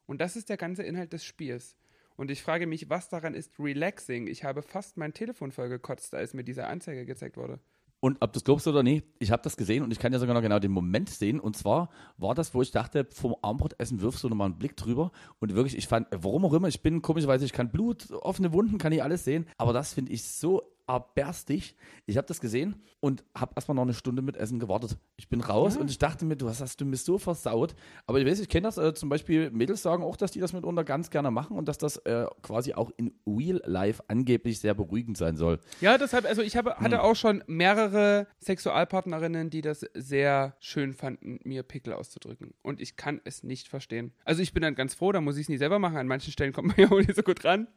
[0.05, 1.77] Und das ist der ganze Inhalt des Spiels.
[2.17, 4.27] Und ich frage mich, was daran ist relaxing?
[4.27, 7.59] Ich habe fast mein Telefon vollgekotzt, als mir diese Anzeige gezeigt wurde.
[7.99, 10.19] Und ob du es glaubst oder nicht, ich habe das gesehen und ich kann ja
[10.19, 11.39] sogar noch genau den Moment sehen.
[11.39, 15.11] Und zwar war das, wo ich dachte, vom Armbrotessen wirfst du nochmal einen Blick drüber.
[15.39, 18.77] Und wirklich, ich fand, warum auch immer, ich bin komischerweise, ich kann Blut, offene Wunden,
[18.77, 19.47] kann ich alles sehen.
[19.57, 21.75] Aber das finde ich so erbärstig.
[22.05, 24.97] Ich habe das gesehen und habe erstmal noch eine Stunde mit Essen gewartet.
[25.17, 27.75] Ich bin raus und ich dachte mir, du hast, hast du mir so versaut.
[28.05, 30.53] Aber ich weiß, ich kenne das äh, zum Beispiel, Mädels sagen auch, dass die das
[30.53, 34.73] mitunter ganz gerne machen und dass das äh, quasi auch in Real Life angeblich sehr
[34.73, 35.59] beruhigend sein soll.
[35.81, 41.39] Ja, deshalb, also ich habe, hatte auch schon mehrere Sexualpartnerinnen, die das sehr schön fanden,
[41.43, 42.53] mir Pickel auszudrücken.
[42.61, 44.13] Und ich kann es nicht verstehen.
[44.23, 45.97] Also ich bin dann ganz froh, da muss ich es nie selber machen.
[45.97, 47.67] An manchen Stellen kommt man ja auch nicht so gut ran.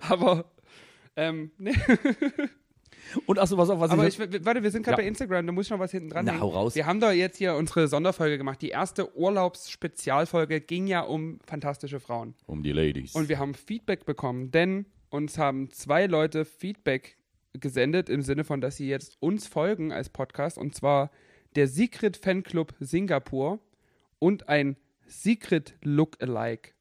[0.00, 0.52] Aber
[1.16, 1.74] Ähm, nee.
[3.26, 5.04] Und achso, was auf, was Aber ich, ich, warte, wir sind gerade Ja.
[5.04, 6.74] bei Instagram, da muss ich noch was hinten dran Na, hau raus.
[6.74, 8.60] Wir haben da jetzt hier unsere Sonderfolge gemacht.
[8.62, 12.34] Die erste Urlaubsspezialfolge ging ja um fantastische Frauen.
[12.46, 13.14] um die Ladies.
[13.14, 17.16] Und wir haben Feedback bekommen, denn uns haben zwei Leute Feedback
[17.52, 21.10] gesendet im Sinne von, dass sie jetzt uns folgen als Podcast und zwar
[21.54, 23.60] der Secret Fanclub Singapur
[24.18, 26.72] und ein Secret Lookalike,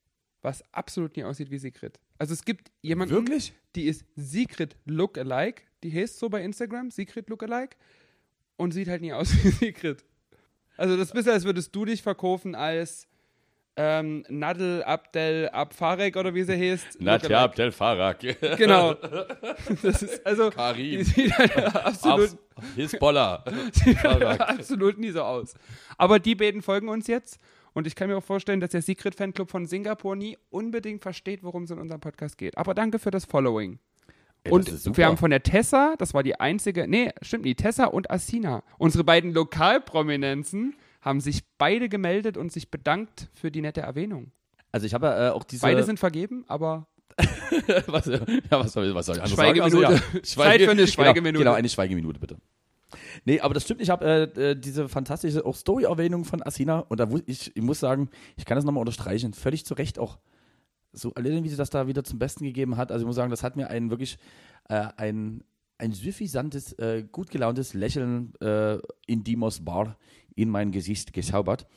[0.41, 1.99] was absolut nie aussieht wie Secret.
[2.17, 3.53] Also es gibt jemanden, Wirklich?
[3.75, 7.75] die ist Secret Lookalike, die heißt so bei Instagram, Secret Lookalike
[8.57, 10.03] und sieht halt nie aus wie Secret.
[10.77, 13.07] Also das ist bisschen, als würdest du dich verkaufen als
[13.77, 17.01] ähm, Nadel Abdel Abfarek oder wie sie heißt.
[17.01, 17.43] Nadja.
[17.43, 18.19] Abdel Farak.
[18.57, 18.95] Genau.
[19.81, 20.99] Das ist also Karim.
[20.99, 22.37] die sieht halt absolut,
[22.75, 23.43] Hisbollah.
[23.73, 25.53] sieht halt absolut nie so aus.
[25.97, 27.39] Aber die beiden folgen uns jetzt
[27.75, 31.43] und ich kann mir auch vorstellen, dass der Secret Fanclub von Singapur nie unbedingt versteht,
[31.43, 32.57] worum es in unserem Podcast geht.
[32.57, 33.79] Aber danke für das Following.
[34.45, 37.59] Ey, und das wir haben von der Tessa, das war die einzige, nee, stimmt nicht,
[37.59, 38.63] Tessa und Asina.
[38.77, 44.31] Unsere beiden Lokalprominenzen haben sich beide gemeldet und sich bedankt für die nette Erwähnung.
[44.71, 45.61] Also ich habe ja äh, auch diese...
[45.61, 46.87] Beide sind vergeben, aber
[47.87, 48.19] was, ja,
[48.51, 49.81] was soll, was soll ich anderes Schweigeminute.
[49.81, 49.93] sagen?
[49.93, 51.39] Also, ja, Zeit für eine Schweigeminute.
[51.39, 52.37] Genau, genau, eine Schweigeminute bitte.
[53.25, 53.81] Nee, aber das stimmt.
[53.81, 58.09] Ich habe äh, äh, diese fantastische Story-Erwähnung von Asina und da ich, ich muss sagen,
[58.37, 59.33] ich kann das nochmal unterstreichen.
[59.33, 60.19] Völlig zu Recht auch
[60.93, 62.91] so allein, wie sie das da wieder zum Besten gegeben hat.
[62.91, 64.17] Also ich muss sagen, das hat mir ein wirklich
[64.69, 65.43] äh, ein,
[65.77, 69.97] ein suffisantes, äh, gut gelauntes Lächeln äh, in Dimos Bar
[70.35, 71.67] in mein Gesicht gezaubert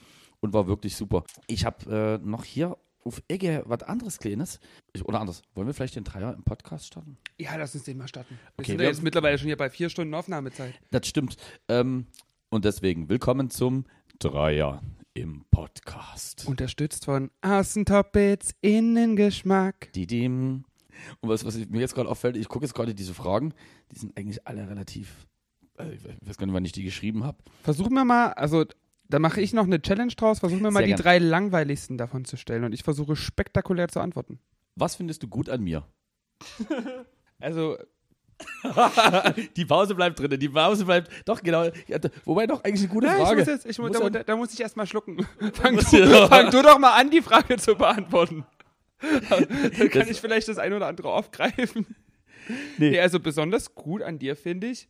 [0.41, 1.25] und war wirklich super.
[1.47, 2.77] Ich habe äh, noch hier
[3.09, 4.61] auf Ecke was anderes Kleines.
[4.93, 5.43] Ich, oder anders.
[5.55, 7.17] Wollen wir vielleicht den Dreier im Podcast starten?
[7.39, 8.35] ja, lass uns den mal starten.
[8.35, 10.75] Wir Okay, sind wir ja jetzt mittlerweile schon hier bei vier Stunden Aufnahmezeit.
[10.91, 11.37] Das stimmt.
[11.69, 12.07] Ähm,
[12.51, 13.87] und deswegen willkommen zum
[14.19, 14.83] Dreier
[15.15, 16.47] im Podcast.
[16.47, 19.91] Unterstützt von Außentoppits, Innengeschmack.
[19.95, 20.65] Die dem.
[21.21, 23.55] Und was, was mir jetzt gerade auffällt, ich gucke jetzt gerade diese Fragen,
[23.91, 25.27] die sind eigentlich alle relativ.
[25.79, 27.39] Also ich weiß gar nicht, wann ich die geschrieben habe.
[27.63, 28.67] Versuchen wir mal, also
[29.09, 31.03] da mache ich noch eine Challenge draus, versuchen wir mal Sehr die gern.
[31.03, 34.39] drei langweiligsten davon zu stellen und ich versuche spektakulär zu antworten.
[34.77, 35.85] Was findest du gut an mir?
[37.41, 37.77] Also,
[39.57, 41.09] die Pause bleibt drin, die Pause bleibt.
[41.25, 41.69] Doch, genau.
[42.25, 43.39] Wobei doch eigentlich eine gute ich Frage.
[43.39, 45.25] muss jetzt, ich muss, Muss da, da, da muss ich erstmal schlucken.
[45.55, 48.45] Fang du, fang du doch mal an, die Frage zu beantworten.
[49.01, 49.49] Dann
[49.91, 51.87] kann Das- ich vielleicht das ein oder andere aufgreifen.
[52.79, 52.91] Nee.
[52.91, 54.89] Nee, also besonders gut an dir finde ich.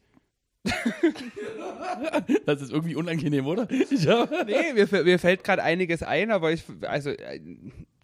[2.47, 3.69] Das ist irgendwie unangenehm, oder?
[3.91, 4.29] Ja.
[4.47, 7.41] Nee, mir, mir fällt gerade einiges ein, aber ich, also, äh,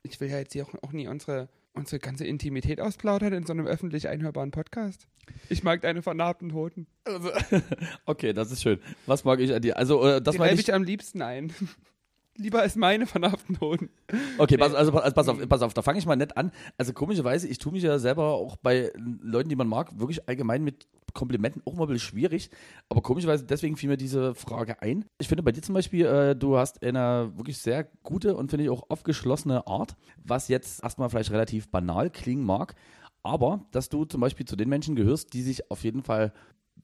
[0.02, 3.52] ich will ja jetzt hier auch, auch nie unsere, unsere ganze Intimität ausplaudern in so
[3.52, 5.06] einem öffentlich einhörbaren Podcast.
[5.48, 6.86] Ich mag deine vernarbten Hoden.
[7.04, 7.30] Also,
[8.06, 8.80] okay, das ist schön.
[9.06, 9.76] Was mag ich an dir?
[9.76, 10.68] Also, äh, das reibe nicht.
[10.68, 11.52] ich am liebsten ein.
[12.36, 13.90] Lieber als meine vernarbten Hoden.
[14.38, 16.50] Okay, pass, also, pass, pass auf, pass auf, da fange ich mal nett an.
[16.76, 20.64] Also komischerweise, ich tue mich ja selber auch bei Leuten, die man mag, wirklich allgemein
[20.64, 22.50] mit Komplimenten auch mal ein bisschen schwierig.
[22.88, 25.04] Aber komischerweise, deswegen fiel mir diese Frage ein.
[25.18, 28.64] Ich finde bei dir zum Beispiel, äh, du hast eine wirklich sehr gute und finde
[28.64, 32.74] ich auch aufgeschlossene Art, was jetzt erstmal vielleicht relativ banal klingen mag.
[33.22, 36.32] Aber, dass du zum Beispiel zu den Menschen gehörst, die sich auf jeden Fall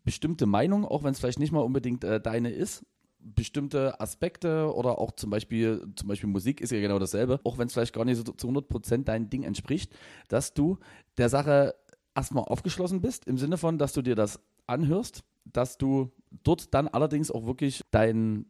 [0.04, 2.84] bestimmte Meinungen, auch wenn es vielleicht nicht mal unbedingt äh, deine ist,
[3.22, 7.66] bestimmte Aspekte oder auch zum Beispiel, zum Beispiel Musik ist ja genau dasselbe, auch wenn
[7.66, 9.94] es vielleicht gar nicht so zu 100% dein Ding entspricht,
[10.28, 10.78] dass du
[11.18, 11.74] der Sache
[12.20, 16.10] erstmal aufgeschlossen bist, im Sinne von, dass du dir das anhörst, dass du
[16.44, 18.46] dort dann allerdings auch wirklich dein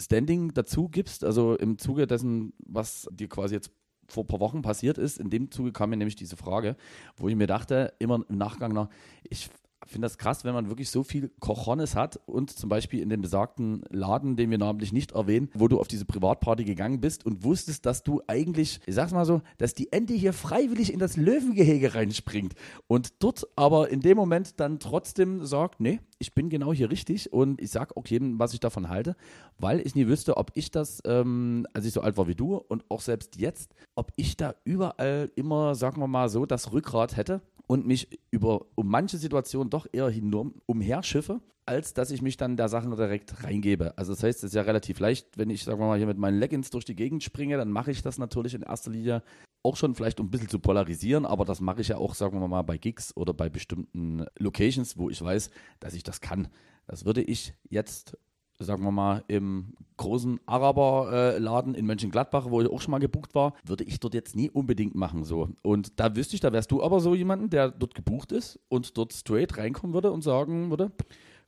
[0.00, 3.70] Standing dazu gibst, also im Zuge dessen, was dir quasi jetzt
[4.08, 6.76] vor ein paar Wochen passiert ist, in dem Zuge kam mir nämlich diese Frage,
[7.16, 8.88] wo ich mir dachte, immer im Nachgang nach,
[9.22, 9.48] ich
[9.86, 13.22] finde das krass, wenn man wirklich so viel Cojones hat und zum Beispiel in dem
[13.22, 17.44] besagten Laden, den wir namentlich nicht erwähnen, wo du auf diese Privatparty gegangen bist und
[17.44, 21.16] wusstest, dass du eigentlich, ich sag's mal so, dass die Ente hier freiwillig in das
[21.16, 22.54] Löwengehege reinspringt
[22.86, 27.32] und dort aber in dem Moment dann trotzdem sagt, nee, ich bin genau hier richtig
[27.32, 29.16] und ich sag auch jedem, was ich davon halte,
[29.58, 32.56] weil ich nie wüsste, ob ich das, ähm, als ich so alt war wie du
[32.56, 37.16] und auch selbst jetzt, ob ich da überall immer, sagen wir mal so, das Rückgrat
[37.16, 42.36] hätte und mich über um manche Situationen doch eher hinum, umherschiffe, als dass ich mich
[42.36, 43.96] dann der Sache direkt reingebe.
[43.96, 46.18] Also das heißt, es ist ja relativ leicht, wenn ich, sagen wir mal, hier mit
[46.18, 49.22] meinen Leggings durch die Gegend springe, dann mache ich das natürlich in erster Linie
[49.62, 52.38] auch schon vielleicht um ein bisschen zu polarisieren, aber das mache ich ja auch, sagen
[52.38, 55.50] wir mal, bei Gigs oder bei bestimmten Locations, wo ich weiß,
[55.80, 56.48] dass ich das kann.
[56.86, 58.18] Das würde ich jetzt,
[58.58, 63.54] sagen wir mal, im großen Araberladen in Mönchengladbach, wo ich auch schon mal gebucht war,
[63.64, 65.50] würde ich dort jetzt nie unbedingt machen so.
[65.62, 68.96] Und da wüsste ich, da wärst du aber so jemanden, der dort gebucht ist und
[68.96, 70.90] dort straight reinkommen würde und sagen würde,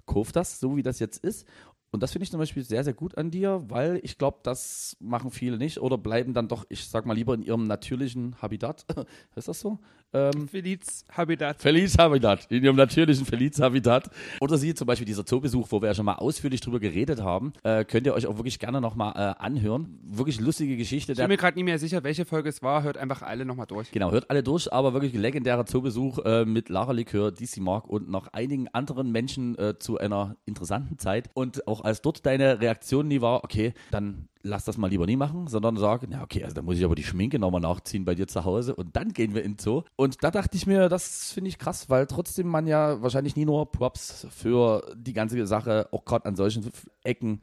[0.07, 1.47] kauf das, so wie das jetzt ist.
[1.91, 4.97] Und das finde ich zum Beispiel sehr, sehr gut an dir, weil ich glaube, das
[5.01, 8.85] machen viele nicht oder bleiben dann doch, ich sag mal, lieber in ihrem natürlichen Habitat.
[9.37, 9.79] ist das so?
[10.13, 11.61] Ähm, Feliz Habitat.
[11.61, 14.11] Feliz Habitat, in ihrem natürlichen Feliz Habitat.
[14.41, 17.53] Oder sie zum Beispiel dieser Zoobesuch, wo wir ja schon mal ausführlich drüber geredet haben,
[17.65, 19.99] äh, könnt ihr euch auch wirklich gerne nochmal äh, anhören.
[20.03, 21.13] Wirklich lustige Geschichte.
[21.13, 22.83] Ich bin mir gerade nicht mehr sicher, welche Folge es war.
[22.83, 23.91] Hört einfach alle nochmal durch.
[23.91, 28.09] Genau, hört alle durch, aber wirklich legendärer Zoobesuch äh, mit Lara Likör, DC Mark und
[28.09, 31.31] noch einigen anderen Menschen äh, zu einer interessanten Zeit.
[31.35, 35.17] Und auch als dort deine Reaktion nie war, okay, dann lass das mal lieber nie
[35.17, 38.15] machen, sondern sag, na okay, also da muss ich aber die Schminke nochmal nachziehen bei
[38.15, 39.83] dir zu Hause und dann gehen wir in Zoo.
[39.97, 43.45] Und da dachte ich mir, das finde ich krass, weil trotzdem man ja wahrscheinlich nie
[43.45, 46.71] nur Props für die ganze Sache, auch gerade an solchen
[47.03, 47.43] Ecken,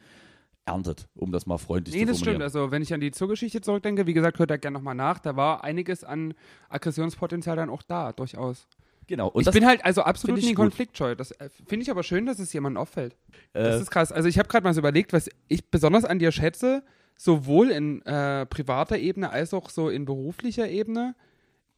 [0.66, 2.26] erntet, um das mal freundlich Nee, zu das stimmt.
[2.38, 2.42] formulieren.
[2.44, 5.20] Also, wenn ich an die Zoogeschichte zurückdenke, wie gesagt, hört da gerne nochmal nach.
[5.20, 6.34] Da war einiges an
[6.70, 8.68] Aggressionspotenzial dann auch da, durchaus.
[9.08, 9.28] Genau.
[9.28, 10.56] Und ich bin halt also absolut nie gut.
[10.56, 11.16] konfliktscheu.
[11.16, 13.16] Das äh, finde ich aber schön, dass es jemandem auffällt.
[13.54, 14.12] äh, Das ist krass.
[14.12, 16.84] Also ich habe gerade mal so überlegt, was ich besonders an dir schätze,
[17.18, 21.16] sowohl in äh, privater Ebene als auch so in beruflicher Ebene,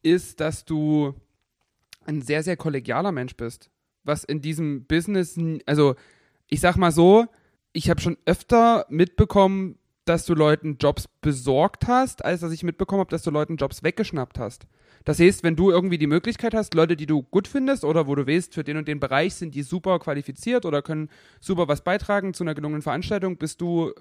[0.02, 1.14] ist, dass du
[2.04, 3.70] ein sehr, sehr kollegialer Mensch bist.
[4.04, 5.96] Was in diesem Business, also
[6.48, 7.26] ich sag mal so,
[7.72, 13.00] ich habe schon öfter mitbekommen, dass du Leuten Jobs besorgt hast, als dass ich mitbekommen
[13.00, 14.66] habe, dass du Leuten Jobs weggeschnappt hast.
[15.04, 18.14] Das heißt, wenn du irgendwie die Möglichkeit hast, Leute, die du gut findest oder wo
[18.14, 21.82] du weißt, für den und den Bereich sind die super qualifiziert oder können super was
[21.82, 23.92] beitragen zu einer gelungenen Veranstaltung, bist du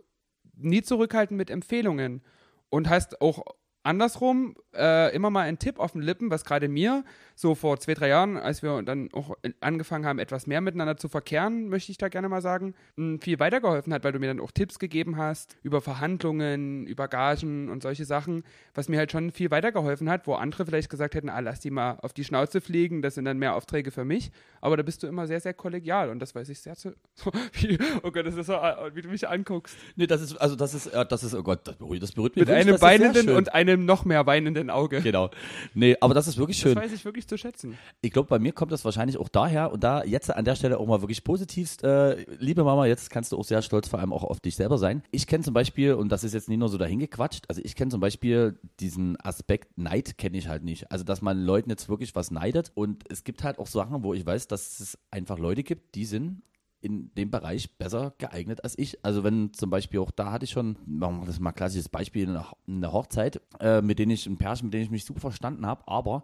[0.55, 2.21] nie zurückhaltend mit Empfehlungen
[2.69, 3.43] und hast auch
[3.83, 7.03] andersrum äh, immer mal einen Tipp auf den Lippen, was gerade mir
[7.35, 11.09] so vor zwei, drei Jahren, als wir dann auch angefangen haben, etwas mehr miteinander zu
[11.09, 12.73] verkehren, möchte ich da gerne mal sagen,
[13.19, 17.69] viel weitergeholfen hat, weil du mir dann auch Tipps gegeben hast über Verhandlungen, über Gagen
[17.69, 21.29] und solche Sachen, was mir halt schon viel weitergeholfen hat, wo andere vielleicht gesagt hätten,
[21.29, 24.31] ah, lass die mal auf die Schnauze fliegen, das sind dann mehr Aufträge für mich,
[24.61, 26.93] aber da bist du immer sehr, sehr kollegial und das weiß ich sehr zu...
[27.53, 29.75] Wie, oh Gott, das ist so, äh, wie du mich anguckst.
[29.95, 32.35] nee, das ist, also das ist, äh, das ist, oh Gott, das berührt, das berührt
[32.35, 35.01] mich Mit wirklich, einem das weinenden und einem noch mehr weinenden Auge.
[35.01, 35.29] Genau.
[35.73, 36.75] Nee, aber das ist wirklich Das schön.
[36.81, 37.77] weiß ich wirklich zu schätzen.
[38.01, 40.79] Ich glaube, bei mir kommt das wahrscheinlich auch daher und da jetzt an der Stelle
[40.79, 44.13] auch mal wirklich positivst, äh, liebe Mama, jetzt kannst du auch sehr stolz vor allem
[44.13, 45.03] auch auf dich selber sein.
[45.11, 47.91] Ich kenne zum Beispiel, und das ist jetzt nicht nur so dahingequatscht, also ich kenne
[47.91, 50.91] zum Beispiel diesen Aspekt Neid kenne ich halt nicht.
[50.91, 54.13] Also, dass man Leuten jetzt wirklich was neidet und es gibt halt auch Sachen, wo
[54.13, 56.41] ich weiß, dass es einfach Leute gibt, die sind
[56.85, 59.03] in dem Bereich besser geeignet als ich.
[59.03, 62.29] Also wenn zum Beispiel auch da hatte ich schon, machen wir das mal klassisches Beispiel,
[62.67, 65.81] eine Hochzeit, äh, mit denen ich, ein Pärchen, mit denen ich mich super verstanden habe,
[65.87, 66.23] aber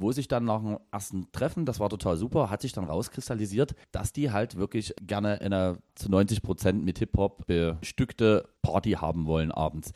[0.00, 3.74] wo sich dann nach dem ersten Treffen, das war total super, hat sich dann rauskristallisiert,
[3.92, 9.52] dass die halt wirklich gerne eine zu 90 Prozent mit Hip-Hop bestückte Party haben wollen
[9.52, 9.92] abends.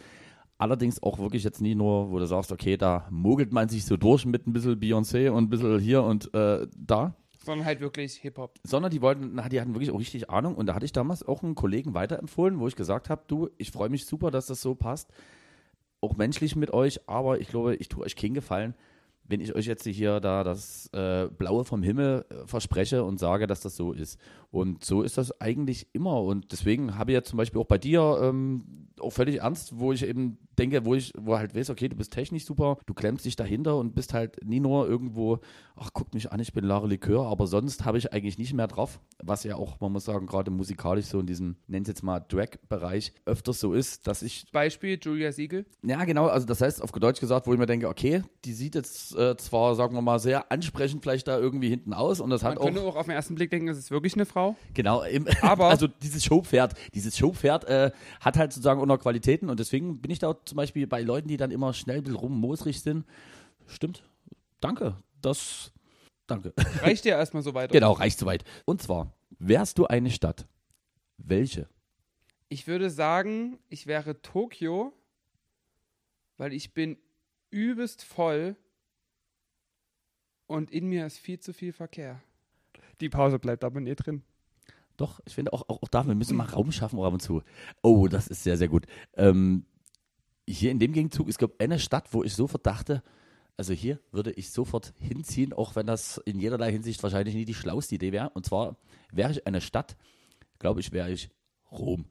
[0.59, 3.97] Allerdings auch wirklich jetzt nie nur, wo du sagst, okay, da mogelt man sich so
[3.97, 8.15] durch mit ein bisschen Beyoncé und ein bisschen hier und äh, da, Sondern halt wirklich
[8.17, 8.55] Hip-Hop.
[8.63, 11.27] sondern die wollten, na, die hatten wirklich auch richtig Ahnung und da hatte ich damals
[11.27, 14.63] auch einen Kollegen weiterempfohlen, wo ich gesagt habe, du, ich freue mich super, dass das
[14.63, 15.11] so passt,
[16.01, 18.75] auch menschlich mit euch, aber ich glaube, ich tue euch keinen Gefallen,
[19.27, 23.47] wenn ich euch jetzt hier da das äh, Blaue vom Himmel äh, verspreche und sage,
[23.47, 24.18] dass das so ist.
[24.51, 26.22] Und so ist das eigentlich immer.
[26.22, 29.93] Und deswegen habe ich jetzt zum Beispiel auch bei dir ähm, auch völlig ernst, wo
[29.93, 33.25] ich eben denke, wo ich, wo halt weiß, okay, du bist technisch super, du klemmst
[33.25, 35.41] dich dahinter und bist halt nie nur irgendwo,
[35.75, 38.68] ach, guck mich an, ich bin Lara Likör, aber sonst habe ich eigentlich nicht mehr
[38.68, 42.20] drauf, was ja auch, man muss sagen, gerade musikalisch so in diesem, nennt jetzt mal
[42.20, 45.66] Drag-Bereich öfters so ist, dass ich Beispiel Julia Siegel.
[45.83, 46.27] ja, genau.
[46.27, 49.37] Also das heißt auf Deutsch gesagt, wo ich mir denke, okay, die sieht jetzt äh,
[49.37, 52.59] zwar, sagen wir mal, sehr ansprechend vielleicht da irgendwie hinten aus und das hat Man
[52.59, 54.57] auch könnte auch auf den ersten Blick denken, es ist wirklich eine Frau.
[54.75, 55.03] genau.
[55.03, 57.91] Im, Aber- also dieses Showpferd, dieses Showpferd äh,
[58.21, 61.29] hat halt sozusagen auch noch Qualitäten und deswegen bin ich da zum Beispiel bei Leuten,
[61.29, 63.05] die dann immer schnell ein bisschen rummosrig sind.
[63.67, 64.03] Stimmt.
[64.61, 64.97] Danke.
[65.21, 65.73] Das.
[66.27, 66.53] Danke.
[66.83, 67.71] Reicht dir erstmal so weit.
[67.73, 68.45] genau, reicht soweit.
[68.65, 70.47] Und zwar, wärst du eine Stadt?
[71.19, 71.69] Welche?
[72.49, 74.93] Ich würde sagen, ich wäre Tokio,
[76.37, 76.97] weil ich bin
[77.51, 78.57] übelst voll
[80.55, 82.23] und in mir ist viel zu viel Verkehr.
[83.01, 84.23] Die Pause bleibt aber nie drin.
[84.97, 87.43] Doch, ich finde auch, auch, auch da, wir müssen mal Raum schaffen ab und zu.
[87.83, 88.87] Oh, das ist sehr, sehr gut.
[89.15, 89.67] Ähm,
[90.47, 93.03] hier in dem Gegenzug, es gab eine Stadt, wo ich sofort dachte,
[93.57, 97.55] also hier würde ich sofort hinziehen, auch wenn das in jederlei Hinsicht wahrscheinlich nie die
[97.55, 98.31] schlauste Idee wäre.
[98.31, 98.77] Und zwar
[99.13, 99.97] wäre ich eine Stadt,
[100.59, 101.31] glaube ich, wäre ich
[101.71, 102.07] Rom.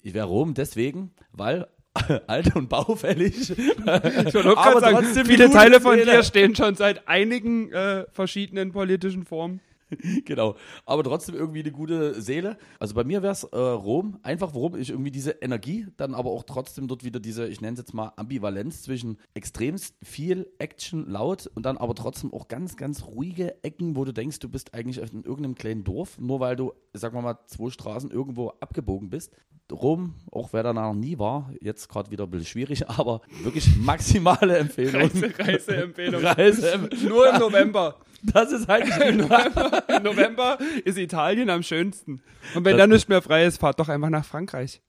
[0.00, 1.68] Ich wäre Rom deswegen, weil
[2.26, 3.52] alt und baufällig.
[3.86, 9.60] Aber sagen, trotzdem viele Teile von dir stehen schon seit einigen äh, verschiedenen politischen Formen.
[10.24, 10.56] genau.
[10.86, 12.56] Aber trotzdem irgendwie eine gute Seele.
[12.78, 16.30] Also bei mir wäre es äh, Rom, einfach warum ich irgendwie diese Energie, dann aber
[16.30, 21.08] auch trotzdem dort wieder diese, ich nenne es jetzt mal Ambivalenz zwischen extremst viel Action,
[21.08, 24.74] laut und dann aber trotzdem auch ganz, ganz ruhige Ecken, wo du denkst, du bist
[24.74, 29.10] eigentlich in irgendeinem kleinen Dorf, nur weil du, sagen wir mal, zwei Straßen irgendwo abgebogen
[29.10, 29.32] bist.
[29.72, 33.76] Rom, auch wer da noch nie war, jetzt gerade wieder ein bisschen schwierig, aber wirklich
[33.76, 35.02] maximale Empfehlung.
[35.02, 36.22] Reise, Reiseempfehlung.
[36.24, 36.88] Reise.
[37.08, 37.96] Nur im November.
[38.22, 42.22] Das ist halt Im November, Im November ist Italien am schönsten.
[42.54, 44.80] Und wenn dann nicht mehr frei ist, fahrt doch einfach nach Frankreich.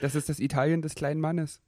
[0.00, 1.60] Das ist das Italien des kleinen Mannes.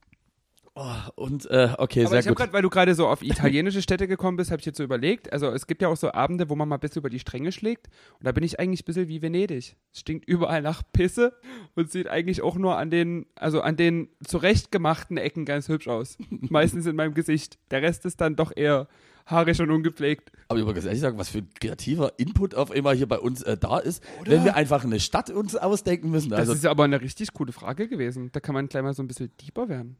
[1.15, 2.35] Und äh, okay, Aber sehr ich gut.
[2.35, 5.31] gerade, weil du gerade so auf italienische Städte gekommen bist, habe ich jetzt so überlegt.
[5.31, 7.53] Also es gibt ja auch so Abende, wo man mal ein bisschen über die Stränge
[7.53, 7.87] schlägt.
[8.19, 9.77] Und da bin ich eigentlich ein bisschen wie Venedig.
[9.93, 11.33] Es stinkt überall nach Pisse
[11.75, 16.17] und sieht eigentlich auch nur an den, also an den zurechtgemachten Ecken ganz hübsch aus.
[16.29, 17.57] Meistens in meinem Gesicht.
[17.71, 18.89] Der Rest ist dann doch eher
[19.27, 20.33] haarig und ungepflegt.
[20.49, 23.17] Aber ich muss ganz ehrlich sagen, was für ein kreativer Input auf einmal hier bei
[23.19, 26.31] uns äh, da ist, wenn wir einfach eine Stadt uns ausdenken müssen.
[26.31, 28.29] Das Also ist aber eine richtig coole Frage gewesen.
[28.33, 29.95] Da kann man gleich mal so ein bisschen deeper werden.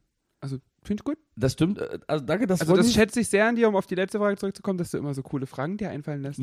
[0.45, 1.17] Also, finde ich gut.
[1.35, 1.79] das stimmt.
[1.79, 3.95] äh, Also danke, das Also, das ich- schätze ich sehr an dir, um auf die
[3.95, 6.41] letzte Frage zurückzukommen, dass du immer so coole Fragen dir einfallen lässt.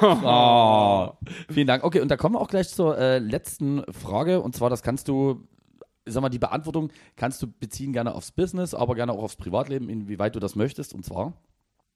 [0.00, 1.10] Oh,
[1.50, 1.84] vielen Dank.
[1.84, 4.40] Okay, und da kommen wir auch gleich zur äh, letzten Frage.
[4.40, 5.46] Und zwar, das kannst du,
[6.06, 9.88] sag mal, die Beantwortung kannst du beziehen gerne aufs Business, aber gerne auch aufs Privatleben,
[9.88, 10.94] inwieweit du das möchtest.
[10.94, 11.34] Und zwar,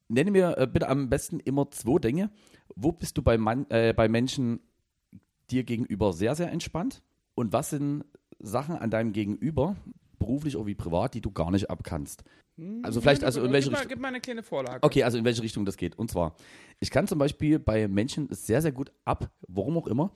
[0.09, 2.29] nenne mir äh, bitte am besten immer zwei Dinge.
[2.75, 4.59] Wo bist du bei, Mann, äh, bei Menschen
[5.49, 7.01] dir gegenüber sehr, sehr entspannt?
[7.35, 8.03] Und was sind
[8.39, 9.75] Sachen an deinem Gegenüber,
[10.19, 12.23] beruflich oder wie privat, die du gar nicht abkannst?
[12.81, 13.89] Also vielleicht, also in welche gib mal, Richtung?
[13.89, 14.79] gib mal eine kleine Vorlage.
[14.81, 15.97] Okay, also in welche Richtung das geht.
[15.97, 16.35] Und zwar,
[16.79, 20.11] ich kann zum Beispiel bei Menschen sehr, sehr gut ab, warum auch immer,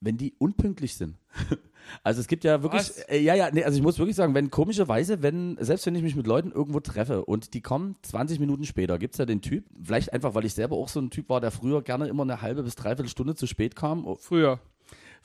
[0.00, 1.16] wenn die unpünktlich sind.
[2.02, 4.50] Also es gibt ja wirklich, äh, ja, ja, nee, also ich muss wirklich sagen, wenn
[4.50, 8.64] komischerweise, wenn, selbst wenn ich mich mit Leuten irgendwo treffe und die kommen 20 Minuten
[8.64, 11.28] später, gibt es ja den Typ, vielleicht einfach, weil ich selber auch so ein Typ
[11.28, 14.16] war, der früher gerne immer eine halbe bis dreiviertel Stunde zu spät kam.
[14.18, 14.60] Früher.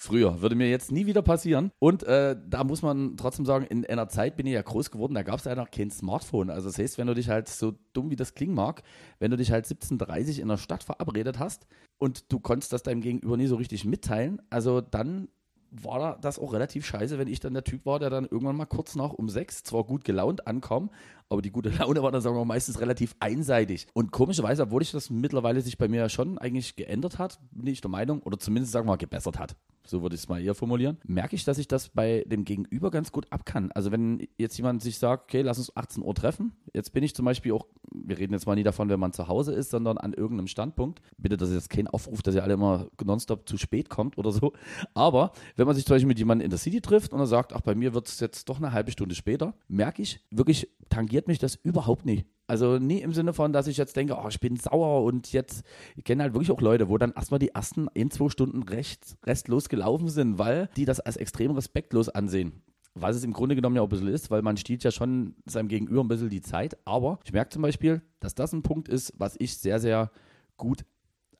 [0.02, 1.72] Früher, würde mir jetzt nie wieder passieren.
[1.78, 5.14] Und äh, da muss man trotzdem sagen, in einer Zeit bin ich ja groß geworden,
[5.14, 6.50] da gab es ja noch kein Smartphone.
[6.50, 8.82] Also das heißt, wenn du dich halt so dumm wie das klingen mag,
[9.20, 13.02] wenn du dich halt 17.30 in der Stadt verabredet hast und du konntest das deinem
[13.02, 15.28] Gegenüber nie so richtig mitteilen, also dann
[15.70, 18.66] war das auch relativ scheiße, wenn ich dann der Typ war, der dann irgendwann mal
[18.66, 20.92] kurz nach um sechs zwar gut gelaunt ankam,
[21.30, 23.88] aber die gute Laune war dann, sagen wir mal, meistens relativ einseitig.
[23.94, 27.72] Und komischerweise, obwohl ich das mittlerweile sich bei mir ja schon eigentlich geändert hat, bin
[27.72, 29.56] ich der Meinung, oder zumindest, sagen wir mal, gebessert hat,
[29.86, 32.92] so würde ich es mal eher formulieren, merke ich, dass ich das bei dem Gegenüber
[32.92, 33.72] ganz gut ab kann.
[33.72, 37.16] Also wenn jetzt jemand sich sagt, okay, lass uns 18 Uhr treffen, jetzt bin ich
[37.16, 39.98] zum Beispiel auch, wir reden jetzt mal nie davon, wenn man zu Hause ist, sondern
[39.98, 41.02] an irgendeinem Standpunkt.
[41.18, 44.32] Bitte, das ist jetzt kein Aufruf, dass ihr alle immer nonstop zu spät kommt oder
[44.32, 44.54] so.
[44.94, 47.54] Aber wenn man sich zum Beispiel mit jemandem in der City trifft und er sagt,
[47.54, 51.19] ach, bei mir wird es jetzt doch eine halbe Stunde später, merke ich, wirklich tangiert
[51.28, 52.26] mich das überhaupt nicht.
[52.48, 55.64] Also nie im Sinne von, dass ich jetzt denke, oh, ich bin sauer und jetzt,
[55.96, 59.18] ich kenne halt wirklich auch Leute, wo dann erstmal die ersten ein, zwei Stunden recht,
[59.26, 62.64] restlos gelaufen sind, weil die das als extrem respektlos ansehen.
[62.96, 65.36] Was es im Grunde genommen ja auch ein bisschen ist, weil man stiehlt ja schon
[65.46, 66.76] seinem Gegenüber ein bisschen die Zeit.
[66.86, 70.12] Aber ich merke zum Beispiel, dass das ein Punkt ist, was ich sehr, sehr
[70.58, 70.86] gut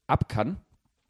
[0.06, 0.58] ab kann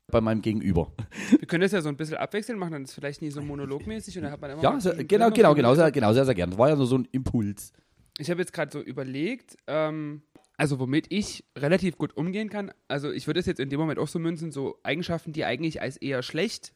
[0.07, 0.91] bei meinem Gegenüber.
[1.29, 3.41] Wir können das ja so ein bisschen abwechseln machen, dann ist es vielleicht nie so
[3.41, 6.25] monologmäßig und dann hat man immer Ja, zwischendrin genau, genau, so genau, sehr, genau, sehr,
[6.25, 6.51] sehr gern.
[6.51, 7.73] Das war ja nur so ein Impuls.
[8.19, 10.21] Ich habe jetzt gerade so überlegt, ähm,
[10.57, 12.71] also womit ich relativ gut umgehen kann.
[12.89, 15.81] Also ich würde es jetzt in dem Moment auch so münzen, so Eigenschaften, die eigentlich
[15.81, 16.73] als eher schlecht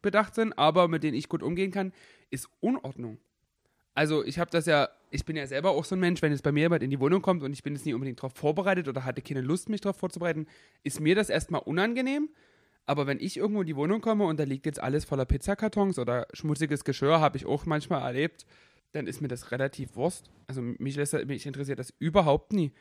[0.00, 1.92] bedacht sind, aber mit denen ich gut umgehen kann,
[2.30, 3.18] ist Unordnung.
[3.94, 6.42] Also ich habe das ja, ich bin ja selber auch so ein Mensch, wenn jetzt
[6.42, 8.88] bei mir jemand in die Wohnung kommt und ich bin jetzt nicht unbedingt darauf vorbereitet
[8.88, 10.46] oder hatte keine Lust, mich darauf vorzubereiten,
[10.82, 12.30] ist mir das erstmal unangenehm.
[12.86, 15.98] Aber wenn ich irgendwo in die Wohnung komme und da liegt jetzt alles voller Pizzakartons
[15.98, 18.46] oder schmutziges Geschirr, habe ich auch manchmal erlebt,
[18.92, 20.30] dann ist mir das relativ Wurst.
[20.46, 22.72] Also mich, lässt, das- mich interessiert das überhaupt nie.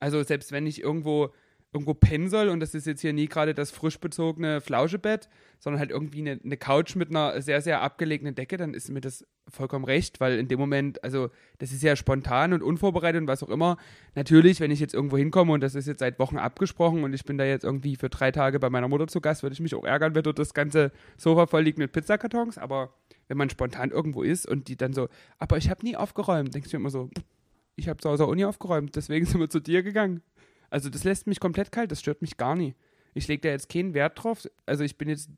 [0.00, 1.32] Also selbst wenn ich irgendwo
[1.72, 5.80] irgendwo pennen soll und das ist jetzt hier nie gerade das frisch bezogene Flauschebett, sondern
[5.80, 9.26] halt irgendwie eine, eine Couch mit einer sehr, sehr abgelegenen Decke, dann ist mir das
[9.48, 13.42] vollkommen recht, weil in dem Moment, also das ist ja spontan und unvorbereitet und was
[13.42, 13.78] auch immer.
[14.14, 17.24] Natürlich, wenn ich jetzt irgendwo hinkomme und das ist jetzt seit Wochen abgesprochen und ich
[17.24, 19.74] bin da jetzt irgendwie für drei Tage bei meiner Mutter zu Gast, würde ich mich
[19.74, 22.92] auch ärgern, wenn dort das ganze Sofa voll liegt mit Pizzakartons, aber
[23.28, 25.08] wenn man spontan irgendwo ist und die dann so,
[25.38, 27.08] aber ich habe nie aufgeräumt, denkst du mir immer so,
[27.76, 30.22] ich habe zu Hause auch nie aufgeräumt, deswegen sind wir zu dir gegangen.
[30.72, 32.74] Also das lässt mich komplett kalt, das stört mich gar nie.
[33.12, 34.48] Ich lege da jetzt keinen Wert drauf.
[34.64, 35.28] Also ich bin jetzt,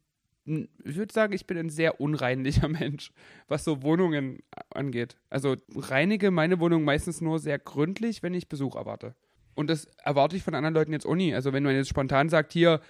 [0.45, 3.11] ich würde sagen, ich bin ein sehr unreinlicher Mensch,
[3.49, 5.16] was so Wohnungen angeht.
[5.30, 9.16] Also reinige meine Wohnung meistens nur sehr gründlich, wenn ich Besuch erwarte.
[9.57, 11.35] Und das erwarte ich von anderen Leuten jetzt auch nie.
[11.35, 12.80] Also wenn man jetzt spontan sagt, hier,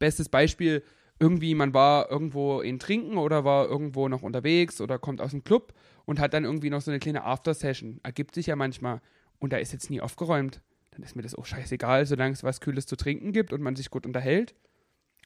[0.00, 0.82] bestes Beispiel,
[1.20, 5.44] irgendwie man war irgendwo in Trinken oder war irgendwo noch unterwegs oder kommt aus dem
[5.44, 5.72] Club
[6.04, 8.00] und hat dann irgendwie noch so eine kleine After-Session.
[8.02, 9.00] Ergibt sich ja manchmal.
[9.38, 10.60] Und da ist jetzt nie aufgeräumt.
[10.96, 13.76] Dann ist mir das auch scheißegal, solange es was Kühles zu trinken gibt und man
[13.76, 14.54] sich gut unterhält.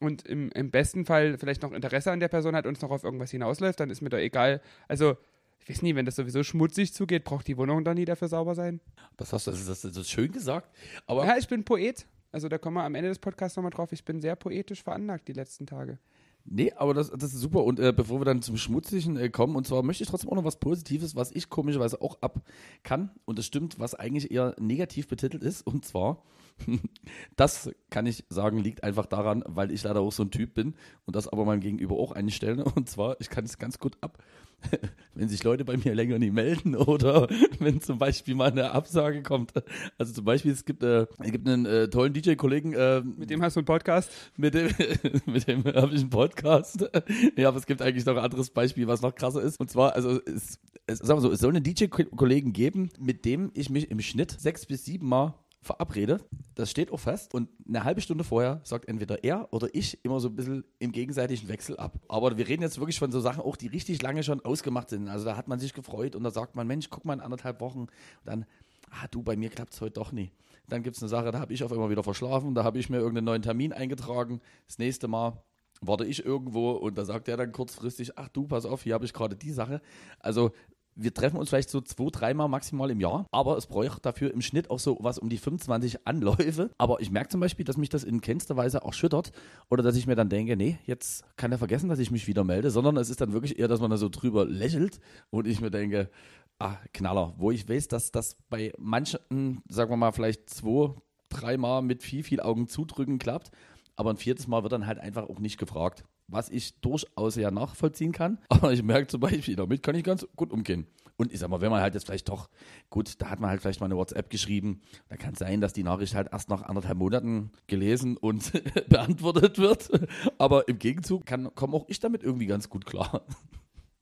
[0.01, 2.91] und im, im besten Fall vielleicht noch Interesse an der Person hat und es noch
[2.91, 4.61] auf irgendwas hinausläuft, dann ist mir doch egal.
[4.89, 5.17] Also,
[5.61, 8.55] ich weiß nie, wenn das sowieso schmutzig zugeht, braucht die Wohnung dann nie dafür sauber
[8.55, 8.81] sein.
[9.19, 10.71] Das hast du, das ist, das ist schön gesagt.
[11.07, 12.07] Aber Ja, ich bin Poet.
[12.33, 13.93] Also da kommen wir am Ende des Podcasts nochmal drauf.
[13.93, 15.99] Ich bin sehr poetisch veranlagt die letzten Tage.
[16.45, 17.65] Nee, aber das, das ist super.
[17.65, 20.37] Und äh, bevor wir dann zum Schmutzigen äh, kommen, und zwar möchte ich trotzdem auch
[20.37, 22.41] noch was Positives, was ich komischerweise auch ab
[22.83, 23.11] kann.
[23.25, 25.67] Und das stimmt, was eigentlich eher negativ betitelt ist.
[25.67, 26.23] Und zwar,
[27.37, 30.75] das kann ich sagen, liegt einfach daran, weil ich leider auch so ein Typ bin
[31.07, 32.65] und das aber meinem Gegenüber auch einstelle.
[32.75, 34.19] Und zwar, ich kann es ganz gut ab,
[35.15, 37.29] wenn sich Leute bei mir länger nicht melden oder
[37.59, 39.53] wenn zum Beispiel mal eine Absage kommt.
[39.99, 43.43] Also zum Beispiel, es gibt, äh, es gibt einen äh, tollen DJ-Kollegen, äh, Mit dem
[43.43, 44.11] hast du einen Podcast?
[44.37, 44.71] mit dem,
[45.27, 46.89] mit dem habe ich einen Podcast.
[47.37, 49.59] Ja, aber es gibt eigentlich noch ein anderes Beispiel, was noch krasser ist.
[49.61, 53.51] Und zwar, also es, es, sagen wir so, es soll einen DJ-Kollegen geben, mit dem
[53.55, 56.19] ich mich im Schnitt sechs bis sieben Mal verabrede.
[56.55, 57.35] Das steht auch fest.
[57.35, 60.93] Und eine halbe Stunde vorher sagt entweder er oder ich immer so ein bisschen im
[60.93, 61.99] gegenseitigen Wechsel ab.
[62.09, 65.09] Aber wir reden jetzt wirklich von so Sachen auch, die richtig lange schon ausgemacht sind.
[65.09, 67.61] Also da hat man sich gefreut und da sagt man, Mensch, guck mal in anderthalb
[67.61, 67.81] Wochen.
[67.81, 67.91] Und
[68.25, 68.47] dann,
[68.91, 70.33] ah du, bei mir klappt es heute doch nie.
[70.69, 72.89] Dann gibt es eine Sache, da habe ich auf einmal wieder verschlafen, da habe ich
[72.89, 74.41] mir irgendeinen neuen Termin eingetragen.
[74.67, 75.43] Das nächste Mal
[75.81, 79.05] warte ich irgendwo und da sagt er dann kurzfristig, ach du, pass auf, hier habe
[79.05, 79.81] ich gerade die Sache.
[80.21, 80.53] Also
[81.03, 84.43] wir treffen uns vielleicht so zwei, dreimal maximal im Jahr, aber es bräuchte dafür im
[84.43, 86.71] Schnitt auch so was um die 25 Anläufe.
[86.79, 89.33] Aber ich merke zum Beispiel, dass mich das in keinster Weise auch schüttert
[89.71, 92.45] oder dass ich mir dann denke, nee, jetzt kann er vergessen, dass ich mich wieder
[92.45, 95.01] melde, sondern es ist dann wirklich eher, dass man da so drüber lächelt
[95.31, 96.11] und ich mir denke,
[96.59, 100.95] ah, Knaller, wo ich weiß, dass das bei manchen, sagen wir mal, vielleicht zwei,
[101.29, 103.51] dreimal mit viel, viel Augen zudrücken klappt,
[103.97, 106.05] aber ein viertes Mal wird dann halt einfach auch nicht gefragt.
[106.31, 108.39] Was ich durchaus ja nachvollziehen kann.
[108.49, 110.87] Aber ich merke zum Beispiel, damit kann ich ganz gut umgehen.
[111.17, 112.49] Und ich sag mal, wenn man halt jetzt vielleicht doch,
[112.89, 114.81] gut, da hat man halt vielleicht mal eine WhatsApp geschrieben,
[115.11, 118.51] da kann es sein, dass die Nachricht halt erst nach anderthalb Monaten gelesen und
[118.89, 119.91] beantwortet wird.
[120.39, 123.23] Aber im Gegenzug kann, komme auch ich damit irgendwie ganz gut klar.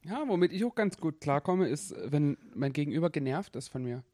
[0.04, 4.04] Ja, womit ich auch ganz gut klarkomme, ist, wenn mein Gegenüber genervt ist von mir.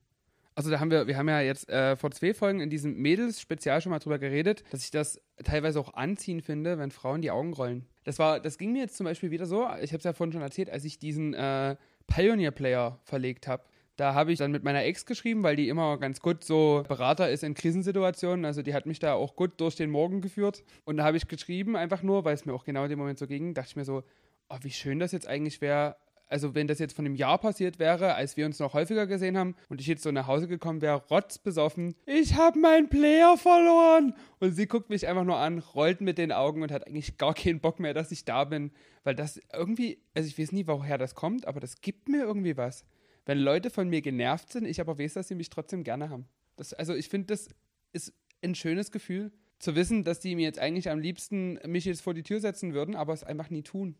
[0.56, 3.80] Also da haben wir, wir haben ja jetzt äh, vor zwei Folgen in diesem Mädels-Spezial
[3.80, 7.52] schon mal drüber geredet, dass ich das teilweise auch anziehen finde, wenn Frauen die Augen
[7.52, 7.86] rollen.
[8.04, 10.32] Das war, das ging mir jetzt zum Beispiel wieder so, ich habe es ja vorhin
[10.32, 11.76] schon erzählt, als ich diesen äh,
[12.06, 13.64] Pioneer Player verlegt habe.
[13.96, 17.30] Da habe ich dann mit meiner Ex geschrieben, weil die immer ganz gut so Berater
[17.30, 18.44] ist in Krisensituationen.
[18.44, 20.64] Also die hat mich da auch gut durch den Morgen geführt.
[20.84, 23.20] Und da habe ich geschrieben, einfach nur, weil es mir auch genau in dem Moment
[23.20, 24.02] so ging, dachte ich mir so,
[24.48, 25.96] oh, wie schön das jetzt eigentlich wäre,
[26.34, 29.38] also wenn das jetzt von einem Jahr passiert wäre, als wir uns noch häufiger gesehen
[29.38, 34.16] haben und ich jetzt so nach Hause gekommen wäre, rotzbesoffen, ich habe meinen Player verloren.
[34.40, 37.34] Und sie guckt mich einfach nur an, rollt mit den Augen und hat eigentlich gar
[37.34, 38.72] keinen Bock mehr, dass ich da bin.
[39.04, 42.56] Weil das irgendwie, also ich weiß nie, woher das kommt, aber das gibt mir irgendwie
[42.56, 42.84] was.
[43.26, 46.26] Wenn Leute von mir genervt sind, ich aber weiß, dass sie mich trotzdem gerne haben.
[46.56, 47.48] Das, also ich finde, das
[47.92, 48.12] ist
[48.42, 49.30] ein schönes Gefühl,
[49.60, 52.74] zu wissen, dass die mir jetzt eigentlich am liebsten mich jetzt vor die Tür setzen
[52.74, 53.94] würden, aber es einfach nie tun.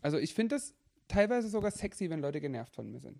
[0.00, 0.74] Also ich finde das
[1.08, 3.18] teilweise sogar sexy, wenn Leute genervt von mir sind.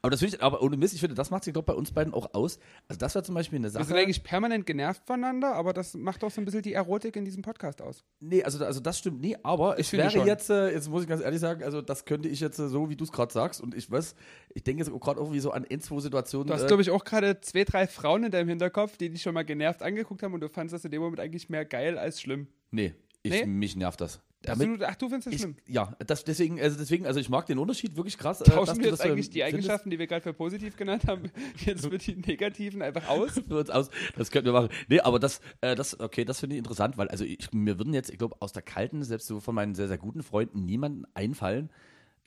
[0.00, 1.90] Aber das finde ich, aber ohne Mist, ich finde, das macht sich doch bei uns
[1.90, 2.58] beiden auch aus.
[2.88, 3.84] Also das wäre zum Beispiel eine Wir Sache.
[3.84, 7.24] sind eigentlich permanent genervt voneinander, aber das macht auch so ein bisschen die Erotik in
[7.24, 8.02] diesem Podcast aus.
[8.20, 10.26] Nee, also, also das stimmt nie, aber ich finde wäre schon.
[10.26, 12.88] jetzt, äh, jetzt muss ich ganz ehrlich sagen, also das könnte ich jetzt äh, so,
[12.88, 14.14] wie du es gerade sagst, und ich weiß,
[14.54, 16.46] ich denke jetzt gerade irgendwie so an ein, zwei Situationen.
[16.46, 19.20] Du hast, äh, glaube ich, auch gerade zwei, drei Frauen in deinem Hinterkopf, die dich
[19.22, 21.98] schon mal genervt angeguckt haben und du fandest das in dem Moment eigentlich mehr geil
[21.98, 22.46] als schlimm.
[22.70, 23.46] nee, ich, Nee?
[23.46, 24.20] mich nervt das.
[24.46, 25.56] Damit, du, ach, du findest das ich, schlimm.
[25.66, 28.40] ja, das, deswegen, also deswegen, also ich mag den Unterschied wirklich krass.
[28.40, 29.54] äh, Tauschen wir jetzt das, eigentlich die findest.
[29.54, 31.30] Eigenschaften, die wir gerade für positiv genannt haben,
[31.64, 33.32] jetzt mit den negativen einfach aus?
[33.48, 33.90] für uns aus.
[34.16, 34.68] Das könnten wir machen.
[34.88, 37.94] Nee, aber das, äh, das okay, das finde ich interessant, weil also ich, mir würden
[37.94, 41.04] jetzt, ich glaube, aus der kalten, selbst so von meinen sehr, sehr guten Freunden niemanden
[41.14, 41.70] einfallen,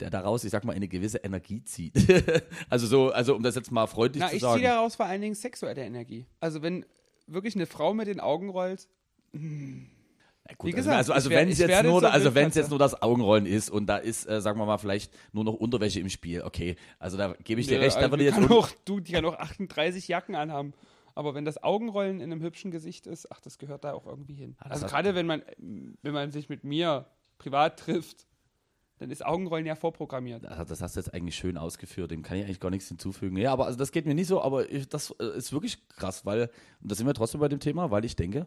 [0.00, 1.94] der daraus, ich sag mal, eine gewisse Energie zieht.
[2.70, 4.60] also so, also um das jetzt mal freundlich Na, zu ich sagen.
[4.60, 6.26] ziehe daraus vor allen Dingen sexuelle Energie.
[6.40, 6.84] Also wenn
[7.26, 8.88] wirklich eine Frau mit den Augen rollt,
[9.32, 9.40] Ja,
[10.56, 13.46] gut, Wie gesagt, also, also wenn es jetzt nur, zur also jetzt nur das Augenrollen
[13.46, 16.76] ist und da ist, äh, sagen wir mal, vielleicht nur noch Unterwäsche im Spiel, okay.
[16.98, 19.24] Also da gebe ich dir Ja, recht, da also würde jetzt auch, du, die kann
[19.24, 20.72] auch 38 Jacken anhaben.
[21.14, 24.34] Aber wenn das Augenrollen in einem hübschen Gesicht ist, ach, das gehört da auch irgendwie
[24.34, 24.54] hin.
[24.58, 27.06] das also hast gerade wenn man, wenn man sich mit mir
[27.38, 28.28] privat trifft,
[28.98, 30.44] dann ist Augenrollen ja vorprogrammiert.
[30.44, 33.36] Das, das hast du jetzt eigentlich schön ausgeführt, dem kann ich eigentlich gar nichts hinzufügen.
[33.36, 36.24] Ja, aber also das geht mir nicht so, aber ich, das äh, ist wirklich krass,
[36.24, 36.50] weil,
[36.80, 38.46] und da sind wir trotzdem bei dem Thema, weil ich denke,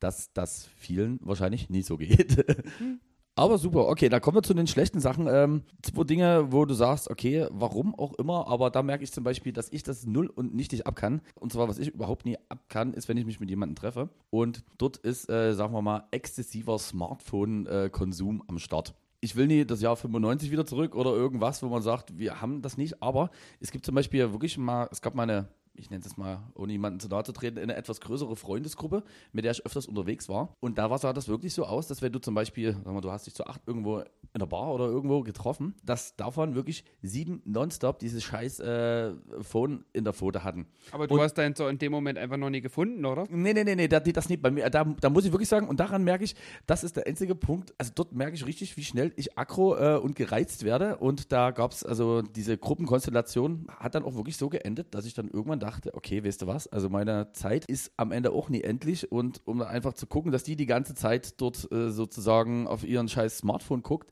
[0.00, 2.44] dass das vielen wahrscheinlich nie so geht.
[3.40, 5.26] Aber super, okay, da kommen wir zu den schlechten Sachen.
[5.26, 9.24] Ähm, zwei Dinge, wo du sagst, okay, warum auch immer, aber da merke ich zum
[9.24, 11.22] Beispiel, dass ich das null und nichtig ab kann.
[11.36, 14.10] Und zwar, was ich überhaupt nie ab kann, ist, wenn ich mich mit jemandem treffe.
[14.28, 18.94] Und dort ist, äh, sagen wir mal, exzessiver Smartphone-Konsum am Start.
[19.22, 22.60] Ich will nie das Jahr 95 wieder zurück oder irgendwas, wo man sagt, wir haben
[22.60, 25.48] das nicht, aber es gibt zum Beispiel wirklich mal, es gab mal eine,
[25.80, 29.02] ich nenne es mal, ohne jemanden zu nahe zu treten, eine etwas größere Freundesgruppe,
[29.32, 30.54] mit der ich öfters unterwegs war.
[30.60, 33.10] Und da sah das wirklich so aus, dass wenn du zum Beispiel, sag mal, du
[33.10, 37.42] hast dich zu acht irgendwo in der Bar oder irgendwo getroffen, dass davon wirklich sieben
[37.44, 40.66] nonstop dieses scheiß äh, Phone in der Pfote hatten.
[40.92, 43.26] Aber du Und- hast deinen so in dem Moment einfach noch nie gefunden, oder?
[43.30, 44.68] Nee, nee, nee, nee, da, das nicht bei mir.
[44.70, 46.34] Da, da muss ich wirklich sagen, und daran merke ich,
[46.66, 47.74] das ist der einzige Punkt.
[47.78, 50.96] Also dort merke ich richtig, wie schnell ich aggro äh, und gereizt werde.
[50.98, 55.14] Und da gab es, also diese Gruppenkonstellation hat dann auch wirklich so geendet, dass ich
[55.14, 58.62] dann irgendwann dachte, okay, weißt du was, also meine Zeit ist am Ende auch nie
[58.62, 59.10] endlich.
[59.10, 63.08] Und um einfach zu gucken, dass die die ganze Zeit dort äh, sozusagen auf ihren
[63.08, 64.10] scheiß Smartphone guckt,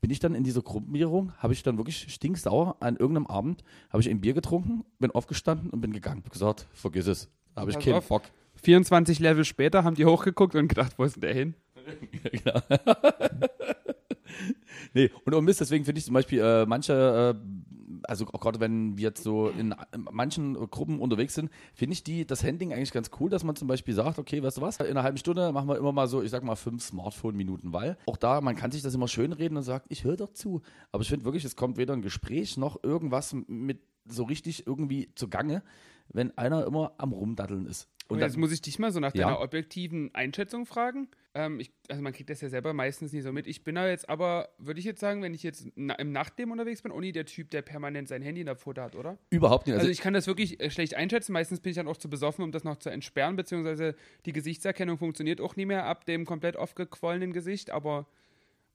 [0.00, 4.02] bin ich dann in dieser Gruppenierung, habe ich dann wirklich stinksauer an irgendeinem Abend, habe
[4.02, 6.22] ich ein Bier getrunken, bin aufgestanden und bin gegangen.
[6.24, 7.28] Hab gesagt, vergiss es.
[7.54, 8.08] Habe ich keinen auf.
[8.08, 8.22] Bock.
[8.62, 11.54] 24 Level später haben die hochgeguckt und gedacht, wo ist denn der hin?
[12.32, 12.60] genau.
[14.94, 18.60] nee, und um Mist, deswegen finde ich zum Beispiel äh, manche, äh, also auch gerade
[18.60, 19.74] wenn wir jetzt so in,
[20.10, 23.68] manchen Gruppen unterwegs sind, finde ich die, das Handling eigentlich ganz cool, dass man zum
[23.68, 26.22] Beispiel sagt, okay, weißt du was, in einer halben Stunde machen wir immer mal so,
[26.22, 29.56] ich sag mal, fünf Smartphone-Minuten, weil auch da, man kann sich das immer schön reden
[29.56, 30.62] und sagt, ich höre doch zu.
[30.92, 35.10] Aber ich finde wirklich, es kommt weder ein Gespräch noch irgendwas mit so richtig irgendwie
[35.14, 35.62] zugange,
[36.08, 37.88] wenn einer immer am Rumdaddeln ist.
[38.08, 39.26] Und Und jetzt dann, muss ich dich mal so nach Ja.
[39.26, 41.08] deiner objektiven Einschätzung fragen.
[41.36, 43.46] Ähm, ich, also man kriegt das ja selber meistens nicht so mit.
[43.46, 46.50] Ich bin da jetzt aber, würde ich jetzt sagen, wenn ich jetzt na, im Nachtleben
[46.50, 49.18] unterwegs bin, Oni der Typ, der permanent sein Handy in der Pfote hat, oder?
[49.28, 49.76] überhaupt nicht.
[49.76, 51.32] Also, ich kann das wirklich äh, schlecht einschätzen.
[51.32, 54.96] Meistens bin ich dann auch zu besoffen, um das noch zu entsperren, beziehungsweise die Gesichtserkennung
[54.96, 57.70] funktioniert auch nie mehr ab dem komplett aufgequollenen Gesicht.
[57.70, 58.06] Aber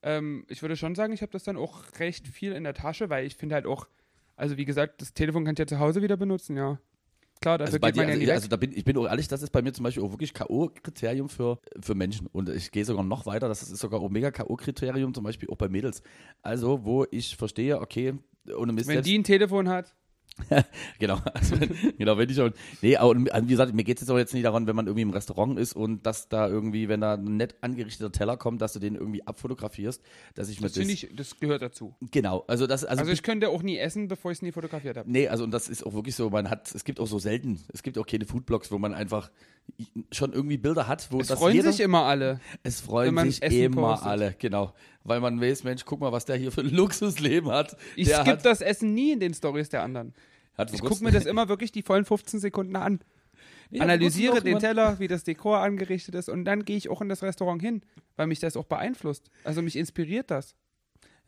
[0.04, 3.10] ähm, ich würde schon sagen, ich habe das dann auch recht viel in der Tasche,
[3.10, 3.88] weil ich finde halt auch,
[4.36, 6.78] also wie gesagt, das Telefon kann ich ja zu Hause wieder benutzen, ja.
[7.42, 8.34] Klar, dafür Also, geht dir, man ja also, nie weg.
[8.34, 10.32] also da bin, ich bin auch ehrlich, das ist bei mir zum Beispiel auch wirklich
[10.32, 12.26] K.O.-Kriterium für, für Menschen.
[12.28, 15.56] Und ich gehe sogar noch weiter, das ist sogar auch mega K.O.-Kriterium, zum Beispiel auch
[15.56, 16.02] bei Mädels.
[16.40, 18.14] Also, wo ich verstehe, okay,
[18.56, 19.94] ohne Mist Wenn die ein Telefon hat,
[20.98, 21.56] Genau, also,
[21.98, 22.52] genau, wenn ich schon.
[22.80, 24.86] Nee, aber also wie gesagt, mir geht es jetzt auch jetzt nicht daran, wenn man
[24.86, 28.60] irgendwie im Restaurant ist und dass da irgendwie, wenn da ein nett angerichteter Teller kommt,
[28.62, 30.02] dass du den irgendwie abfotografierst,
[30.34, 31.94] dass ich mir das finde ich, das gehört dazu.
[32.10, 34.96] Genau, also das, also, Also ich könnte auch nie essen, bevor ich es nie fotografiert
[34.96, 35.10] habe.
[35.10, 37.60] Nee, also und das ist auch wirklich so, man hat, es gibt auch so selten,
[37.72, 39.30] es gibt auch keine Foodblogs, wo man einfach
[40.10, 42.40] schon irgendwie Bilder hat, wo Es das freuen jeder, sich immer alle.
[42.62, 44.08] es freuen sich Essen immer postet.
[44.08, 44.72] alle, genau,
[45.04, 47.76] weil man weiß, Mensch, guck mal, was der hier für ein Luxusleben hat.
[47.96, 50.14] Ich der skippe hat, das Essen nie in den Stories der anderen.
[50.72, 53.00] Ich gucke mir das immer wirklich die vollen 15 Sekunden an.
[53.72, 57.08] Vor Analysiere den Teller, wie das Dekor angerichtet ist und dann gehe ich auch in
[57.08, 57.82] das Restaurant hin,
[58.16, 59.30] weil mich das auch beeinflusst.
[59.44, 60.54] Also mich inspiriert das.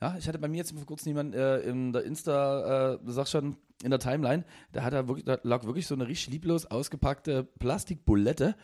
[0.02, 3.28] Ja, ich hatte bei mir jetzt vor kurzem jemand äh, in der Insta, äh, sag
[3.28, 6.66] schon, in der Timeline, da, hat er wirklich, da lag wirklich so eine richtig lieblos
[6.66, 8.54] ausgepackte Plastikbulette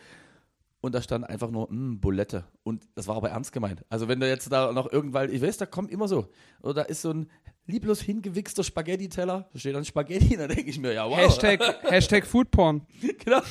[0.81, 2.45] und da stand einfach nur, mm, Bulette.
[2.63, 3.85] Und das war aber ernst gemeint.
[3.91, 6.29] Also wenn du jetzt da noch irgendwann, ich weiß, da kommt immer so,
[6.63, 7.31] oder da ist so ein
[7.71, 11.17] lieblos hingewichster Spaghetti-Teller, da steht dann Spaghetti, da denke ich mir, ja wow.
[11.17, 12.83] Hashtag, Hashtag Foodporn.
[13.25, 13.43] genau.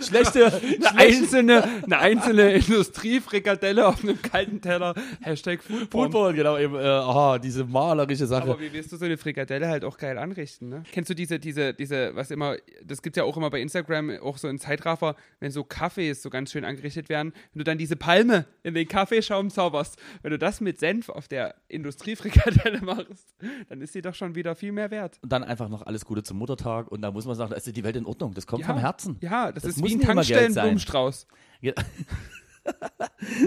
[0.00, 4.94] schlechte, Eine einzelne, eine einzelne Industriefrikadelle auf einem kalten Teller.
[5.20, 6.04] Hashtag Foodporn.
[6.04, 8.42] Football, genau, eben, äh, aha, diese malerische Sache.
[8.42, 10.82] Aber wie willst du so eine Frikadelle halt auch geil anrichten, ne?
[10.92, 14.38] Kennst du diese, diese, diese, was immer, das gibt's ja auch immer bei Instagram, auch
[14.38, 17.96] so in Zeitraffer, wenn so Kaffees so ganz schön angerichtet werden, wenn du dann diese
[17.96, 22.97] Palme in den Kaffeeschaum zauberst, wenn du das mit Senf auf der Industriefrikadelle machst,
[23.68, 25.18] dann ist sie doch schon wieder viel mehr wert.
[25.22, 27.66] Und dann einfach noch alles Gute zum Muttertag und da muss man sagen, da ist
[27.66, 29.16] die Welt in Ordnung, das kommt Ja, vom Herzen.
[29.20, 30.00] Ja, das, Das ist wie ein.
[30.00, 31.26] Tankstellenblumenstrauß.
[31.60, 31.72] Ja.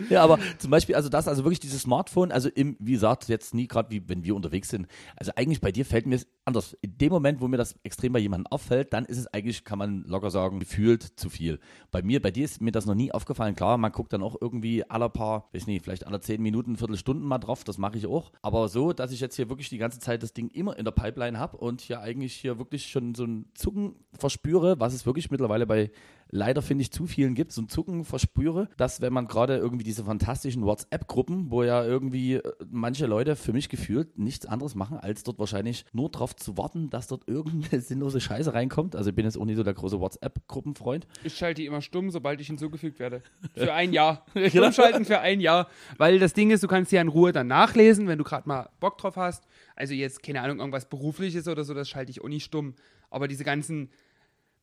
[0.10, 3.54] ja, aber zum Beispiel, also das, also wirklich dieses Smartphone, also im, wie gesagt, jetzt
[3.54, 4.88] nie gerade wie wenn wir unterwegs sind.
[5.16, 6.78] Also eigentlich bei dir fällt mir es anders.
[6.82, 9.80] In dem Moment, wo mir das extrem bei jemandem auffällt, dann ist es eigentlich, kann
[9.80, 11.60] man locker sagen, gefühlt zu viel.
[11.92, 13.56] Bei mir, bei dir ist mir das noch nie aufgefallen.
[13.56, 17.26] Klar, man guckt dann auch irgendwie alle paar, weiß nicht, vielleicht alle zehn Minuten, Viertelstunden
[17.26, 18.32] mal drauf, das mache ich auch.
[18.42, 20.92] Aber so, dass ich jetzt hier wirklich die ganze Zeit das Ding immer in der
[20.92, 25.32] Pipeline habe und hier eigentlich hier wirklich schon so ein Zucken verspüre, was es wirklich
[25.32, 25.92] mittlerweile bei
[26.32, 29.84] leider finde ich zu vielen gibt, so ein Zucken verspüre, dass wenn man gerade irgendwie
[29.84, 34.98] diese fantastischen WhatsApp-Gruppen, wo ja irgendwie äh, manche Leute für mich gefühlt nichts anderes machen,
[34.98, 38.96] als dort wahrscheinlich nur drauf zu warten, dass dort irgendeine sinnlose Scheiße reinkommt.
[38.96, 41.06] Also ich bin jetzt auch nicht so der große WhatsApp-Gruppenfreund.
[41.24, 43.22] Ich schalte die immer stumm, sobald ich hinzugefügt werde.
[43.54, 44.26] Für ein Jahr.
[44.48, 45.68] Stumm schalten für ein Jahr.
[45.98, 48.70] Weil das Ding ist, du kannst ja in Ruhe dann nachlesen, wenn du gerade mal
[48.80, 49.46] Bock drauf hast.
[49.76, 52.76] Also jetzt, keine Ahnung, irgendwas Berufliches oder so, das schalte ich auch nicht stumm.
[53.10, 53.90] Aber diese ganzen,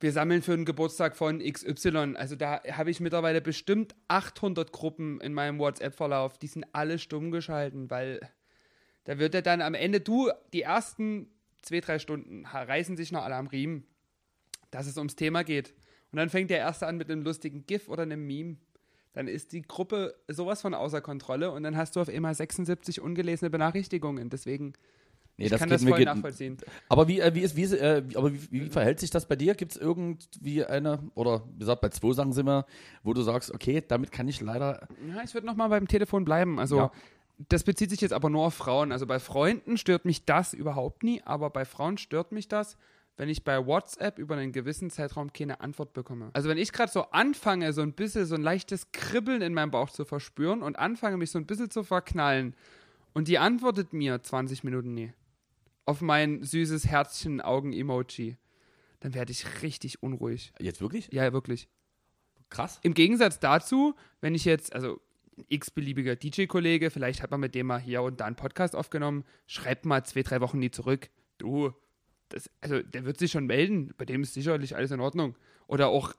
[0.01, 5.21] wir sammeln für den Geburtstag von XY, also da habe ich mittlerweile bestimmt 800 Gruppen
[5.21, 6.39] in meinem WhatsApp-Verlauf.
[6.39, 8.21] Die sind alle stumm geschalten, weil
[9.05, 11.29] da wird ja dann am Ende, du, die ersten
[11.63, 13.87] zwei, drei Stunden reißen sich noch alle am Riemen,
[14.71, 15.75] dass es ums Thema geht.
[16.13, 18.57] Und dann fängt der Erste an mit einem lustigen GIF oder einem Meme.
[19.15, 23.01] Dann ist die Gruppe sowas von außer Kontrolle und dann hast du auf einmal 76
[23.01, 24.31] ungelesene Benachrichtigungen.
[24.31, 24.75] Deswegen
[25.39, 26.57] Nee, ich das kann das voll nachvollziehen.
[26.89, 29.27] Aber wie, äh, wie ist, wie, ist, äh, wie- aber wie, wie verhält sich das
[29.27, 29.55] bei dir?
[29.55, 32.67] Gibt es irgendwie eine, oder wie gesagt, bei zwei Sachen sind wir,
[33.05, 34.89] wo du sagst, okay, damit kann ich leider.
[35.09, 36.59] Ja, ich würde nochmal beim Telefon bleiben.
[36.59, 36.93] Also, Ja.
[37.49, 38.91] das bezieht sich jetzt aber nur auf Frauen.
[38.91, 42.77] Also, bei Freunden stört mich das überhaupt nie, aber bei Frauen stört mich das,
[43.17, 46.31] wenn ich bei WhatsApp über einen gewissen Zeitraum keine Antwort bekomme.
[46.33, 49.71] Also, wenn ich gerade so anfange, so ein bisschen so ein leichtes Kribbeln in meinem
[49.71, 52.57] Bauch zu verspüren und anfange, mich so ein bisschen zu verknallen
[53.15, 55.13] und die antwortet mir 20 Minuten nie
[55.89, 58.37] auf mein süßes Herzchen-Augen-Emoji,
[59.01, 60.53] dann werde ich richtig unruhig.
[60.61, 61.09] Jetzt wirklich?
[61.11, 61.67] Ja, wirklich.
[62.51, 62.79] Krass.
[62.83, 65.01] Im Gegensatz dazu, wenn ich jetzt, also
[65.39, 69.25] ein x-beliebiger DJ-Kollege, vielleicht hat man mit dem mal hier und da einen Podcast aufgenommen,
[69.47, 71.09] schreibt mal zwei, drei Wochen nie zurück.
[71.39, 71.73] Du,
[72.29, 75.37] das, also der wird sich schon melden, bei dem ist sicherlich alles in Ordnung.
[75.69, 76.13] Oder auch,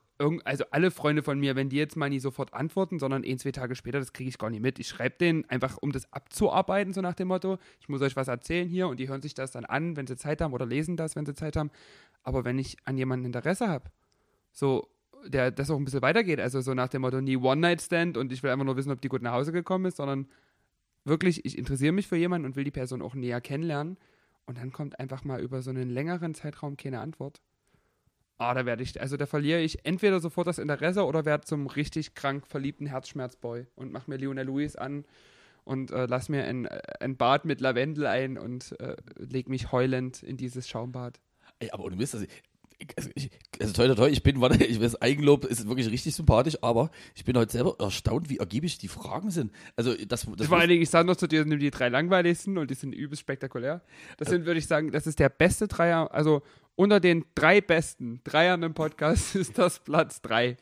[0.43, 3.51] also alle Freunde von mir, wenn die jetzt mal nie sofort antworten, sondern ein, zwei
[3.51, 4.77] Tage später, das kriege ich gar nicht mit.
[4.77, 8.27] Ich schreibe denen einfach, um das abzuarbeiten, so nach dem Motto, ich muss euch was
[8.27, 10.97] erzählen hier und die hören sich das dann an, wenn sie Zeit haben oder lesen
[10.97, 11.71] das, wenn sie Zeit haben.
[12.23, 13.89] Aber wenn ich an jemanden Interesse habe,
[14.51, 14.89] so,
[15.25, 16.39] der das auch ein bisschen weitergeht.
[16.39, 19.09] Also so nach dem Motto, nie One-Night-Stand und ich will einfach nur wissen, ob die
[19.09, 20.27] gut nach Hause gekommen ist, sondern
[21.05, 23.97] wirklich, ich interessiere mich für jemanden und will die Person auch näher kennenlernen.
[24.45, 27.41] Und dann kommt einfach mal über so einen längeren Zeitraum keine Antwort.
[28.39, 31.67] Ah, da werde ich, also da verliere ich entweder sofort das Interesse oder werde zum
[31.67, 35.03] richtig krank verliebten Herzschmerzboy und mache mir Lionel Lewis an
[35.65, 36.65] und äh, lass mir ein,
[37.01, 41.19] ein Bad mit Lavendel ein und äh, leg mich heulend in dieses Schaumbad.
[41.59, 42.27] Ey, aber ohne Mist, also,
[42.77, 43.29] ich, also, ich,
[43.59, 46.91] also toll, toll, toll, ich bin, warte, ich weiß, Eigenlob ist wirklich richtig sympathisch, aber
[47.15, 49.51] ich bin heute selber erstaunt, wie ergiebig die Fragen sind.
[49.75, 52.57] Also, das, das Vor allen Dingen, ich sage noch zu dir, nimm die drei langweiligsten
[52.57, 53.81] und die sind übelst spektakulär.
[54.15, 56.41] Das sind, würde ich sagen, das ist der beste Dreier, also
[56.80, 60.56] unter den drei besten Dreiern im Podcast ist das Platz drei.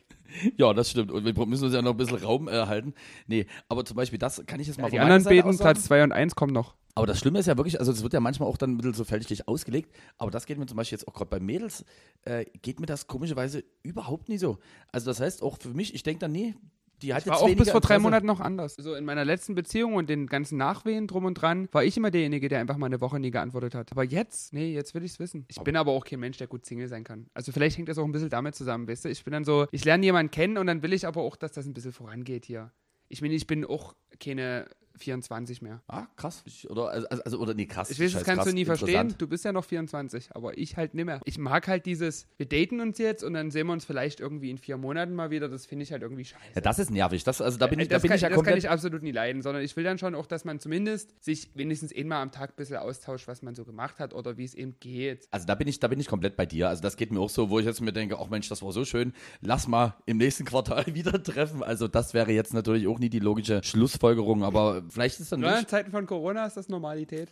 [0.56, 1.12] ja, das stimmt.
[1.12, 2.92] Und wir müssen uns ja noch ein bisschen Raum erhalten.
[3.28, 5.58] Nee, aber zum Beispiel das kann ich jetzt mal die von meiner anderen beiden.
[5.58, 6.74] Platz zwei und eins, kommen noch.
[6.96, 8.94] Aber das Schlimme ist ja wirklich, also es wird ja manchmal auch dann ein bisschen
[8.94, 11.84] so fälschlich ausgelegt, aber das geht mir zum Beispiel jetzt auch gerade bei Mädels,
[12.24, 14.58] äh, geht mir das komischerweise überhaupt nie so.
[14.90, 16.56] Also das heißt auch für mich, ich denke dann, nee,
[17.02, 18.00] die hat War jetzt auch bis vor drei Interesse.
[18.00, 18.74] Monaten noch anders.
[18.78, 22.10] So in meiner letzten Beziehung und den ganzen Nachwehen drum und dran, war ich immer
[22.10, 23.92] derjenige, der einfach mal eine Woche nie geantwortet hat.
[23.92, 25.44] Aber jetzt, nee, jetzt will ich es wissen.
[25.48, 27.26] Ich bin aber auch kein Mensch, der gut Single sein kann.
[27.34, 29.08] Also vielleicht hängt das auch ein bisschen damit zusammen, weißt du?
[29.08, 31.52] Ich bin dann so, ich lerne jemanden kennen und dann will ich aber auch, dass
[31.52, 32.72] das ein bisschen vorangeht hier.
[33.08, 34.68] Ich meine, ich bin auch keine
[34.98, 35.82] 24 mehr.
[35.88, 36.42] Ah, krass.
[36.44, 37.90] Ich, oder, also, also, oder nee, krass.
[37.90, 39.14] Ich weiß, das kannst krass, du nie verstehen.
[39.18, 41.20] Du bist ja noch 24, aber ich halt nimmer.
[41.24, 44.50] Ich mag halt dieses, wir daten uns jetzt und dann sehen wir uns vielleicht irgendwie
[44.50, 45.48] in vier Monaten mal wieder.
[45.48, 46.42] Das finde ich halt irgendwie scheiße.
[46.54, 47.24] Ja, das ist nervig.
[47.24, 48.68] Das, also da bin Äh, ich, da das bin kann, ich ja das kann ich
[48.68, 52.22] absolut nie leiden, sondern ich will dann schon auch, dass man zumindest sich wenigstens einmal
[52.22, 55.26] am Tag ein bisschen austauscht, was man so gemacht hat oder wie es eben geht.
[55.30, 56.68] Also da bin ich, da bin ich komplett bei dir.
[56.68, 58.72] Also das geht mir auch so, wo ich jetzt mir denke, ach Mensch, das war
[58.72, 59.12] so schön.
[59.40, 61.62] Lass mal im nächsten Quartal wieder treffen.
[61.62, 65.58] Also das wäre jetzt natürlich auch nie die logische Schlussfolgerung, aber vielleicht ist dann nicht.
[65.58, 67.28] in Zeiten von Corona ist das Normalität.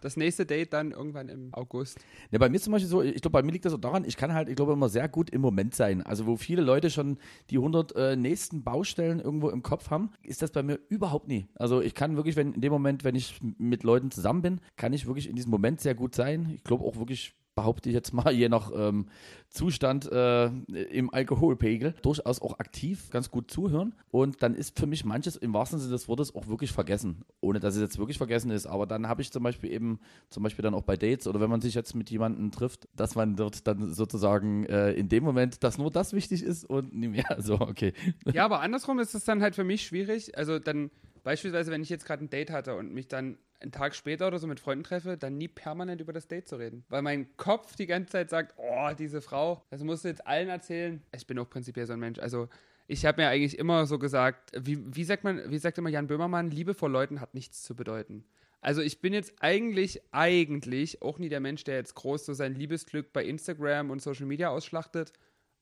[0.00, 1.98] Das nächste Date dann irgendwann im August.
[2.30, 4.04] Ja, bei mir ist zum Beispiel so, ich glaube, bei mir liegt das auch daran,
[4.04, 6.02] ich kann halt, ich glaube, immer sehr gut im Moment sein.
[6.02, 7.18] Also wo viele Leute schon
[7.50, 11.48] die 100 äh, nächsten Baustellen irgendwo im Kopf haben, ist das bei mir überhaupt nie.
[11.54, 14.92] Also ich kann wirklich, wenn in dem Moment, wenn ich mit Leuten zusammen bin, kann
[14.92, 16.52] ich wirklich in diesem Moment sehr gut sein.
[16.54, 19.06] Ich glaube auch wirklich behaupte ich jetzt mal, je nach ähm,
[19.48, 23.94] Zustand äh, im Alkoholpegel, durchaus auch aktiv ganz gut zuhören.
[24.10, 27.24] Und dann ist für mich manches im wahrsten Sinne des Wortes auch wirklich vergessen.
[27.40, 28.66] Ohne dass es jetzt wirklich vergessen ist.
[28.66, 31.50] Aber dann habe ich zum Beispiel eben, zum Beispiel dann auch bei Dates oder wenn
[31.50, 35.64] man sich jetzt mit jemandem trifft, dass man dort dann sozusagen äh, in dem Moment,
[35.64, 37.24] dass nur das wichtig ist und nie mehr.
[37.46, 37.92] So, okay.
[38.32, 40.36] Ja, aber andersrum ist es dann halt für mich schwierig.
[40.36, 40.90] Also dann
[41.22, 44.38] beispielsweise, wenn ich jetzt gerade ein Date hatte und mich dann einen Tag später oder
[44.38, 46.84] so mit Freunden treffe, dann nie permanent über das Date zu reden.
[46.88, 50.48] Weil mein Kopf die ganze Zeit sagt, oh, diese Frau, das musst du jetzt allen
[50.48, 51.02] erzählen.
[51.14, 52.18] Ich bin auch prinzipiell so ein Mensch.
[52.18, 52.48] Also
[52.86, 56.06] ich habe mir eigentlich immer so gesagt, wie, wie sagt man, wie sagt immer Jan
[56.06, 58.24] Böhmermann, Liebe vor Leuten hat nichts zu bedeuten.
[58.60, 62.54] Also ich bin jetzt eigentlich, eigentlich auch nie der Mensch, der jetzt groß so sein
[62.54, 65.12] Liebesglück bei Instagram und Social Media ausschlachtet,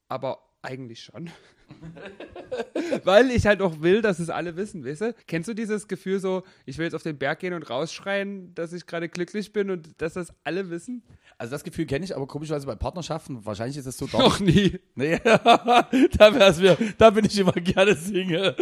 [0.09, 1.31] aber eigentlich schon.
[3.05, 5.15] Weil ich halt auch will, dass es alle wissen, weißt du?
[5.27, 8.73] Kennst du dieses Gefühl so, ich will jetzt auf den Berg gehen und rausschreien, dass
[8.73, 11.03] ich gerade glücklich bin und dass das alle wissen?
[11.37, 14.79] Also das Gefühl kenne ich, aber komischerweise bei Partnerschaften, wahrscheinlich ist es so Noch nie.
[14.97, 18.55] Nee, da wär's mir, da bin ich immer gerne Single.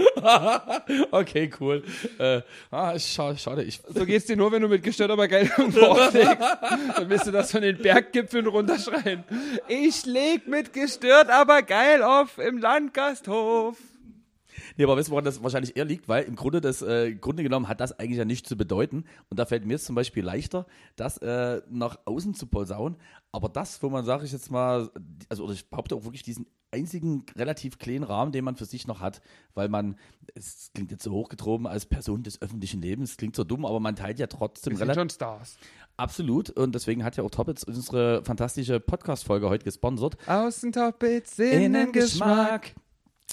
[1.10, 1.84] okay, cool.
[2.18, 3.62] Äh, ah, schade, schade.
[3.64, 6.38] Ich, So geht's dir nur, wenn du mit gestört aber geil auflegst.
[6.96, 9.24] Dann wirst du das von den Berggipfeln runterschreien.
[9.68, 12.56] Ich leg mit gestört aber geil auf im
[12.92, 13.78] Landgasthof.
[14.76, 16.08] Nee, aber weißt du, woran das wahrscheinlich eher liegt?
[16.08, 19.04] Weil im Grunde, das, äh, im Grunde genommen hat das eigentlich ja nichts zu bedeuten.
[19.30, 20.66] Und da fällt mir es zum Beispiel leichter,
[20.96, 22.98] das äh, nach außen zu posaunen.
[23.32, 24.90] Aber das, wo man, sage ich jetzt mal,
[25.30, 28.86] also oder ich behaupte auch wirklich diesen einzigen relativ kleinen Rahmen, den man für sich
[28.86, 29.20] noch hat,
[29.54, 29.96] weil man,
[30.34, 33.94] es klingt jetzt so hochgetroben als Person des öffentlichen Lebens, klingt so dumm, aber man
[33.94, 35.56] teilt ja trotzdem relativ schon Stars.
[35.98, 40.16] absolut und deswegen hat ja auch Toppitz unsere fantastische Podcast-Folge heute gesponsert.
[40.26, 42.74] Außentoppitz, Innengeschmack.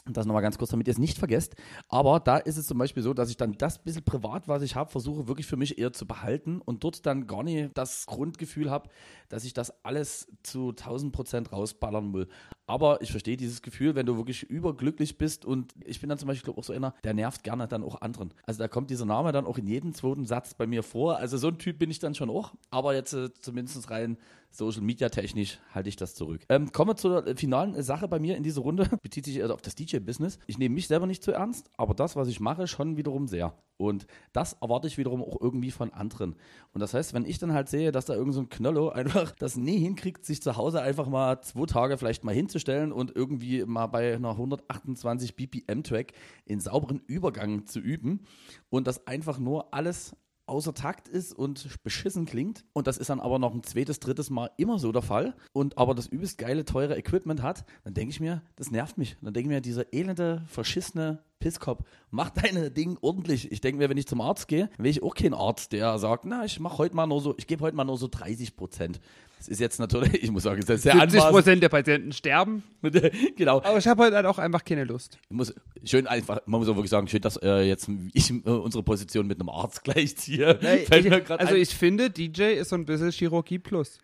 [0.05, 1.55] Das nochmal ganz kurz, damit ihr es nicht vergesst.
[1.87, 4.75] Aber da ist es zum Beispiel so, dass ich dann das bisschen privat, was ich
[4.75, 8.71] habe, versuche wirklich für mich eher zu behalten und dort dann gar nicht das Grundgefühl
[8.71, 8.89] habe,
[9.29, 12.27] dass ich das alles zu 1000 Prozent rausballern will.
[12.65, 16.27] Aber ich verstehe dieses Gefühl, wenn du wirklich überglücklich bist und ich bin dann zum
[16.27, 18.33] Beispiel glaub, auch so einer, der nervt gerne dann auch anderen.
[18.45, 21.17] Also da kommt dieser Name dann auch in jedem zweiten Satz bei mir vor.
[21.17, 22.53] Also so ein Typ bin ich dann schon auch.
[22.69, 24.17] Aber jetzt äh, zumindest rein
[24.51, 26.41] Social Media technisch halte ich das zurück.
[26.49, 28.89] Ähm, kommen wir zur äh, finalen Sache bei mir in dieser Runde.
[29.01, 30.39] Bezieht sich also auf das DJ-Business.
[30.47, 33.53] Ich nehme mich selber nicht zu ernst, aber das, was ich mache, schon wiederum sehr.
[33.77, 36.35] Und das erwarte ich wiederum auch irgendwie von anderen.
[36.73, 39.55] Und das heißt, wenn ich dann halt sehe, dass da irgend so ein einfach das
[39.55, 43.87] nie hinkriegt, sich zu Hause einfach mal zwei Tage vielleicht mal hinzustellen und irgendwie mal
[43.87, 46.13] bei einer 128 BPM-Track
[46.45, 48.25] in sauberen Übergang zu üben
[48.69, 50.15] und das einfach nur alles
[50.49, 52.65] außer Takt ist und beschissen klingt.
[52.73, 55.35] Und das ist dann aber noch ein zweites, drittes Mal immer so der Fall.
[55.53, 59.17] Und aber das übelst geile, teure Equipment hat, dann denke ich mir, das nervt mich.
[59.21, 63.51] Dann denke ich mir, dieser elende, verschissene Pisskopf, mach deine Ding ordentlich.
[63.51, 66.25] Ich denke mir, wenn ich zum Arzt gehe, will ich auch kein Arzt, der sagt,
[66.25, 68.99] na, ich mache heute mal nur so, ich gebe heute mal nur so 30 Prozent.
[69.37, 71.33] Das ist jetzt natürlich, ich muss sagen, das ist sehr 70 anmaßend.
[71.33, 72.63] Prozent der Patienten sterben.
[73.37, 73.61] genau.
[73.63, 75.17] Aber ich habe heute halt auch einfach keine Lust.
[75.29, 75.53] Ich muss
[75.85, 79.25] schön einfach, man muss auch wirklich sagen, schön, dass äh, jetzt ich äh, unsere Position
[79.27, 80.59] mit einem Arzt gleichziehe.
[80.61, 81.61] Mir grad also ein.
[81.61, 83.99] ich finde, DJ ist so ein bisschen Chirurgie plus.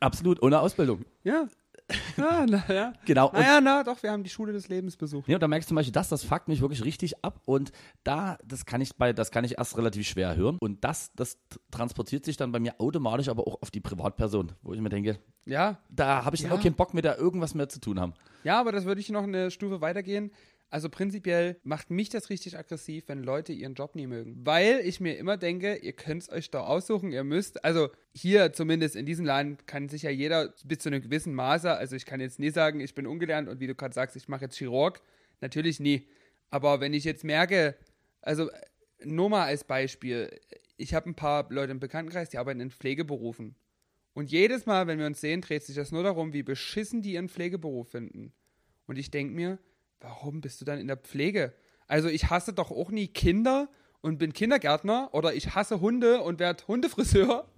[0.00, 1.06] absolut ohne Ausbildung.
[1.24, 1.48] Ja.
[2.16, 2.92] Ja, naja.
[3.04, 3.28] Genau.
[3.28, 5.28] Und, Naja, na doch, wir haben die Schule des Lebens besucht.
[5.28, 7.72] ja, und da merkst du zum Beispiel, das, das fuckt mich wirklich richtig ab und
[8.04, 11.38] da, das kann ich bei, das kann ich erst relativ schwer hören und das, das
[11.70, 15.18] transportiert sich dann bei mir automatisch aber auch auf die Privatperson, wo ich mir denke,
[15.46, 16.52] Ja, da habe ich Ja.
[16.52, 18.14] auch keinen Bock mit der irgendwas mehr zu tun haben.
[18.44, 20.30] Ja, aber das würde ich noch eine Stufe weitergehen.
[20.72, 24.46] Also prinzipiell macht mich das richtig aggressiv, wenn Leute ihren Job nie mögen.
[24.46, 28.52] Weil ich mir immer denke, ihr könnt es euch da aussuchen, ihr müsst, also hier
[28.52, 32.06] zumindest in diesem Land kann sich ja jeder bis zu einem gewissen Maße, also ich
[32.06, 34.56] kann jetzt nie sagen, ich bin ungelernt und wie du gerade sagst, ich mache jetzt
[34.56, 35.02] Chirurg.
[35.40, 36.06] Natürlich nie.
[36.50, 37.74] Aber wenn ich jetzt merke,
[38.22, 38.48] also
[39.02, 40.30] nur mal als Beispiel,
[40.76, 43.56] ich habe ein paar Leute im Bekanntenkreis, die arbeiten in Pflegeberufen.
[44.12, 47.14] Und jedes Mal, wenn wir uns sehen, dreht sich das nur darum, wie beschissen die
[47.14, 48.32] ihren Pflegeberuf finden.
[48.86, 49.58] Und ich denke mir,
[50.00, 51.52] warum bist du dann in der Pflege?
[51.86, 53.68] Also ich hasse doch auch nie Kinder
[54.00, 57.48] und bin Kindergärtner oder ich hasse Hunde und werde Hundefriseur.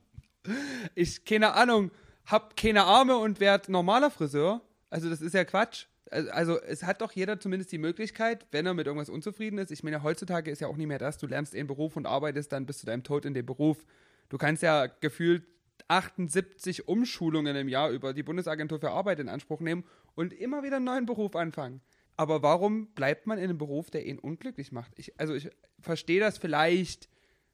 [0.94, 1.90] Ich, keine Ahnung,
[2.26, 4.60] hab keine Arme und werde normaler Friseur.
[4.90, 5.86] Also das ist ja Quatsch.
[6.10, 9.70] Also- es hat doch jeder zumindest die Möglichkeit, wenn er mit irgendwas unzufrieden ist.
[9.70, 12.52] Ich meine, heutzutage ist ja auch nicht mehr das, du lernst einen Beruf und arbeitest
[12.52, 13.84] dann bis zu deinem Tod in dem Beruf.
[14.28, 15.44] Du kannst ja gefühlt
[15.88, 20.76] 78 Umschulungen im Jahr über die Bundesagentur für Arbeit in Anspruch nehmen und immer wieder
[20.76, 21.80] einen neuen Beruf anfangen.
[22.22, 24.96] Aber warum bleibt man in einem Beruf, der ihn unglücklich macht?
[24.96, 25.50] Ich, also ich
[25.80, 27.08] verstehe das vielleicht,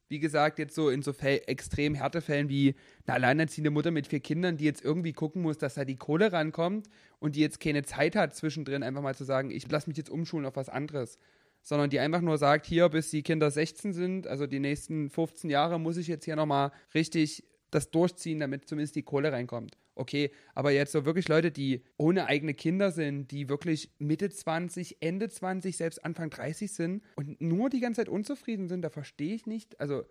[0.08, 2.74] wie gesagt, jetzt so in so Fäll, extrem Härtefällen wie
[3.06, 6.32] eine alleinerziehende Mutter mit vier Kindern, die jetzt irgendwie gucken muss, dass da die Kohle
[6.32, 6.86] rankommt
[7.18, 10.10] und die jetzt keine Zeit hat, zwischendrin einfach mal zu sagen, ich lasse mich jetzt
[10.10, 11.18] umschulen auf was anderes.
[11.62, 15.48] Sondern die einfach nur sagt, hier, bis die Kinder 16 sind, also die nächsten 15
[15.48, 19.78] Jahre, muss ich jetzt hier nochmal richtig das durchziehen, damit zumindest die Kohle reinkommt.
[19.98, 25.02] Okay, aber jetzt so wirklich Leute, die ohne eigene Kinder sind, die wirklich Mitte 20,
[25.02, 29.34] Ende 20, selbst Anfang 30 sind und nur die ganze Zeit unzufrieden sind, da verstehe
[29.34, 29.80] ich nicht.
[29.80, 30.04] Also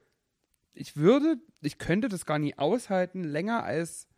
[0.73, 4.09] ich würde, ich könnte das gar nie aushalten, länger als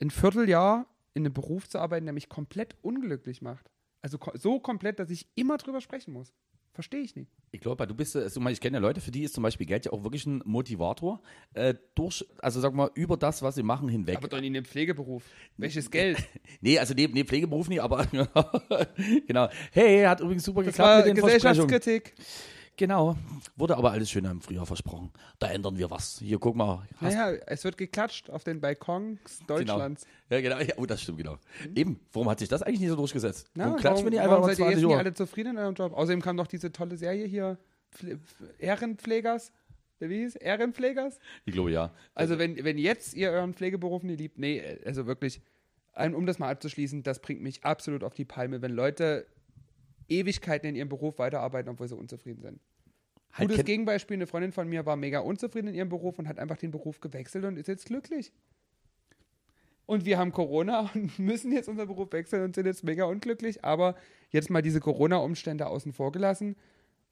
[0.00, 3.72] ein Vierteljahr in einem Beruf zu arbeiten, der mich komplett unglücklich macht.
[4.02, 6.32] Also so komplett, dass ich immer drüber sprechen muss.
[6.72, 7.30] Verstehe ich nicht.
[7.50, 9.42] Ich glaube, du bist, äh, so mal, ich kenne ja Leute, für die ist zum
[9.42, 11.20] Beispiel Geld ja auch wirklich ein Motivator,
[11.52, 14.16] äh, durch, also sag mal, über das, was sie machen, hinweg.
[14.16, 15.22] Aber doch nicht in einem Pflegeberuf.
[15.58, 16.16] Welches Geld?
[16.60, 18.06] Nee, also nee, nee Pflegeberuf nicht, aber
[19.26, 19.48] genau.
[19.72, 22.02] Hey, hat übrigens super Das geklappt war mit den Versprechungen.
[22.76, 23.16] Genau.
[23.56, 25.12] Wurde aber alles schön im Frühjahr versprochen.
[25.38, 26.18] Da ändern wir was.
[26.18, 26.86] Hier, guck mal.
[27.00, 30.06] Naja, es wird geklatscht auf den Balkons Deutschlands.
[30.30, 30.58] Ja, genau.
[30.58, 31.36] Ja, oh, das stimmt, genau.
[31.74, 32.00] Eben.
[32.12, 33.50] Warum hat sich das eigentlich nicht so durchgesetzt?
[33.54, 34.98] Na, warum und klatschen warum, wir nicht einfach warum seid ihr jetzt 20 nicht Uhr?
[34.98, 35.92] alle zufrieden in eurem Job?
[35.92, 37.58] Außerdem kam noch diese tolle Serie hier,
[37.90, 38.18] Pfle
[38.58, 39.52] Ehrenpflegers.
[40.00, 40.36] Wie hieß?
[40.36, 41.18] Ehrenpflegers?
[41.44, 41.92] Ich glaube, ja.
[42.14, 45.40] Also wenn, wenn jetzt ihr euren Pflegeberuf nicht liebt, nee, also wirklich,
[45.94, 49.26] um das mal abzuschließen, das bringt mich absolut auf die Palme, wenn Leute
[50.18, 52.60] Ewigkeiten in ihrem Beruf weiterarbeiten, obwohl sie unzufrieden sind.
[53.32, 56.38] Halt Gutes Gegenbeispiel, eine Freundin von mir war mega unzufrieden in ihrem Beruf und hat
[56.38, 58.32] einfach den Beruf gewechselt und ist jetzt glücklich.
[59.86, 63.64] und wir haben Corona und müssen jetzt unseren Beruf wechseln und sind jetzt mega unglücklich.
[63.64, 63.96] Aber
[64.30, 66.56] jetzt mal diese Corona-Umstände außen vor gelassen.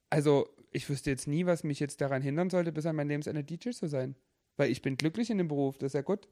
[0.09, 3.43] Also, ich wüsste jetzt nie, was mich jetzt daran hindern sollte, bis an mein Lebensende
[3.43, 4.15] DJ zu sein.
[4.57, 6.27] Weil ich bin glücklich in dem Beruf, das ist ja gut.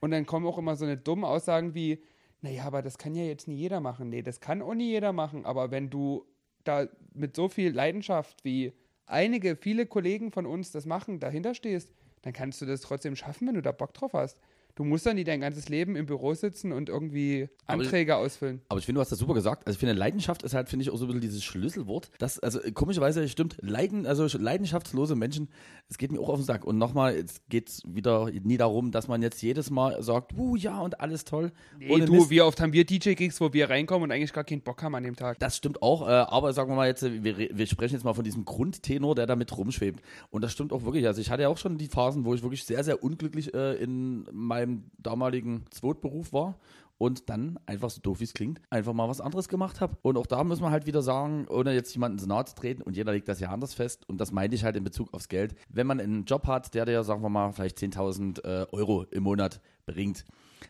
[0.00, 2.02] Und dann kommen auch immer so eine dumme Aussagen wie,
[2.44, 4.10] naja, aber das kann ja jetzt nie jeder machen.
[4.10, 5.46] Nee, das kann auch nie jeder machen.
[5.46, 6.26] Aber wenn du
[6.62, 8.74] da mit so viel Leidenschaft, wie
[9.06, 11.90] einige, viele Kollegen von uns das machen, dahinter stehst,
[12.20, 14.38] dann kannst du das trotzdem schaffen, wenn du da Bock drauf hast.
[14.76, 18.60] Du musst dann nicht dein ganzes Leben im Büro sitzen und irgendwie Aber- Anträge ausfüllen.
[18.68, 19.66] Aber ich finde, du hast das super gesagt.
[19.66, 22.10] Also ich finde, Leidenschaft ist halt, finde ich, auch so ein bisschen dieses Schlüsselwort.
[22.18, 25.48] Das, also komischerweise stimmt, Leiden, also leidenschaftslose Menschen,
[25.88, 26.64] es geht mir auch auf den Sack.
[26.64, 30.80] Und nochmal, es geht wieder nie darum, dass man jetzt jedes Mal sagt, uh, ja,
[30.80, 31.52] und alles toll.
[31.78, 32.30] Nee, du, Mist.
[32.30, 35.04] wie oft haben wir DJ-Gigs, wo wir reinkommen und eigentlich gar keinen Bock haben an
[35.04, 35.38] dem Tag?
[35.38, 38.14] Das stimmt auch, äh, aber sagen wir mal jetzt, äh, wir, wir sprechen jetzt mal
[38.14, 40.02] von diesem Grundtenor, der da mit rumschwebt.
[40.30, 41.06] Und das stimmt auch wirklich.
[41.06, 43.74] Also ich hatte ja auch schon die Phasen, wo ich wirklich sehr, sehr unglücklich äh,
[43.74, 44.63] in meinem
[44.98, 46.58] damaligen Zweitberuf war
[46.98, 49.96] und dann einfach so doof wie es klingt, einfach mal was anderes gemacht habe.
[50.02, 52.82] Und auch da muss man halt wieder sagen, ohne jetzt jemanden ins Nahe zu treten
[52.82, 55.28] und jeder legt das ja anders fest und das meine ich halt in Bezug aufs
[55.28, 55.54] Geld.
[55.68, 59.24] Wenn man einen Job hat, der dir, sagen wir mal, vielleicht 10.000 äh, Euro im
[59.24, 60.24] Monat bringt,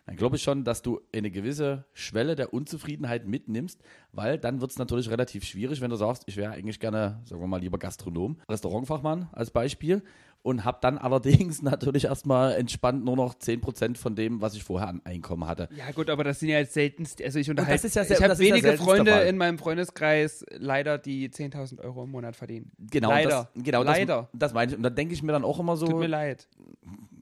[0.07, 3.81] dann glaube ich schon, dass du eine gewisse Schwelle der Unzufriedenheit mitnimmst,
[4.13, 7.41] weil dann wird es natürlich relativ schwierig, wenn du sagst, ich wäre eigentlich gerne, sagen
[7.41, 10.03] wir mal, lieber Gastronom, Restaurantfachmann als Beispiel
[10.43, 14.89] und habe dann allerdings natürlich erstmal entspannt nur noch 10% von dem, was ich vorher
[14.89, 15.69] an Einkommen hatte.
[15.75, 18.19] Ja gut, aber das sind ja jetzt seltenst, also ich unterhalte, das ist ja sehr-
[18.19, 19.27] ich habe ja wenige seltenster Freunde Fall.
[19.27, 22.71] in meinem Freundeskreis leider, die 10.000 Euro im Monat verdienen.
[22.79, 23.51] Genau, Leider.
[23.55, 24.29] Das, genau Leider.
[24.33, 24.77] Das, das meine ich.
[24.77, 26.47] Und da denke ich mir dann auch immer so, Tut mir leid.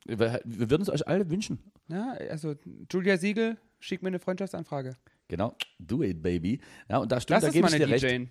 [0.05, 1.59] Wir, wir würden es euch alle wünschen.
[1.89, 2.55] Ja, also
[2.91, 4.97] Julia Siegel, schick mir eine Freundschaftsanfrage.
[5.29, 6.61] Genau, do it, baby.
[6.89, 8.05] Ja, und da stimmt, Das da gebe ich dir recht.
[8.05, 8.27] DJ.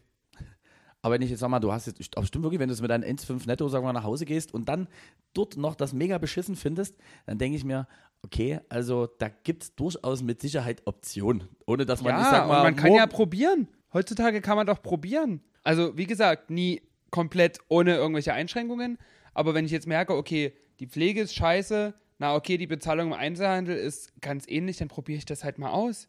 [1.03, 2.81] Aber wenn ich jetzt sag mal, du hast jetzt, aber stimmt wirklich, wenn du es
[2.81, 4.87] mit deinen 1,5 netto, sagen wir mal, nach Hause gehst und dann
[5.33, 6.95] dort noch das mega beschissen findest,
[7.25, 7.87] dann denke ich mir,
[8.21, 11.47] okay, also da gibt es durchaus mit Sicherheit Optionen.
[11.65, 13.67] Ohne dass man, Ja, ich sag mal, und man kann ja probieren.
[13.93, 15.41] Heutzutage kann man doch probieren.
[15.63, 18.99] Also, wie gesagt, nie komplett ohne irgendwelche Einschränkungen.
[19.33, 23.13] Aber wenn ich jetzt merke, okay, die Pflege ist scheiße, na okay, die Bezahlung im
[23.13, 26.07] Einzelhandel ist ganz ähnlich, dann probiere ich das halt mal aus.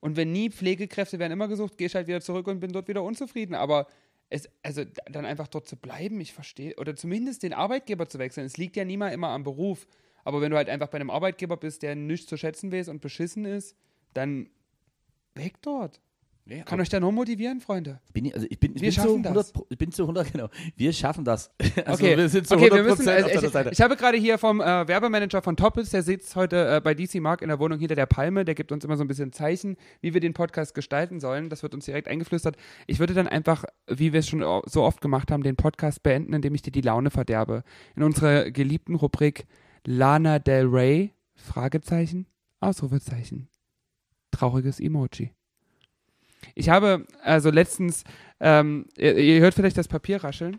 [0.00, 2.88] Und wenn nie Pflegekräfte werden immer gesucht, gehe ich halt wieder zurück und bin dort
[2.88, 3.54] wieder unzufrieden.
[3.54, 3.86] Aber
[4.30, 8.46] es, also dann einfach dort zu bleiben, ich verstehe, oder zumindest den Arbeitgeber zu wechseln.
[8.46, 9.86] Es liegt ja nie mal immer am Beruf.
[10.24, 13.02] Aber wenn du halt einfach bei einem Arbeitgeber bist, der nichts zu schätzen weiß und
[13.02, 13.76] beschissen ist,
[14.14, 14.48] dann
[15.34, 16.00] weg dort.
[16.46, 18.00] Nee, Kann euch da nur motivieren, Freunde.
[18.12, 19.52] bin ich, also ich bin, ich Wir bin zu schaffen 100, das.
[19.70, 20.48] Ich bin zu 100, genau.
[20.76, 21.50] Wir schaffen das.
[21.86, 23.70] Also Okay, wir sind zu okay, 100 wir müssen, also ich, Seite.
[23.72, 27.14] ich habe gerade hier vom äh, Werbemanager von Toppels, der sitzt heute äh, bei DC
[27.16, 29.76] Mark in der Wohnung hinter der Palme, der gibt uns immer so ein bisschen Zeichen,
[30.02, 31.48] wie wir den Podcast gestalten sollen.
[31.48, 32.56] Das wird uns direkt eingeflüstert.
[32.86, 36.34] Ich würde dann einfach, wie wir es schon so oft gemacht haben, den Podcast beenden,
[36.34, 37.62] indem ich dir die Laune verderbe.
[37.96, 39.46] In unserer geliebten Rubrik
[39.86, 42.26] Lana Del Rey, Fragezeichen,
[42.60, 43.48] Ausrufezeichen,
[44.30, 45.32] trauriges Emoji.
[46.54, 48.04] Ich habe also letztens,
[48.40, 50.58] ähm, ihr, ihr hört vielleicht das Papier rascheln.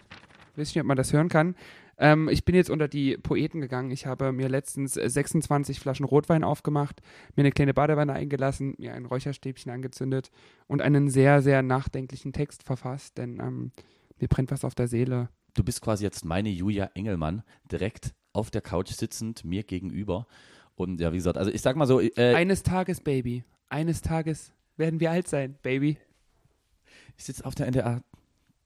[0.56, 1.56] Weiß nicht, ob man das hören kann.
[1.98, 3.92] Ähm, ich bin jetzt unter die Poeten gegangen.
[3.92, 7.02] Ich habe mir letztens äh, 26 Flaschen Rotwein aufgemacht,
[7.36, 10.30] mir eine kleine Badewanne eingelassen, mir ein Räucherstäbchen angezündet
[10.68, 13.72] und einen sehr, sehr nachdenklichen Text verfasst, denn ähm,
[14.20, 15.30] mir brennt was auf der Seele.
[15.54, 20.28] Du bist quasi jetzt meine Julia Engelmann, direkt auf der Couch sitzend, mir gegenüber.
[20.76, 24.52] Und ja, wie gesagt, also ich sag mal so, äh, Eines Tages, Baby, eines Tages
[24.78, 25.98] werden wir alt sein, Baby.
[27.18, 28.04] ich sitze auf der NDR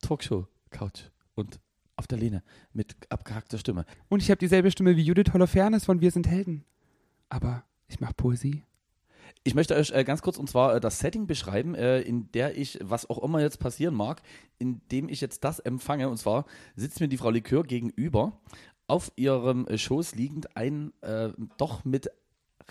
[0.01, 1.03] Talkshow Couch
[1.35, 1.59] und
[1.95, 3.85] auf der Lehne mit abgehackter Stimme.
[4.07, 6.63] Und ich habe dieselbe Stimme wie Judith Holofernes von Wir sind Helden.
[7.27, 8.63] Aber ich mache Poesie.
[9.43, 12.57] Ich möchte euch äh, ganz kurz und zwar äh, das Setting beschreiben, äh, in der
[12.57, 14.21] ich, was auch immer jetzt passieren mag,
[14.57, 16.09] in dem ich jetzt das empfange.
[16.09, 16.45] Und zwar
[16.75, 18.39] sitzt mir die Frau Likör gegenüber,
[18.87, 22.09] auf ihrem äh, Schoß liegend ein äh, doch mit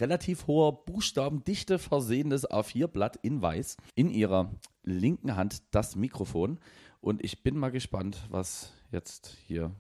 [0.01, 3.77] relativ hoher Buchstabendichte versehenes A4-Blatt in weiß.
[3.95, 4.51] In ihrer
[4.83, 6.59] linken Hand das Mikrofon.
[7.01, 9.73] Und ich bin mal gespannt, was jetzt hier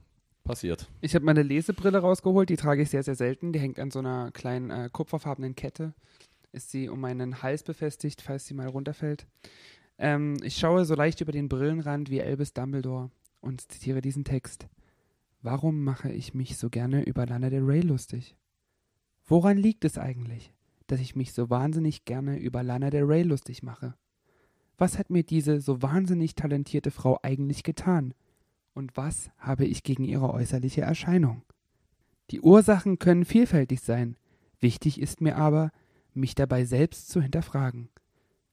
[0.45, 0.89] passiert.
[1.01, 3.53] Ich habe meine Lesebrille rausgeholt, die trage ich sehr, sehr selten.
[3.53, 5.95] Die hängt an so einer kleinen äh, kupferfarbenen Kette.
[6.53, 9.27] Ist sie um meinen Hals befestigt, falls sie mal runterfällt.
[9.99, 14.69] Ähm, ich schaue so leicht über den Brillenrand wie Albus Dumbledore und zitiere diesen Text.
[15.43, 18.38] Warum mache ich mich so gerne über Lana Del Rey lustig?
[19.30, 20.55] Woran liegt es eigentlich,
[20.86, 23.94] dass ich mich so wahnsinnig gerne über Lana Del Rey lustig mache?
[24.78, 28.14] Was hat mir diese so wahnsinnig talentierte Frau eigentlich getan?
[28.72, 31.42] Und was habe ich gegen ihre äußerliche Erscheinung?
[32.30, 34.16] Die Ursachen können vielfältig sein.
[34.60, 35.72] Wichtig ist mir aber,
[36.14, 37.90] mich dabei selbst zu hinterfragen.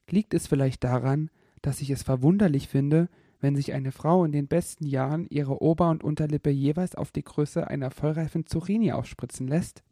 [0.10, 1.30] Liegt es vielleicht daran,
[1.62, 3.08] dass ich es verwunderlich finde,
[3.40, 7.24] wenn sich eine Frau in den besten Jahren ihre Ober- und Unterlippe jeweils auf die
[7.24, 9.86] Größe einer vollreifen Zucchini aufspritzen lässt?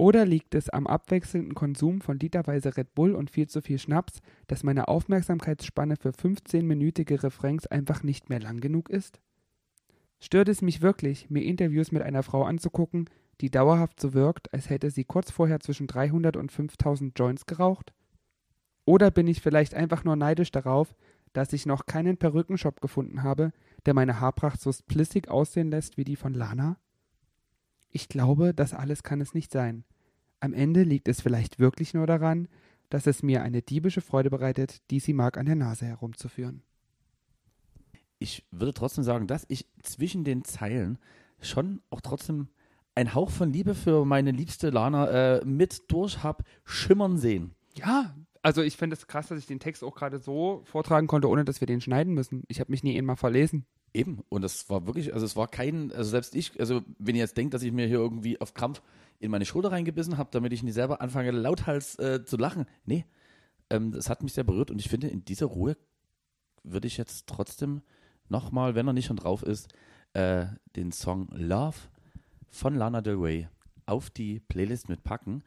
[0.00, 4.20] Oder liegt es am abwechselnden Konsum von literweise Red Bull und viel zu viel Schnaps,
[4.46, 9.20] dass meine Aufmerksamkeitsspanne für 15-minütige Refrains einfach nicht mehr lang genug ist?
[10.20, 13.10] Stört es mich wirklich, mir Interviews mit einer Frau anzugucken,
[13.40, 17.92] die dauerhaft so wirkt, als hätte sie kurz vorher zwischen 300 und 5000 Joints geraucht?
[18.84, 20.94] Oder bin ich vielleicht einfach nur neidisch darauf,
[21.32, 23.52] dass ich noch keinen Perückenshop gefunden habe,
[23.84, 26.78] der meine Haarpracht so splissig aussehen lässt wie die von Lana?
[27.90, 29.84] Ich glaube, das alles kann es nicht sein.
[30.40, 32.48] Am Ende liegt es vielleicht wirklich nur daran,
[32.90, 36.62] dass es mir eine diebische Freude bereitet, DC Mark an der Nase herumzuführen.
[38.18, 40.98] Ich würde trotzdem sagen, dass ich zwischen den Zeilen
[41.40, 42.48] schon auch trotzdem
[42.94, 47.54] einen Hauch von Liebe für meine liebste Lana äh, mit durch hab schimmern sehen.
[47.74, 51.28] Ja, also ich finde es krass, dass ich den Text auch gerade so vortragen konnte,
[51.28, 52.42] ohne dass wir den schneiden müssen.
[52.48, 53.66] Ich habe mich nie einmal verlesen.
[53.94, 57.22] Eben, und das war wirklich, also es war kein, also selbst ich, also wenn ihr
[57.22, 58.82] jetzt denkt, dass ich mir hier irgendwie auf Krampf
[59.18, 62.66] in meine Schulter reingebissen habe, damit ich nicht selber anfange, lauthals äh, zu lachen.
[62.84, 63.04] Nee,
[63.70, 65.76] ähm, das hat mich sehr berührt und ich finde, in dieser Ruhe
[66.62, 67.82] würde ich jetzt trotzdem
[68.28, 69.68] nochmal, wenn er nicht schon drauf ist,
[70.12, 70.46] äh,
[70.76, 71.76] den Song Love
[72.48, 73.48] von Lana Del Rey
[73.86, 75.42] auf die Playlist mitpacken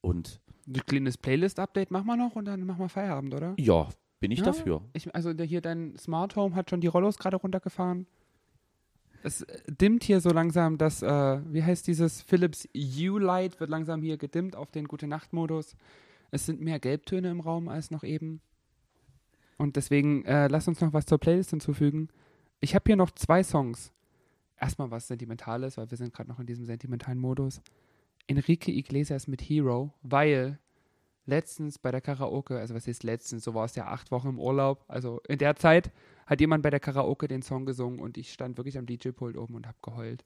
[0.00, 3.54] und Ein kleines Playlist-Update machen wir noch und dann machen wir Feierabend, oder?
[3.58, 3.88] ja,
[4.24, 4.80] bin ich Ja, dafür.
[4.94, 8.06] Ich, also der, hier dein Smart Home hat schon die Rollos gerade runtergefahren.
[9.22, 14.00] Es äh, dimmt hier so langsam das, äh, wie heißt dieses Philips U-Light, wird langsam
[14.00, 15.76] hier gedimmt auf den Gute-Nacht-Modus.
[16.30, 18.40] Es sind mehr Gelbtöne im Raum als noch eben.
[19.58, 22.08] Und deswegen äh, lass uns noch was zur Playlist hinzufügen.
[22.60, 23.92] Ich habe hier noch zwei Songs.
[24.58, 27.60] Erstmal was Sentimentales, weil wir sind gerade noch in diesem sentimentalen Modus.
[28.26, 30.58] Enrique Iglesias mit Hero, weil
[31.26, 34.38] letztens bei der Karaoke, also was ist letztens, so war es ja acht Wochen im
[34.38, 35.92] Urlaub, also in der Zeit
[36.26, 39.54] hat jemand bei der Karaoke den Song gesungen und ich stand wirklich am DJ-Pult oben
[39.54, 40.24] und hab geheult.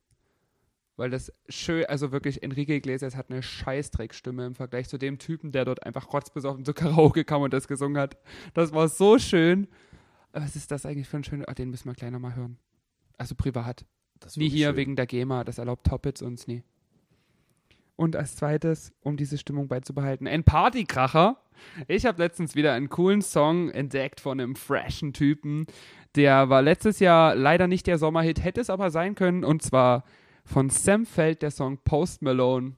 [0.97, 5.53] Weil das schön, also wirklich, Enrique Iglesias hat eine Scheißdreckstimme im Vergleich zu dem Typen,
[5.53, 8.17] der dort einfach rotzbesoffen zur Karaoke kam und das gesungen hat.
[8.53, 9.69] Das war so schön.
[10.33, 12.59] Was ist das eigentlich für ein schöner, ah, den müssen wir gleich nochmal hören.
[13.17, 13.87] Also privat.
[14.35, 14.77] Nie hier schön.
[14.77, 16.65] wegen der GEMA, das erlaubt Toppets uns nie.
[17.99, 21.37] Und als zweites, um diese Stimmung beizubehalten, ein Partykracher.
[21.89, 25.67] Ich habe letztens wieder einen coolen Song entdeckt von einem freshen Typen.
[26.15, 29.43] Der war letztes Jahr leider nicht der Sommerhit, hätte es aber sein können.
[29.43, 30.05] Und zwar
[30.45, 32.77] von Sam Feld der Song Post Malone.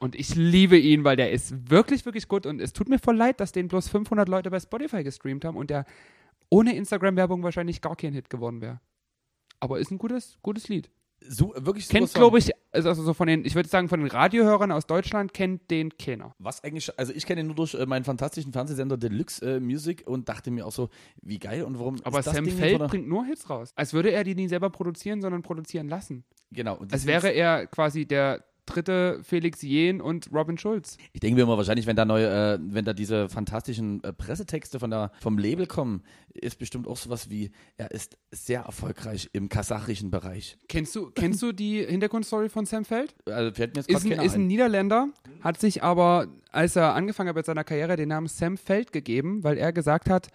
[0.00, 2.44] Und ich liebe ihn, weil der ist wirklich, wirklich gut.
[2.44, 5.56] Und es tut mir voll leid, dass den bloß 500 Leute bei Spotify gestreamt haben
[5.56, 5.86] und der
[6.50, 8.82] ohne Instagram-Werbung wahrscheinlich gar kein Hit geworden wäre.
[9.60, 10.90] Aber ist ein gutes, gutes Lied.
[11.20, 14.70] So, wirklich Kennt, glaube ich, also so von den, ich würde sagen, von den Radiohörern
[14.70, 16.34] aus Deutschland kennt den keiner.
[16.38, 20.04] Was eigentlich, also ich kenne ihn nur durch äh, meinen fantastischen Fernsehsender Deluxe äh, Music
[20.06, 20.90] und dachte mir auch so,
[21.20, 23.72] wie geil und warum Aber Sam Ding Feld von bringt nur Hits raus.
[23.74, 26.24] Als würde er die nie selber produzieren, sondern produzieren lassen.
[26.50, 26.76] Genau.
[26.76, 30.96] und Als wäre er quasi der dritte Felix Jen und Robin Schulz.
[31.12, 34.78] Ich denke mir immer wahrscheinlich, wenn da neue, äh, wenn da diese fantastischen äh, Pressetexte
[34.78, 39.48] von der, vom Label kommen, ist bestimmt auch sowas wie, er ist sehr erfolgreich im
[39.48, 40.56] kasachischen Bereich.
[40.68, 43.14] Kennst du, kennst du die Hintergrundstory von Sam Feld?
[43.26, 44.46] Also fällt mir jetzt Ist ein, ist ein ein.
[44.46, 45.08] Niederländer,
[45.40, 49.42] hat sich aber, als er angefangen hat mit seiner Karriere, den Namen Sam Feld gegeben,
[49.44, 50.28] weil er gesagt hat,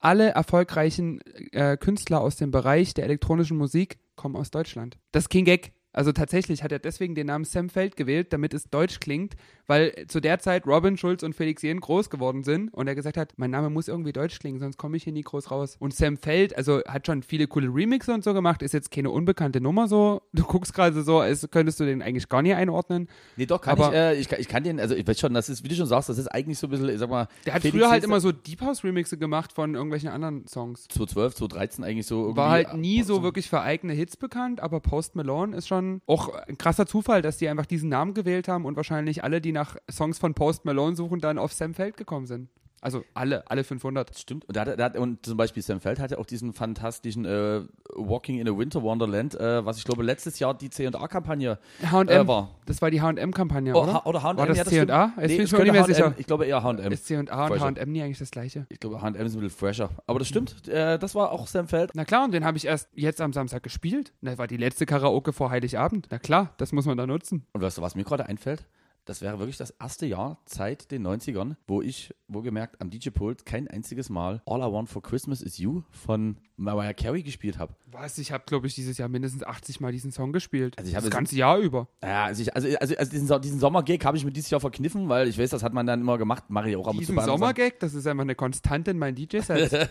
[0.00, 1.20] alle erfolgreichen
[1.52, 4.98] äh, Künstler aus dem Bereich der elektronischen Musik kommen aus Deutschland.
[5.12, 5.72] Das ist kein Gag.
[5.92, 9.34] Also tatsächlich hat er deswegen den Namen Sam Feld gewählt, damit es deutsch klingt,
[9.66, 13.16] weil zu der Zeit Robin Schulz und Felix Jen groß geworden sind und er gesagt
[13.16, 15.76] hat, mein Name muss irgendwie deutsch klingen, sonst komme ich hier nie groß raus.
[15.80, 19.10] Und Sam Feld, also hat schon viele coole Remixe und so gemacht, ist jetzt keine
[19.10, 20.22] unbekannte Nummer so.
[20.32, 23.08] Du guckst gerade so, als könntest du den eigentlich gar nicht einordnen.
[23.36, 25.34] Nee, doch, kann aber- ich, äh, ich, kann, ich kann den, also ich weiß schon,
[25.34, 27.26] das ist, wie du schon sagst, das ist eigentlich so ein bisschen, ich sag mal,
[27.46, 30.82] Der hat Felix früher halt immer so Deep House Remixe gemacht von irgendwelchen anderen Songs.
[30.88, 32.36] 2012, 2013 eigentlich so.
[32.36, 36.28] War halt nie so wirklich für eigene Hits bekannt, aber Post Malone ist schon auch
[36.28, 39.76] ein krasser Zufall, dass die einfach diesen Namen gewählt haben und wahrscheinlich alle, die nach
[39.90, 42.48] Songs von Post Malone suchen, dann auf Sam Feld gekommen sind.
[42.80, 44.16] Also alle, alle 500.
[44.18, 44.44] Stimmt.
[44.46, 47.62] Und, da da und zum Beispiel Sam Feld hatte auch diesen fantastischen äh,
[47.94, 52.50] Walking in a Winter Wonderland, äh, was ich glaube letztes Jahr die C&A-Kampagne äh, war.
[52.66, 54.22] das war die H&M-Kampagne, Oh, oder?
[54.22, 55.12] H&M, War das ja, das C&A?
[55.16, 56.14] Nee, bin ich es mir sicher.
[56.16, 56.92] Ich glaube eher H&M.
[56.92, 57.60] Ist C&A und.
[57.60, 58.66] H&M nie eigentlich das gleiche?
[58.68, 59.90] Ich glaube, H&M ist ein bisschen fresher.
[60.06, 61.90] Aber das stimmt, äh, das war auch Sam Feld.
[61.94, 64.12] Na klar, und den habe ich erst jetzt am Samstag gespielt.
[64.22, 66.08] Das war die letzte Karaoke vor Heiligabend.
[66.10, 67.46] Na klar, das muss man da nutzen.
[67.52, 68.66] Und weißt du, was mir gerade einfällt?
[69.04, 73.44] Das wäre wirklich das erste Jahr seit den 90ern, wo ich, wo gemerkt, am DJ-Pult
[73.44, 77.74] kein einziges Mal All I Want for Christmas is You von Mariah Carey gespielt habe.
[77.90, 78.18] Was?
[78.18, 80.78] Ich habe, glaube ich, dieses Jahr mindestens 80 Mal diesen Song gespielt.
[80.78, 81.88] Also ich habe das ganze Jahr über.
[82.02, 85.08] Ja, also, ich, also, also, also diesen, diesen Sommergag habe ich mir dieses Jahr verkniffen,
[85.08, 86.44] weil ich weiß, das hat man dann immer gemacht.
[86.48, 87.18] Mache ich auch Diesen.
[87.20, 89.88] Sommergag, das ist einfach eine Konstante in meinen DJ-Sets.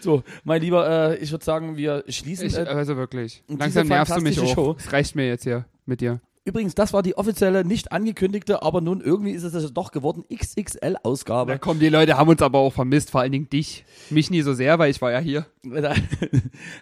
[0.00, 2.46] So, mein Lieber, äh, ich würde sagen, wir schließen.
[2.46, 3.42] Ich, äh, also wirklich.
[3.48, 4.76] Langsam nervst du mich auch.
[4.78, 6.20] Es reicht mir jetzt hier mit dir.
[6.48, 10.24] Übrigens, das war die offizielle, nicht angekündigte, aber nun irgendwie ist es das doch geworden,
[10.34, 11.52] XXL-Ausgabe.
[11.52, 13.84] Da kommen die Leute, haben uns aber auch vermisst, vor allen Dingen dich.
[14.08, 15.44] Mich nie so sehr, weil ich war ja hier.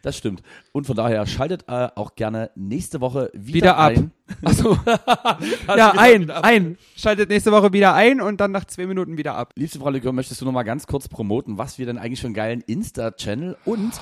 [0.03, 0.43] Das stimmt.
[0.71, 3.93] Und von daher schaltet äh, auch gerne nächste Woche wieder, Wieder ab.
[3.93, 4.13] ein.
[4.45, 4.79] Achso.
[5.77, 6.79] ja, ein, ein.
[6.95, 9.53] Schaltet nächste Woche wieder ein und dann nach zwei Minuten wieder ab.
[9.57, 12.29] Liebste Frau Likör, möchtest du noch mal ganz kurz promoten, was wir denn eigentlich für
[12.29, 13.93] einen geilen Insta-Channel und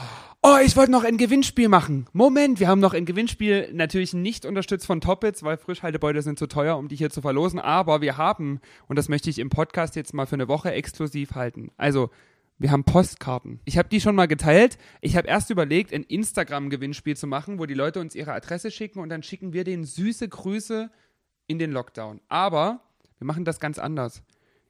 [0.47, 2.07] Oh, ich wollte noch ein Gewinnspiel machen.
[2.13, 6.47] Moment, wir haben noch ein Gewinnspiel, natürlich nicht unterstützt von Toppits, weil Frischhaltebeutel sind zu
[6.47, 7.59] teuer, um die hier zu verlosen.
[7.59, 11.35] Aber wir haben, und das möchte ich im Podcast jetzt mal für eine Woche exklusiv
[11.35, 11.71] halten.
[11.79, 12.11] Also,
[12.59, 13.61] wir haben Postkarten.
[13.65, 14.77] Ich habe die schon mal geteilt.
[15.01, 18.99] Ich habe erst überlegt, ein Instagram-Gewinnspiel zu machen, wo die Leute uns ihre Adresse schicken
[18.99, 20.91] und dann schicken wir denen süße Grüße
[21.47, 22.21] in den Lockdown.
[22.29, 22.81] Aber
[23.17, 24.23] wir machen das ganz anders.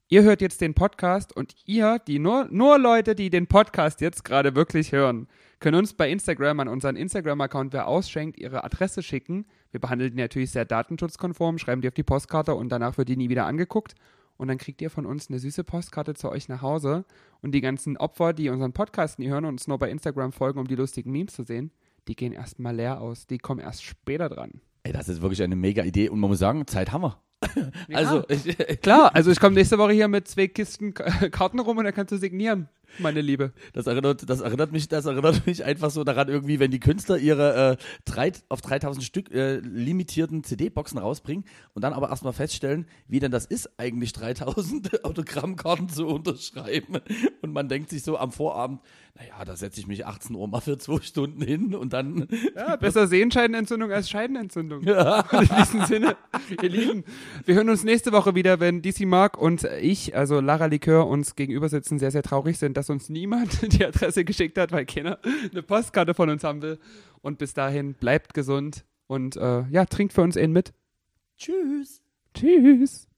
[0.06, 4.24] Ihr hört jetzt den Podcast und ihr, die nur, nur Leute, die den Podcast jetzt
[4.24, 5.26] gerade wirklich hören,
[5.60, 9.46] können uns bei Instagram an unseren Instagram-Account, wer ausschenkt, ihre Adresse schicken.
[9.70, 13.16] Wir behandeln die natürlich sehr datenschutzkonform, schreiben die auf die Postkarte und danach wird die
[13.16, 13.94] nie wieder angeguckt.
[14.36, 17.04] Und dann kriegt ihr von uns eine süße Postkarte zu euch nach Hause.
[17.40, 20.58] Und die ganzen Opfer, die unseren Podcast nie hören und uns nur bei Instagram folgen,
[20.58, 21.70] um die lustigen Memes zu sehen,
[22.08, 23.26] die gehen erstmal leer aus.
[23.26, 24.60] Die kommen erst später dran.
[24.82, 27.20] Ey, das ist wirklich eine mega Idee und man muss sagen, Zeit haben wir.
[27.92, 30.94] Also, ich, Klar, also ich komme nächste Woche hier mit zwei Kisten
[31.30, 32.68] Karten rum und dann kannst du signieren,
[32.98, 33.52] meine Liebe.
[33.72, 37.18] das erinnert, das erinnert mich, das erinnert mich einfach so daran irgendwie, wenn die Künstler
[37.18, 41.44] ihre äh, drei, auf 3000 Stück äh, limitierten CD-Boxen rausbringen
[41.74, 46.98] und dann aber erstmal feststellen, wie denn das ist, eigentlich 3000 Autogrammkarten zu unterschreiben.
[47.42, 48.80] Und man denkt sich so am Vorabend,
[49.16, 52.76] naja, da setze ich mich 18 Uhr mal für zwei Stunden hin und dann Ja,
[52.76, 54.80] besser Sehenscheidenentzündung als Scheidenentzündung.
[54.80, 54.88] Und
[55.50, 56.16] in diesem Sinne,
[56.62, 57.04] ihr Lieben,
[57.44, 61.36] wir hören uns nächste Woche wieder, wenn DC Mark und ich, also Lara Likör, uns
[61.36, 65.18] gegenüber sitzen, sehr, sehr traurig sind, dass uns niemand die Adresse geschickt hat, weil keiner
[65.50, 66.78] eine Postkarte von uns haben will.
[67.22, 70.74] Und bis dahin, bleibt gesund und äh, ja, trinkt für uns einen mit.
[71.38, 72.02] tschüss.
[72.34, 73.08] Tschüss.